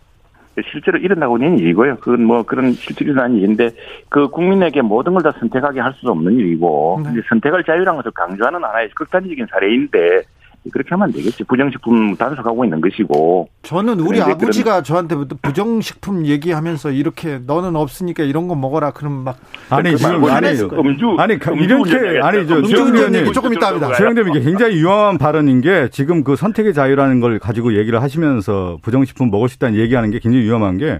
실제로 0.69 0.97
일어나고 0.99 1.37
있는 1.37 1.57
일이고요. 1.59 1.95
그건 1.97 2.25
뭐 2.25 2.43
그런 2.43 2.73
실제로 2.73 3.11
일어난 3.11 3.35
일인데 3.35 3.69
그 4.09 4.27
국민에게 4.27 4.81
모든 4.81 5.13
걸 5.13 5.21
다 5.23 5.31
선택하게 5.39 5.79
할 5.79 5.93
수도 5.93 6.11
없는 6.11 6.33
일이고 6.33 7.01
네. 7.05 7.21
선택할 7.29 7.63
자유라는 7.63 7.95
것을 7.97 8.11
강조하는 8.11 8.61
하나의 8.63 8.89
극단적인 8.89 9.47
사례인데 9.49 10.23
그렇게 10.71 10.89
하면 10.91 11.05
안 11.05 11.11
되겠지. 11.11 11.43
부정식품 11.45 12.15
단속하고 12.15 12.63
있는 12.65 12.81
것이고. 12.81 13.49
저는 13.63 13.99
우리 13.99 14.21
아버지가 14.21 14.83
저한테 14.83 15.15
부정식품 15.41 16.27
얘기하면서 16.27 16.91
이렇게 16.91 17.39
너는 17.45 17.75
없으니까 17.75 18.23
이런 18.23 18.47
거 18.47 18.55
먹어라. 18.55 18.91
그럼 18.91 19.23
막 19.23 19.37
아니 19.69 19.97
지금 19.97 20.23
아니 20.25 20.49
음주 20.49 21.15
아니 21.17 21.33
이렇게 21.33 22.19
아니 22.21 22.47
저 22.47 22.57
음주 22.57 23.31
조금 23.33 23.53
이따 23.53 23.67
합니다. 23.67 23.91
최영대 23.93 24.21
이게 24.29 24.41
굉장히 24.41 24.75
유용한 24.75 25.17
발언인 25.17 25.61
게 25.61 25.89
지금 25.91 26.23
그 26.23 26.35
선택의 26.35 26.75
자유라는 26.75 27.21
걸 27.21 27.39
가지고 27.39 27.75
얘기를 27.75 28.01
하시면서 28.01 28.77
부정식품 28.83 29.31
먹을 29.31 29.49
수 29.49 29.55
있다는 29.55 29.79
얘기하는 29.79 30.11
게 30.11 30.19
굉장히 30.19 30.45
위험한 30.45 30.77
게 30.77 30.99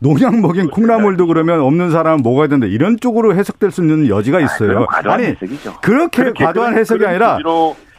농약 0.00 0.38
먹인 0.40 0.68
콩나물도 0.68 1.26
그러면 1.26 1.60
없는 1.60 1.90
사람은 1.90 2.22
먹어야 2.22 2.46
된다 2.46 2.66
이런 2.66 2.98
쪽으로 3.00 3.34
해석될 3.34 3.70
수 3.70 3.80
있는 3.80 4.08
여지가 4.08 4.40
있어요. 4.40 4.86
아, 4.90 5.00
아니 5.12 5.34
그렇게 5.80 6.30
과도한 6.32 6.76
해석이 6.76 7.04
아니라 7.06 7.38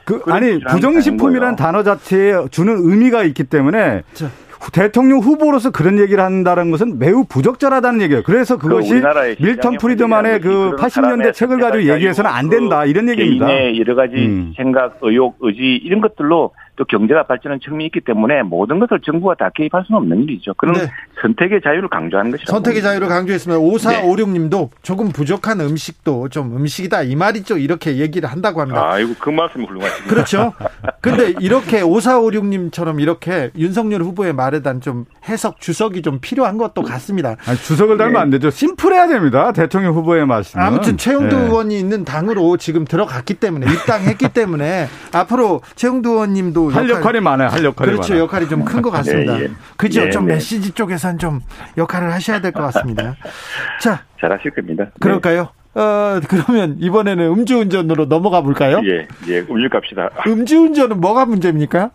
그 0.10 0.24
아니 0.32 0.60
부정식품이라는 0.60 1.56
단어 1.56 1.84
자체에 1.84 2.48
주는 2.50 2.74
의미가 2.80 3.24
있기 3.26 3.44
때문에 3.44 4.02
자. 4.14 4.30
대통령 4.74 5.20
후보로서 5.20 5.72
그런 5.72 6.00
얘기를 6.00 6.22
한다는 6.24 6.70
것은 6.72 7.00
매우 7.00 7.24
부적절하다는 7.24 8.02
얘기예요. 8.02 8.24
그래서 8.24 8.58
그 8.58 8.68
그것이 8.68 9.02
밀턴 9.40 9.78
프리드만의 9.78 10.42
그 10.42 10.76
80년대 10.78 11.34
책을 11.34 11.60
가지고 11.60 11.94
얘기해서는 11.94 12.30
안 12.30 12.50
된다 12.50 12.86
이런 12.86 13.08
얘기입니다. 13.08 13.48
개인의 13.48 13.80
여러 13.80 13.96
가지 13.96 14.16
음. 14.16 14.54
생각, 14.58 14.98
의욕, 15.02 15.38
의지 15.40 15.80
이런 15.84 16.02
것들로 16.02 16.52
또 16.80 16.86
경제가 16.86 17.24
발전하는 17.24 17.60
측면이 17.60 17.88
있기 17.88 18.00
때문에 18.00 18.42
모든 18.42 18.80
것을 18.80 19.02
정부가 19.02 19.36
다 19.36 19.50
개입할 19.54 19.84
수는 19.86 20.00
없는 20.00 20.24
일이죠. 20.24 20.54
그런 20.54 20.76
네. 20.76 20.90
선택의 21.22 21.60
자유를 21.62 21.90
강조하는 21.90 22.32
것이죠. 22.32 22.50
선택의 22.50 22.82
자유를 22.82 23.10
강조했으면 23.10 23.60
5456님도 23.60 24.70
네. 24.70 24.78
조금 24.82 25.10
부족한 25.10 25.60
음식도 25.60 26.30
좀 26.30 26.56
음식이다 26.56 27.04
이 27.04 27.18
말이죠. 27.18 27.58
이렇게 27.58 27.98
얘기를 27.98 28.32
한다고 28.32 28.62
합니다. 28.62 28.92
아이고 28.92 29.14
그 29.20 29.30
말씀이 29.30 29.66
훌륭하십니다. 29.66 30.10
그렇죠. 30.10 30.54
근데 31.02 31.34
이렇게 31.42 31.82
5456님처럼 31.82 33.02
이렇게 33.02 33.52
윤석열 33.58 34.02
후보의 34.02 34.32
말에 34.32 34.62
대한 34.62 34.80
좀 34.80 35.04
해석 35.28 35.60
주석이 35.60 36.02
좀 36.02 36.20
필요한 36.22 36.58
것도 36.58 36.82
같습니다. 36.84 37.36
아니, 37.46 37.58
주석을 37.58 37.98
달면 37.98 38.14
네. 38.14 38.20
안 38.20 38.30
되죠. 38.30 38.50
심플해야 38.50 39.08
됩니다. 39.08 39.52
대통령 39.52 39.96
후보의 39.96 40.26
말씀. 40.26 40.62
아무튼 40.62 40.96
최영두 40.96 41.36
네. 41.36 41.44
의원이 41.44 41.78
있는 41.78 42.06
당으로 42.06 42.56
지금 42.56 42.86
들어갔기 42.86 43.34
때문에 43.34 43.70
입당했기 43.70 44.30
때문에 44.34 44.88
앞으로 45.12 45.60
최영두 45.76 46.12
의원님도 46.12 46.69
할 46.72 46.90
역할, 46.90 47.16
이 47.16 47.20
많아요. 47.20 47.50
할 47.50 47.64
역할이 47.64 47.92
그렇죠. 47.92 48.14
많아요. 48.14 48.24
역할이 48.26 48.48
좀 48.50 48.64
큰 48.66 48.82
것 48.82 48.92
같습니다. 48.92 49.38
네, 49.38 49.44
예. 49.44 49.50
그죠? 49.78 50.04
네, 50.06 50.10
좀 50.10 50.26
네. 50.28 50.34
메시지 50.36 50.72
쪽에선 50.72 51.18
좀 51.18 51.40
역할을 51.78 52.12
하셔야 52.14 52.40
될 52.42 52.52
것 52.52 52.62
같습니다. 52.64 53.16
자, 53.82 54.04
잘하실 54.20 54.52
겁니다. 54.52 54.86
네. 54.86 54.92
그럴까요? 55.00 55.50
어, 55.76 56.20
그러면 56.28 56.76
이번에는 56.80 57.24
음주운전으로 57.32 58.06
넘어가 58.06 58.42
볼까요? 58.42 58.82
예, 58.86 59.08
예, 59.28 59.40
음주 59.40 59.70
갑시다. 59.70 60.10
음주운전은 60.26 61.00
뭐가 61.00 61.26
문제입니까? 61.26 61.92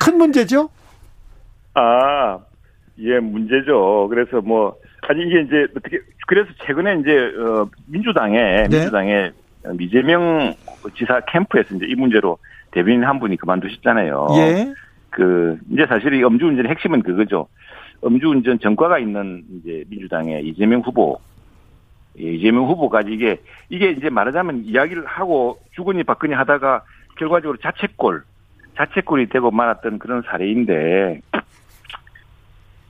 큰 0.00 0.18
문제죠? 0.18 0.68
아, 1.74 2.38
예, 2.98 3.18
문제죠. 3.20 4.08
그래서 4.08 4.40
뭐, 4.40 4.76
아니, 5.08 5.22
이게 5.22 5.40
이제 5.42 5.66
어떻게, 5.76 5.98
그래서 6.26 6.48
최근에 6.66 7.00
이제, 7.00 7.10
어, 7.40 7.68
민주당에, 7.86 8.64
네. 8.68 8.78
민주당에 8.78 9.30
이재명 9.80 10.54
지사 10.96 11.20
캠프에서 11.32 11.74
이제 11.76 11.86
이 11.88 11.94
문제로 11.94 12.38
대변인 12.74 13.04
한 13.04 13.20
분이 13.20 13.36
그만두셨잖아요. 13.36 14.26
예. 14.36 14.74
그 15.10 15.58
이제 15.70 15.86
사실 15.86 16.12
이 16.12 16.24
음주운전의 16.24 16.70
핵심은 16.70 17.02
그거죠. 17.02 17.46
음주운전 18.04 18.58
전과가 18.58 18.98
있는 18.98 19.44
이제 19.56 19.84
민주당의 19.88 20.46
이재명 20.46 20.80
후보, 20.80 21.20
예, 22.18 22.34
이재명 22.34 22.66
후보까지 22.66 23.12
이게 23.12 23.40
이게 23.70 23.90
이제 23.90 24.10
말하자면 24.10 24.64
이야기를 24.64 25.06
하고 25.06 25.58
주거니 25.76 26.02
받거니 26.02 26.34
하다가 26.34 26.82
결과적으로 27.16 27.58
자책골, 27.58 28.24
자책골이 28.76 29.28
되고 29.28 29.52
말았던 29.52 30.00
그런 30.00 30.22
사례인데 30.22 31.20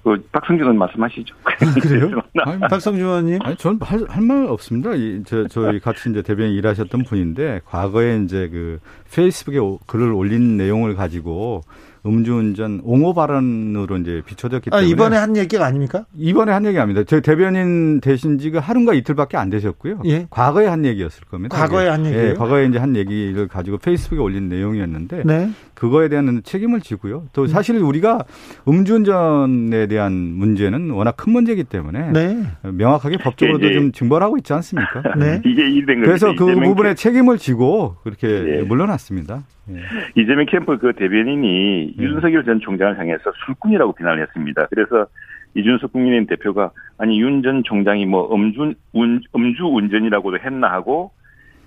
그 0.05 0.23
박성준 0.33 0.65
의원 0.65 0.79
말씀하시죠. 0.79 1.35
그래요? 1.81 2.21
아니, 2.45 2.61
박성준 2.61 3.03
의원님? 3.03 3.39
아니, 3.43 3.57
저는 3.57 3.79
할, 3.81 4.05
할말 4.07 4.47
없습니다. 4.49 4.95
이, 4.95 5.23
저, 5.25 5.49
저희 5.49 5.81
같이 5.81 6.11
이제 6.11 6.21
대변인 6.21 6.53
일하셨던 6.53 7.05
분인데, 7.05 7.63
과거에 7.65 8.19
이제 8.23 8.49
그 8.53 8.79
페이스북에 9.11 9.59
글을 9.87 10.13
올린 10.13 10.59
내용을 10.59 10.95
가지고 10.95 11.63
음주운전 12.07 12.83
옹호 12.85 13.15
발언으로 13.15 13.97
이제 13.99 14.23
비춰졌기 14.27 14.71
아, 14.73 14.77
때문에. 14.77 14.87
아, 14.87 14.93
이번에 14.93 15.17
한 15.17 15.37
얘기가 15.37 15.65
아닙니까? 15.65 16.05
이번에 16.15 16.53
한 16.53 16.67
얘기 16.67 16.79
아닙니다. 16.79 17.03
저 17.07 17.21
대변인 17.21 18.01
되신 18.01 18.39
지가 18.39 18.61
하루가 18.61 18.93
이틀밖에 18.93 19.39
안 19.39 19.49
되셨고요. 19.49 20.03
예. 20.05 20.27
과거에 20.29 20.67
한 20.67 20.85
얘기였을 20.85 21.25
겁니다. 21.25 21.57
과거에 21.57 21.89
한 21.89 22.05
얘기예요? 22.05 22.29
예, 22.31 22.35
과거에 22.35 22.67
이제 22.67 22.79
한 22.79 22.95
얘기를 22.95 23.49
가지고 23.49 23.79
페이스북에 23.79 24.21
올린 24.21 24.51
내용이었는데 24.51 25.23
네. 25.25 25.51
그거에 25.85 26.09
대한 26.09 26.41
책임을 26.43 26.81
지고요. 26.81 27.27
또 27.35 27.43
음. 27.43 27.47
사실 27.47 27.77
우리가 27.77 28.25
음주운전에 28.67 29.87
대한 29.87 30.15
문제는 30.15 30.89
워낙 30.91 31.15
큰 31.19 31.33
문제이기 31.33 31.65
때문에 31.65 32.11
네. 32.11 32.43
명확하게 32.63 33.19
법적으로도 33.19 33.71
좀 33.71 33.93
증벌하고 33.93 34.39
있지 34.39 34.55
않습니까? 34.55 35.03
네. 35.21 35.43
이게 35.45 35.69
이된 35.69 36.01
그래서 36.01 36.35
그 36.35 36.47
부분에 36.55 36.95
책임을 36.95 37.37
지고 37.37 37.97
그렇게 38.03 38.29
예. 38.29 38.63
물러났습니다. 38.63 39.43
예. 39.69 39.75
이재명 40.23 40.47
캠프 40.47 40.79
그 40.79 40.95
대변인이 40.95 41.95
예. 41.99 42.03
윤석열 42.03 42.45
전 42.47 42.61
총장을 42.61 42.99
향해서 42.99 43.33
술꾼이라고 43.45 43.93
비난을 43.93 44.23
했습니다. 44.23 44.67
그래서 44.71 45.07
이준석 45.55 45.93
국민의힘 45.93 46.27
대표가 46.29 46.71
아니 46.97 47.21
윤 47.21 47.43
전 47.43 47.63
총장이 47.63 48.07
뭐 48.07 48.35
음주 48.35 48.73
운, 48.95 49.21
음주 49.37 49.65
운전이라고도 49.67 50.39
했나 50.39 50.73
하고 50.73 51.13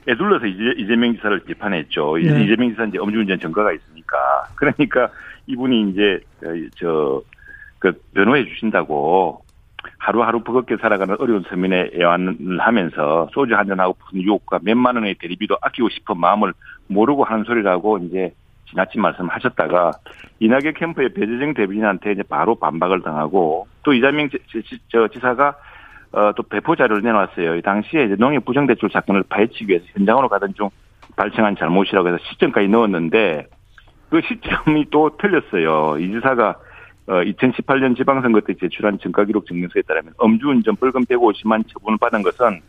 애둘러서 0.10 0.46
이재, 0.46 0.74
이재명 0.78 1.14
지사를 1.16 1.38
비판했죠. 1.42 2.16
네. 2.18 2.44
이재명 2.44 2.70
지사 2.70 2.86
이제 2.86 2.98
음주운전 2.98 3.40
전과가 3.40 3.74
있으니 3.74 3.97
까 4.08 4.18
그러니까 4.56 5.10
이분이 5.48 5.92
이제 5.92 6.20
저 6.76 7.22
그 7.80 7.94
변호해 8.14 8.46
주신다고 8.46 9.42
하루하루 10.00 10.44
버겁게 10.44 10.78
살아가는 10.78 11.16
어려운 11.20 11.44
서민의 11.48 11.92
애완을 11.96 12.60
하면서 12.60 13.30
소주 13.34 13.56
한잔하고 13.56 13.96
무슨 14.04 14.22
유혹과 14.22 14.60
몇만 14.64 14.96
원의 14.96 15.16
대리비도 15.16 15.58
아끼고 15.62 15.90
싶은 15.90 16.20
마음을 16.20 16.54
모르고 16.88 17.24
하는 17.24 17.44
소리라고 17.44 18.00
이제 18.00 18.34
지나친 18.70 19.02
말씀 19.02 19.30
하셨다가 19.30 19.92
이낙연 20.40 20.74
캠프의 20.74 21.14
배재정 21.14 21.54
대변인한테 21.54 22.12
이제 22.12 22.24
바로 22.24 22.56
반박을 22.56 23.02
당하고 23.02 23.68
또 23.84 23.94
이재명 23.94 24.30
저 24.90 25.08
지사가 25.08 25.56
어, 26.14 26.32
또 26.36 26.44
배포 26.44 26.76
자료를 26.76 27.04
내놨어요. 27.04 27.62
당시에 27.62 28.06
이제 28.06 28.16
농협 28.18 28.46
부정대출 28.46 28.90
사건을 28.92 29.24
파헤치기 29.30 29.70
위해서 29.70 29.86
현장으로 29.94 30.30
가던 30.30 30.54
중 30.54 30.70
발생한 31.16 31.56
잘못이라고 31.58 32.08
해서 32.08 32.18
시점까지 32.30 32.68
넣었는데 32.70 33.48
그 34.10 34.22
시점이 34.22 34.88
또 34.90 35.16
틀렸어요. 35.18 35.98
이 36.00 36.12
지사가 36.12 36.56
어, 37.08 37.14
2018년 37.22 37.96
지방선거 37.96 38.42
때 38.42 38.54
제출한 38.60 39.00
증가기록 39.00 39.48
증명서에 39.48 39.82
따르면 39.84 40.14
음주운전 40.22 40.76
벌금 40.76 41.06
150만 41.06 41.64
처분을 41.72 41.98
받은 42.00 42.22
것은 42.22 42.62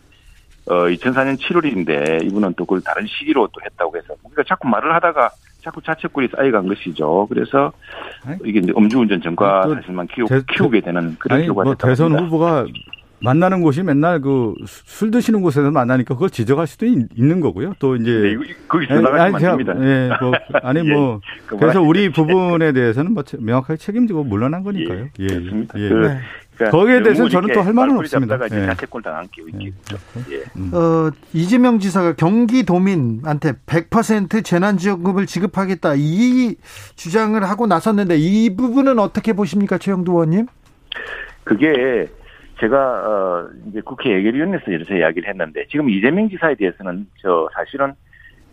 어 0.67 0.75
2004년 0.85 1.37
7월인데 1.39 2.25
이분은 2.25 2.55
또 2.57 2.65
그걸 2.65 2.81
다른 2.83 3.07
시기로 3.07 3.49
또 3.53 3.61
했다고 3.65 3.97
해서 3.97 4.15
우리가 4.23 4.45
자꾸 4.47 4.69
말을 4.69 4.95
하다가 4.95 5.31
자꾸 5.63 5.83
자책골이 5.83 6.29
쌓여간 6.29 6.69
것이죠. 6.69 7.27
그래서 7.29 7.73
이게 8.45 8.61
이제 8.61 8.73
음주운전 8.77 9.21
전과 9.23 9.75
사실만 9.75 10.07
키우, 10.09 10.27
대, 10.27 10.41
키우게 10.47 10.81
되는 10.83 11.17
그런 11.19 11.39
아니, 11.41 11.49
뭐 11.49 11.75
대선 11.75 12.13
합니다. 12.13 12.25
후보가 12.25 12.67
만나는 13.21 13.63
곳이 13.63 13.83
맨날 13.83 14.21
그 14.21 14.55
술 14.85 15.11
드시는 15.11 15.43
곳에서 15.43 15.71
만나니까 15.71 16.15
그걸 16.15 16.31
지적할 16.31 16.67
수도 16.67 16.87
있, 16.87 16.99
는 17.17 17.41
거고요. 17.41 17.75
또 17.79 17.97
이제 17.97 18.11
네, 18.11 18.55
거기서 18.69 19.01
나가시면 19.01 19.59
됩니다. 19.59 19.75
예, 19.81 20.11
뭐 20.21 20.33
아니 20.63 20.83
뭐 20.83 21.21
예, 21.53 21.57
그래서 21.57 21.81
우리 21.83 22.11
부분에 22.11 22.73
대해서는 22.73 23.13
뭐 23.13 23.23
명확하게 23.39 23.77
책임지고 23.77 24.25
물러난 24.25 24.63
거니까요. 24.63 25.07
예, 25.21 25.25
예. 25.25 25.27
그렇습니다. 25.27 25.79
예. 25.79 25.89
그, 25.89 25.95
그러니까 26.57 26.77
거기에 26.77 27.03
대해서는 27.03 27.31
저는 27.31 27.55
또 27.55 27.61
할 27.63 27.73
말은 27.73 27.97
없습니다. 27.99 28.39
예. 28.45 28.67
자책골 28.67 29.03
당한게 29.03 29.43
있겠죠. 29.53 29.97
예. 30.33 30.43
음. 30.57 30.71
어, 30.75 31.11
이재명 31.33 31.79
지사가 31.79 32.15
경기도민한테 32.15 33.53
100% 33.67 34.45
재난지원금을 34.45 35.27
지급하겠다 35.27 35.95
이 35.97 36.57
주장을 36.97 37.41
하고 37.45 37.67
나섰는데 37.69 38.17
이 38.19 38.57
부분은 38.57 38.99
어떻게 38.99 39.33
보십니까, 39.35 39.79
최영두 39.79 40.11
의원님? 40.13 40.47
그게 41.45 42.09
제가 42.61 42.77
어 42.79 43.49
이제 43.69 43.81
국회 43.81 44.11
예결위원회에서 44.11 44.71
이렇게 44.71 44.99
이야기를 44.99 45.29
했는데 45.29 45.65
지금 45.71 45.89
이재명 45.91 46.29
지사에 46.29 46.55
대해서는 46.55 47.07
저 47.21 47.49
사실은 47.55 47.95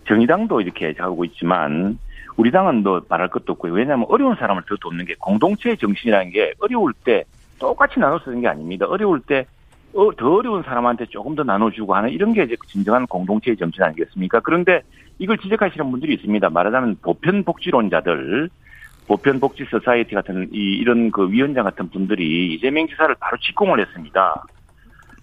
정의당도 0.07 0.61
이렇게 0.61 0.93
하고 0.97 1.25
있지만 1.25 1.97
우리 2.37 2.51
당은 2.51 2.83
뭐 2.83 3.01
말할 3.09 3.29
것도 3.29 3.53
없고요. 3.53 3.73
왜냐하면 3.73 4.05
어려운 4.09 4.35
사람을 4.35 4.63
더 4.67 4.75
돕는 4.75 5.05
게 5.05 5.15
공동체의 5.19 5.77
정신이라는 5.77 6.31
게 6.31 6.53
어려울 6.59 6.93
때 6.93 7.23
똑같이 7.59 7.99
나눠 7.99 8.19
쓰는 8.19 8.41
게 8.41 8.47
아닙니다. 8.47 8.85
어려울 8.87 9.21
때 9.21 9.45
어, 9.93 10.11
더 10.15 10.35
어려운 10.35 10.61
사람한테 10.61 11.05
조금 11.05 11.35
더 11.35 11.43
나눠주고 11.43 11.95
하는 11.95 12.09
이런 12.09 12.33
게 12.33 12.43
이제 12.43 12.55
진정한 12.67 13.07
공동체의 13.07 13.55
정신 13.55 13.81
아니겠습니까? 13.81 14.41
그런데 14.41 14.81
이걸 15.19 15.37
지적하시는 15.37 15.89
분들이 15.89 16.15
있습니다. 16.15 16.49
말하자면 16.49 16.97
보편복지론자들, 17.01 18.49
보편복지 19.07 19.65
서사이티 19.69 20.15
같은 20.15 20.49
이, 20.51 20.77
이런 20.77 21.11
그 21.11 21.29
위원장 21.29 21.63
같은 21.63 21.89
분들이 21.89 22.53
이재명 22.53 22.87
지사를 22.87 23.13
바로 23.19 23.37
직공을 23.37 23.79
했습니다. 23.79 24.45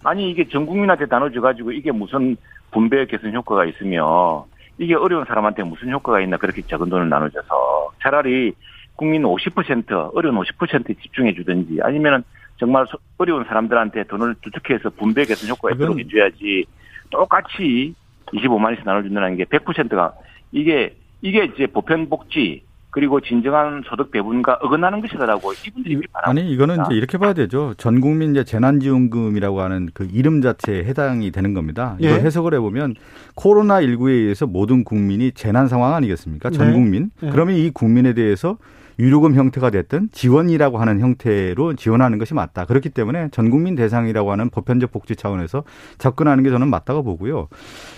아니 0.03 0.29
이게 0.31 0.47
전 0.47 0.65
국민한테 0.65 1.05
나눠져 1.09 1.41
가지고 1.41 1.71
이게 1.71 1.91
무슨 1.91 2.35
분배 2.71 3.05
개선 3.05 3.33
효과가 3.33 3.65
있으며 3.65 4.45
이게 4.77 4.95
어려운 4.95 5.25
사람한테 5.25 5.63
무슨 5.63 5.91
효과가 5.91 6.21
있나 6.21 6.37
그렇게 6.37 6.61
적은 6.61 6.89
돈을 6.89 7.09
나눠줘서 7.09 7.91
차라리 8.01 8.53
국민 8.95 9.23
50% 9.23 10.11
어려운 10.15 10.35
50%에 10.35 10.93
집중해 11.01 11.33
주든지 11.33 11.79
아니면은 11.81 12.23
정말 12.57 12.85
어려운 13.17 13.43
사람들한테 13.45 14.03
돈을 14.03 14.35
두둑해서 14.41 14.89
분배 14.91 15.25
개선 15.25 15.49
효과가 15.49 15.75
있도록 15.75 15.99
해줘야지 15.99 16.65
똑같이 17.09 17.93
25만 18.27 18.65
원씩 18.65 18.85
나눠준다는 18.85 19.37
게 19.37 19.45
100%가 19.45 20.13
이게 20.51 20.95
이게 21.21 21.45
이제 21.45 21.67
보편복지 21.67 22.63
그리고 22.93 23.19
진정한 23.19 23.81
소득 23.85 24.11
배분과 24.11 24.59
어긋나는 24.61 25.01
것이다라고 25.01 25.51
이분들이 25.67 25.99
비판하고 25.99 26.29
아니 26.29 26.47
이거는 26.51 26.85
이제 26.85 26.95
이렇게 26.95 27.17
봐야 27.17 27.33
되죠. 27.33 27.73
전 27.77 27.99
국민 27.99 28.31
이제 28.31 28.43
재난지원금이라고 28.43 29.61
하는 29.61 29.89
그 29.95 30.07
이름 30.13 30.41
자체에 30.41 30.83
해당이 30.83 31.31
되는 31.31 31.55
겁니다. 31.55 31.95
이걸 31.99 32.19
예. 32.19 32.21
해석을 32.21 32.53
해보면 32.53 32.93
코로나 33.33 33.81
19에 33.81 34.09
의해서 34.09 34.45
모든 34.45 34.83
국민이 34.83 35.31
재난 35.31 35.67
상황 35.67 35.95
아니겠습니까? 35.95 36.51
전 36.51 36.67
네. 36.67 36.73
국민. 36.73 37.09
네. 37.19 37.31
그러면 37.31 37.55
이 37.55 37.71
국민에 37.71 38.13
대해서 38.13 38.57
유료금 38.99 39.35
형태가 39.35 39.69
됐든 39.69 40.09
지원이라고 40.11 40.77
하는 40.77 40.99
형태로 40.99 41.75
지원하는 41.75 42.17
것이 42.17 42.33
맞다. 42.33 42.65
그렇기 42.65 42.89
때문에 42.89 43.29
전 43.31 43.49
국민 43.49 43.75
대상이라고 43.75 44.31
하는 44.31 44.49
보편적 44.49 44.91
복지 44.91 45.15
차원에서 45.15 45.63
접근하는 45.97 46.43
게 46.43 46.49
저는 46.49 46.69
맞다고 46.69 47.03
보고요. 47.03 47.47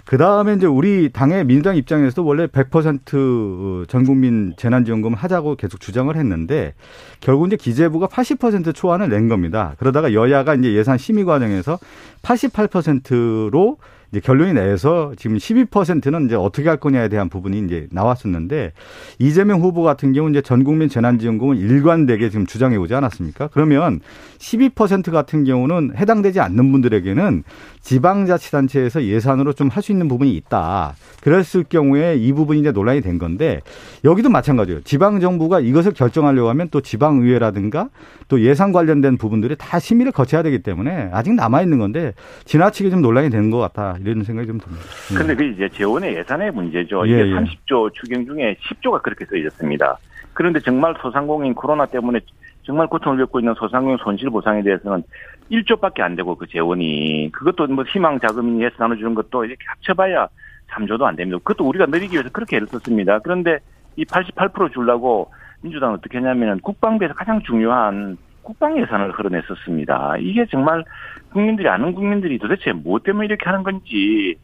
그 0.06 0.18
다음에 0.18 0.54
이제 0.54 0.66
우리 0.66 1.10
당의 1.12 1.46
민주당 1.46 1.76
입장에서도 1.76 2.26
원래 2.26 2.48
100%전 2.48 4.06
국민 4.06 4.54
재난지원금을 4.58 5.18
하자고 5.18 5.56
계속 5.56 5.80
주장을 5.80 6.16
했는데 6.16 6.74
결국 7.20 7.48
이제 7.48 7.56
기재부가 7.56 8.08
80% 8.08 8.74
초안을 8.74 9.10
낸 9.10 9.28
겁니다. 9.28 9.76
그러다가 9.80 10.14
여야가 10.14 10.56
이제 10.56 10.74
예산 10.74 10.98
심의 10.98 11.26
과정에서 11.26 11.78
88%로 12.22 13.78
이제 14.16 14.22
결론이 14.22 14.54
내서 14.54 15.12
지금 15.18 15.36
12%는 15.36 16.28
이제 16.28 16.36
어떻게 16.36 16.70
할 16.70 16.78
거냐에 16.78 17.10
대한 17.10 17.28
부분이 17.28 17.60
이제 17.60 17.88
나왔었는데 17.92 18.72
이재명 19.20 19.60
후보 19.60 19.84
같은 19.84 20.14
경우 20.14 20.30
이제 20.30 20.42
전 20.42 20.64
국민 20.64 20.88
재난지원금은 20.88 21.58
일관되게 21.58 22.30
지금 22.30 22.46
주장해 22.46 22.78
오지 22.78 22.96
않았습니까? 22.96 23.50
그러면 23.52 24.00
12% 24.38 25.12
같은 25.12 25.44
경우는 25.44 25.96
해당되지 25.98 26.40
않는 26.40 26.72
분들에게는 26.72 27.44
지방자치단체에서 27.82 29.04
예산으로 29.04 29.52
좀 29.54 29.66
할 29.76 29.84
수 29.84 29.92
있는 29.92 30.08
부분이 30.08 30.34
있다. 30.38 30.96
그랬을 31.22 31.66
경우에 31.68 32.16
이 32.16 32.32
부분이 32.32 32.62
이제 32.62 32.72
논란이 32.72 33.02
된 33.02 33.18
건데 33.18 33.60
여기도 34.06 34.30
마찬가지예요. 34.30 34.82
지방 34.84 35.20
정부가 35.20 35.60
이것을 35.60 35.92
결정하려고 35.92 36.48
하면 36.50 36.70
또 36.72 36.80
지방 36.82 37.20
의회라든가 37.20 37.90
또 38.30 38.42
예산 38.42 38.72
관련된 38.72 39.18
부분들이 39.18 39.56
다 39.58 39.80
심의를 39.80 40.12
거쳐야 40.12 40.44
되기 40.44 40.60
때문에 40.60 41.10
아직 41.12 41.34
남아 41.34 41.62
있는 41.62 41.80
건데 41.80 42.14
지나치게 42.46 42.90
좀 42.90 43.02
논란이 43.02 43.30
되는 43.30 43.52
것 43.52 43.58
같다. 43.58 43.98
이런 44.12 44.24
생각이 44.24 44.48
좀 44.48 44.60
듭니다. 44.60 44.86
그런데 45.10 45.34
예. 45.34 45.36
그 45.36 45.44
이제 45.44 45.70
재원의 45.70 46.16
예산의 46.16 46.52
문제죠. 46.52 47.06
이게 47.06 47.16
예, 47.16 47.20
예. 47.22 47.34
30조 47.34 47.94
추경 47.94 48.26
중에 48.26 48.56
10조가 48.62 49.02
그렇게 49.02 49.26
써 49.26 49.36
있었습니다. 49.36 49.98
그런데 50.34 50.60
정말 50.60 50.96
소상공인 51.02 51.54
코로나 51.54 51.86
때문에 51.86 52.20
정말 52.64 52.88
고통을 52.88 53.20
겪고 53.20 53.40
있는 53.40 53.54
소상공인 53.56 53.98
손실 54.04 54.30
보상에 54.30 54.62
대해서는 54.64 55.04
1조밖에 55.52 56.02
안 56.02 56.16
되고 56.16 56.36
그 56.36 56.48
재원이 56.48 57.30
그것도 57.32 57.68
뭐 57.68 57.84
희망 57.86 58.20
자금에서 58.20 58.76
나눠주는 58.80 59.14
것도 59.14 59.46
이렇게 59.46 59.64
합쳐봐야 59.68 60.28
3조도 60.72 61.04
안 61.04 61.16
됩니다. 61.16 61.38
그것도 61.44 61.68
우리가 61.68 61.86
늘리기 61.86 62.14
위해서 62.14 62.30
그렇게 62.30 62.58
애를 62.58 62.68
썼습니다. 62.68 63.20
그런데 63.20 63.60
이 63.96 64.04
88% 64.06 64.74
주려고 64.74 65.32
민주당은 65.62 65.96
어떻게 65.96 66.18
했냐면 66.18 66.60
국방부에서 66.60 67.14
가장 67.14 67.42
중요한 67.44 68.18
국방 68.46 68.80
예산을 68.80 69.12
흘러냈었습니다. 69.12 70.18
이게 70.20 70.46
정말 70.50 70.86
국민들이 71.34 71.68
아는 71.68 71.94
국민들이 71.94 72.40
도대체 72.40 72.72
무엇 72.72 73.04
때문에 73.04 73.26
이렇게 73.26 73.44
하는 73.46 73.64
건지 73.64 74.36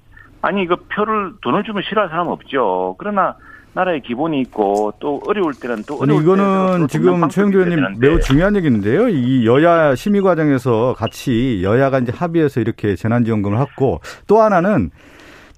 아니 0.41 0.63
이거 0.63 0.75
표를 0.93 1.33
돈을 1.41 1.63
주면 1.63 1.83
싫어할 1.87 2.09
사람 2.09 2.27
없죠. 2.27 2.95
그러나 2.97 3.35
나라의 3.73 4.01
기본이 4.01 4.41
있고 4.41 4.93
또 4.99 5.21
어려울 5.27 5.53
때는 5.53 5.83
또 5.87 5.97
어려울 5.99 6.21
이거는 6.21 6.87
지금 6.89 7.29
최영도 7.29 7.59
의원님 7.59 7.99
매우 7.99 8.19
중요한 8.19 8.55
얘기인데요. 8.57 9.07
이 9.07 9.45
여야 9.45 9.95
심의 9.95 10.21
과정에서 10.21 10.93
같이 10.97 11.61
여야가 11.63 11.99
이제 11.99 12.11
합의해서 12.13 12.59
이렇게 12.59 12.95
재난지원금을 12.95 13.59
했고 13.59 14.01
또 14.27 14.41
하나는 14.41 14.89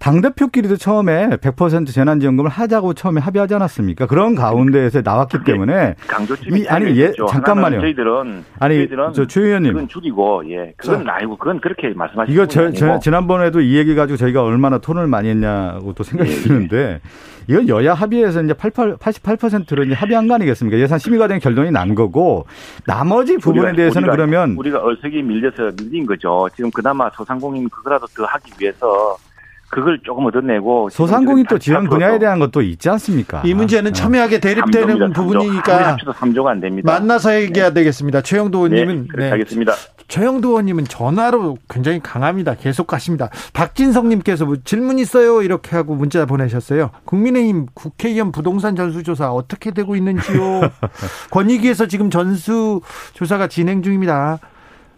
당대표끼리도 0.03 0.75
처음에 0.75 1.29
100% 1.37 1.87
재난지원금을 1.93 2.49
하자고 2.49 2.93
처음에 2.93 3.21
합의하지 3.21 3.55
않았습니까? 3.55 4.05
그런 4.05 4.35
가운데에서 4.35 5.01
나왔기 5.01 5.45
때문에. 5.45 5.95
강조점이 6.07 6.67
아니, 6.67 6.99
예, 6.99 7.13
잠깐만요. 7.29 7.79
저희들은. 7.79 8.43
아니, 8.59 8.75
저희들은 8.75 9.13
저최 9.13 9.39
의원님. 9.39 9.71
그건 9.71 9.87
줄이고, 9.87 10.43
예. 10.49 10.73
그건 10.75 11.05
자, 11.05 11.13
아니고, 11.13 11.37
그건 11.37 11.61
그렇게 11.61 11.87
말씀하시는 11.95 12.33
이거 12.33 12.47
저, 12.47 12.73
저, 12.73 12.99
지난번에도 12.99 13.61
이 13.61 13.77
얘기 13.77 13.95
가지고 13.95 14.17
저희가 14.17 14.43
얼마나 14.43 14.77
토론을 14.77 15.07
많이 15.07 15.29
했냐고 15.29 15.93
또 15.93 16.03
생각이 16.03 16.29
예, 16.29 16.35
예. 16.35 16.39
드는데, 16.41 16.99
이건 17.47 17.69
여야 17.69 17.93
합의에서 17.93 18.43
이제 18.43 18.53
88, 18.53 18.97
88%로 18.97 19.85
이제 19.85 19.93
합의한 19.93 20.27
거 20.27 20.33
아니겠습니까? 20.35 20.79
예산 20.79 20.99
심의 20.99 21.17
과정 21.17 21.39
결론이 21.39 21.71
난 21.71 21.95
거고, 21.95 22.45
나머지 22.85 23.37
부분에 23.37 23.67
우리가, 23.67 23.75
대해서는 23.77 24.09
우리가, 24.09 24.15
그러면. 24.17 24.57
우리가 24.57 24.79
얼석이 24.79 25.21
밀려서 25.23 25.71
밀린 25.81 26.05
거죠. 26.05 26.49
지금 26.57 26.69
그나마 26.71 27.09
소상공인 27.11 27.69
그거라도 27.69 28.05
더 28.07 28.25
하기 28.25 28.51
위해서 28.59 29.15
그걸 29.73 29.99
조금 30.03 30.27
얻어내고 30.27 30.89
소상공인 30.89 31.47
또 31.49 31.57
지원 31.57 31.89
분야에 31.89 32.19
대한 32.19 32.37
것도 32.37 32.61
있지 32.61 32.89
않습니까? 32.89 33.41
이 33.43 33.55
문제는 33.55 33.89
아, 33.89 33.93
첨예하게 33.93 34.39
대립되는 34.39 34.99
3조입니다, 34.99 35.15
부분이니까 35.15 35.97
3조. 35.97 36.13
3조가 36.13 36.45
안 36.45 36.59
됩니다. 36.59 36.91
만나서 36.91 37.41
얘기해야 37.41 37.69
네. 37.69 37.73
되겠습니다. 37.73 38.21
최영도 38.21 38.59
의원님은 38.59 39.07
네, 39.17 39.23
네. 39.23 39.29
하겠습니다. 39.31 39.73
최영도 40.07 40.49
의원님은 40.49 40.85
전화로 40.85 41.57
굉장히 41.67 41.99
강합니다. 41.99 42.53
계속 42.53 42.85
가십니다. 42.85 43.29
박진성님께서 43.53 44.45
뭐 44.45 44.57
질문 44.63 44.99
있어요 44.99 45.41
이렇게 45.41 45.75
하고 45.75 45.95
문자 45.95 46.27
보내셨어요. 46.27 46.91
국민의힘 47.05 47.65
국회의원 47.73 48.31
부동산 48.31 48.75
전수조사 48.75 49.31
어떻게 49.31 49.71
되고 49.71 49.95
있는지요? 49.95 50.69
권익위에서 51.31 51.87
지금 51.87 52.11
전수조사가 52.11 53.47
진행 53.47 53.81
중입니다. 53.81 54.37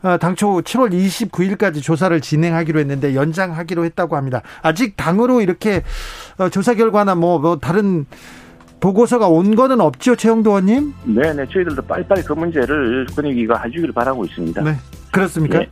어, 0.04 0.18
당초 0.18 0.62
7월 0.62 0.92
29일까지 0.92 1.82
조사를 1.82 2.20
진행하기로 2.22 2.80
했는데 2.80 3.16
연장하기로 3.16 3.86
했다고 3.86 4.16
합니다. 4.16 4.42
아직 4.62 4.96
당으로 4.98 5.42
이렇게 5.42 5.84
어, 6.38 6.50
조사 6.50 6.74
결과나 6.74 7.16
뭐, 7.16 7.40
뭐 7.40 7.58
다른 7.58 8.06
보고서가 8.80 9.28
온 9.28 9.56
거는 9.56 9.82
없죠, 9.82 10.16
최영도 10.16 10.52
의원님? 10.52 10.94
네 11.06 11.34
네, 11.34 11.46
저희들도 11.52 11.82
빨리빨리 11.84 12.22
그 12.24 12.34
문제를 12.34 13.08
분위기가 13.16 13.60
해주기를 13.64 13.94
바라고 13.94 14.26
있습니다. 14.26 14.62
네, 14.62 14.76
그렇습니까? 15.12 15.60
네. 15.60 15.70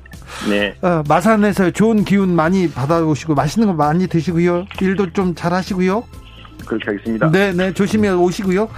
네. 0.50 0.76
어, 0.82 1.04
마산에서 1.08 1.70
좋은 1.72 2.06
기운 2.06 2.34
많이 2.36 2.70
받아오시고 2.70 3.36
맛있는 3.36 3.68
거 3.68 3.74
많이 3.74 4.08
드시고요. 4.08 4.66
일도 4.82 5.14
좀 5.14 5.36
잘하시고요. 5.36 6.04
그렇게 6.66 6.86
하겠습니다. 6.92 7.30
네, 7.32 7.52
네, 7.54 7.74
조심히 7.74 8.10
오시고요. 8.10 8.70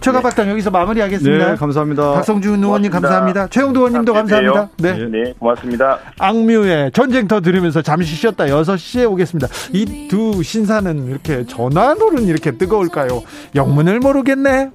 최가박당 0.00 0.46
네. 0.46 0.52
여기서 0.52 0.70
마무리하겠습니다. 0.70 1.50
네, 1.52 1.56
감사합니다. 1.56 2.12
박성준 2.14 2.62
의원님 2.62 2.90
감사합니다. 2.90 3.46
최영도 3.48 3.80
의원님도 3.80 4.12
감사합니다. 4.12 4.68
네. 4.78 4.92
네, 4.92 5.06
네, 5.06 5.34
고맙습니다. 5.38 5.98
악뮤의 6.18 6.92
전쟁터 6.92 7.40
들으면서 7.40 7.82
잠시 7.82 8.14
쉬었다 8.14 8.46
6시에 8.46 9.10
오겠습니다. 9.10 9.48
이 9.72 10.08
두 10.08 10.42
신사는 10.42 11.06
이렇게 11.08 11.44
전화로는 11.46 12.24
이렇게 12.24 12.52
뜨거울까요? 12.52 13.22
영문을 13.54 14.00
모르겠네. 14.00 14.70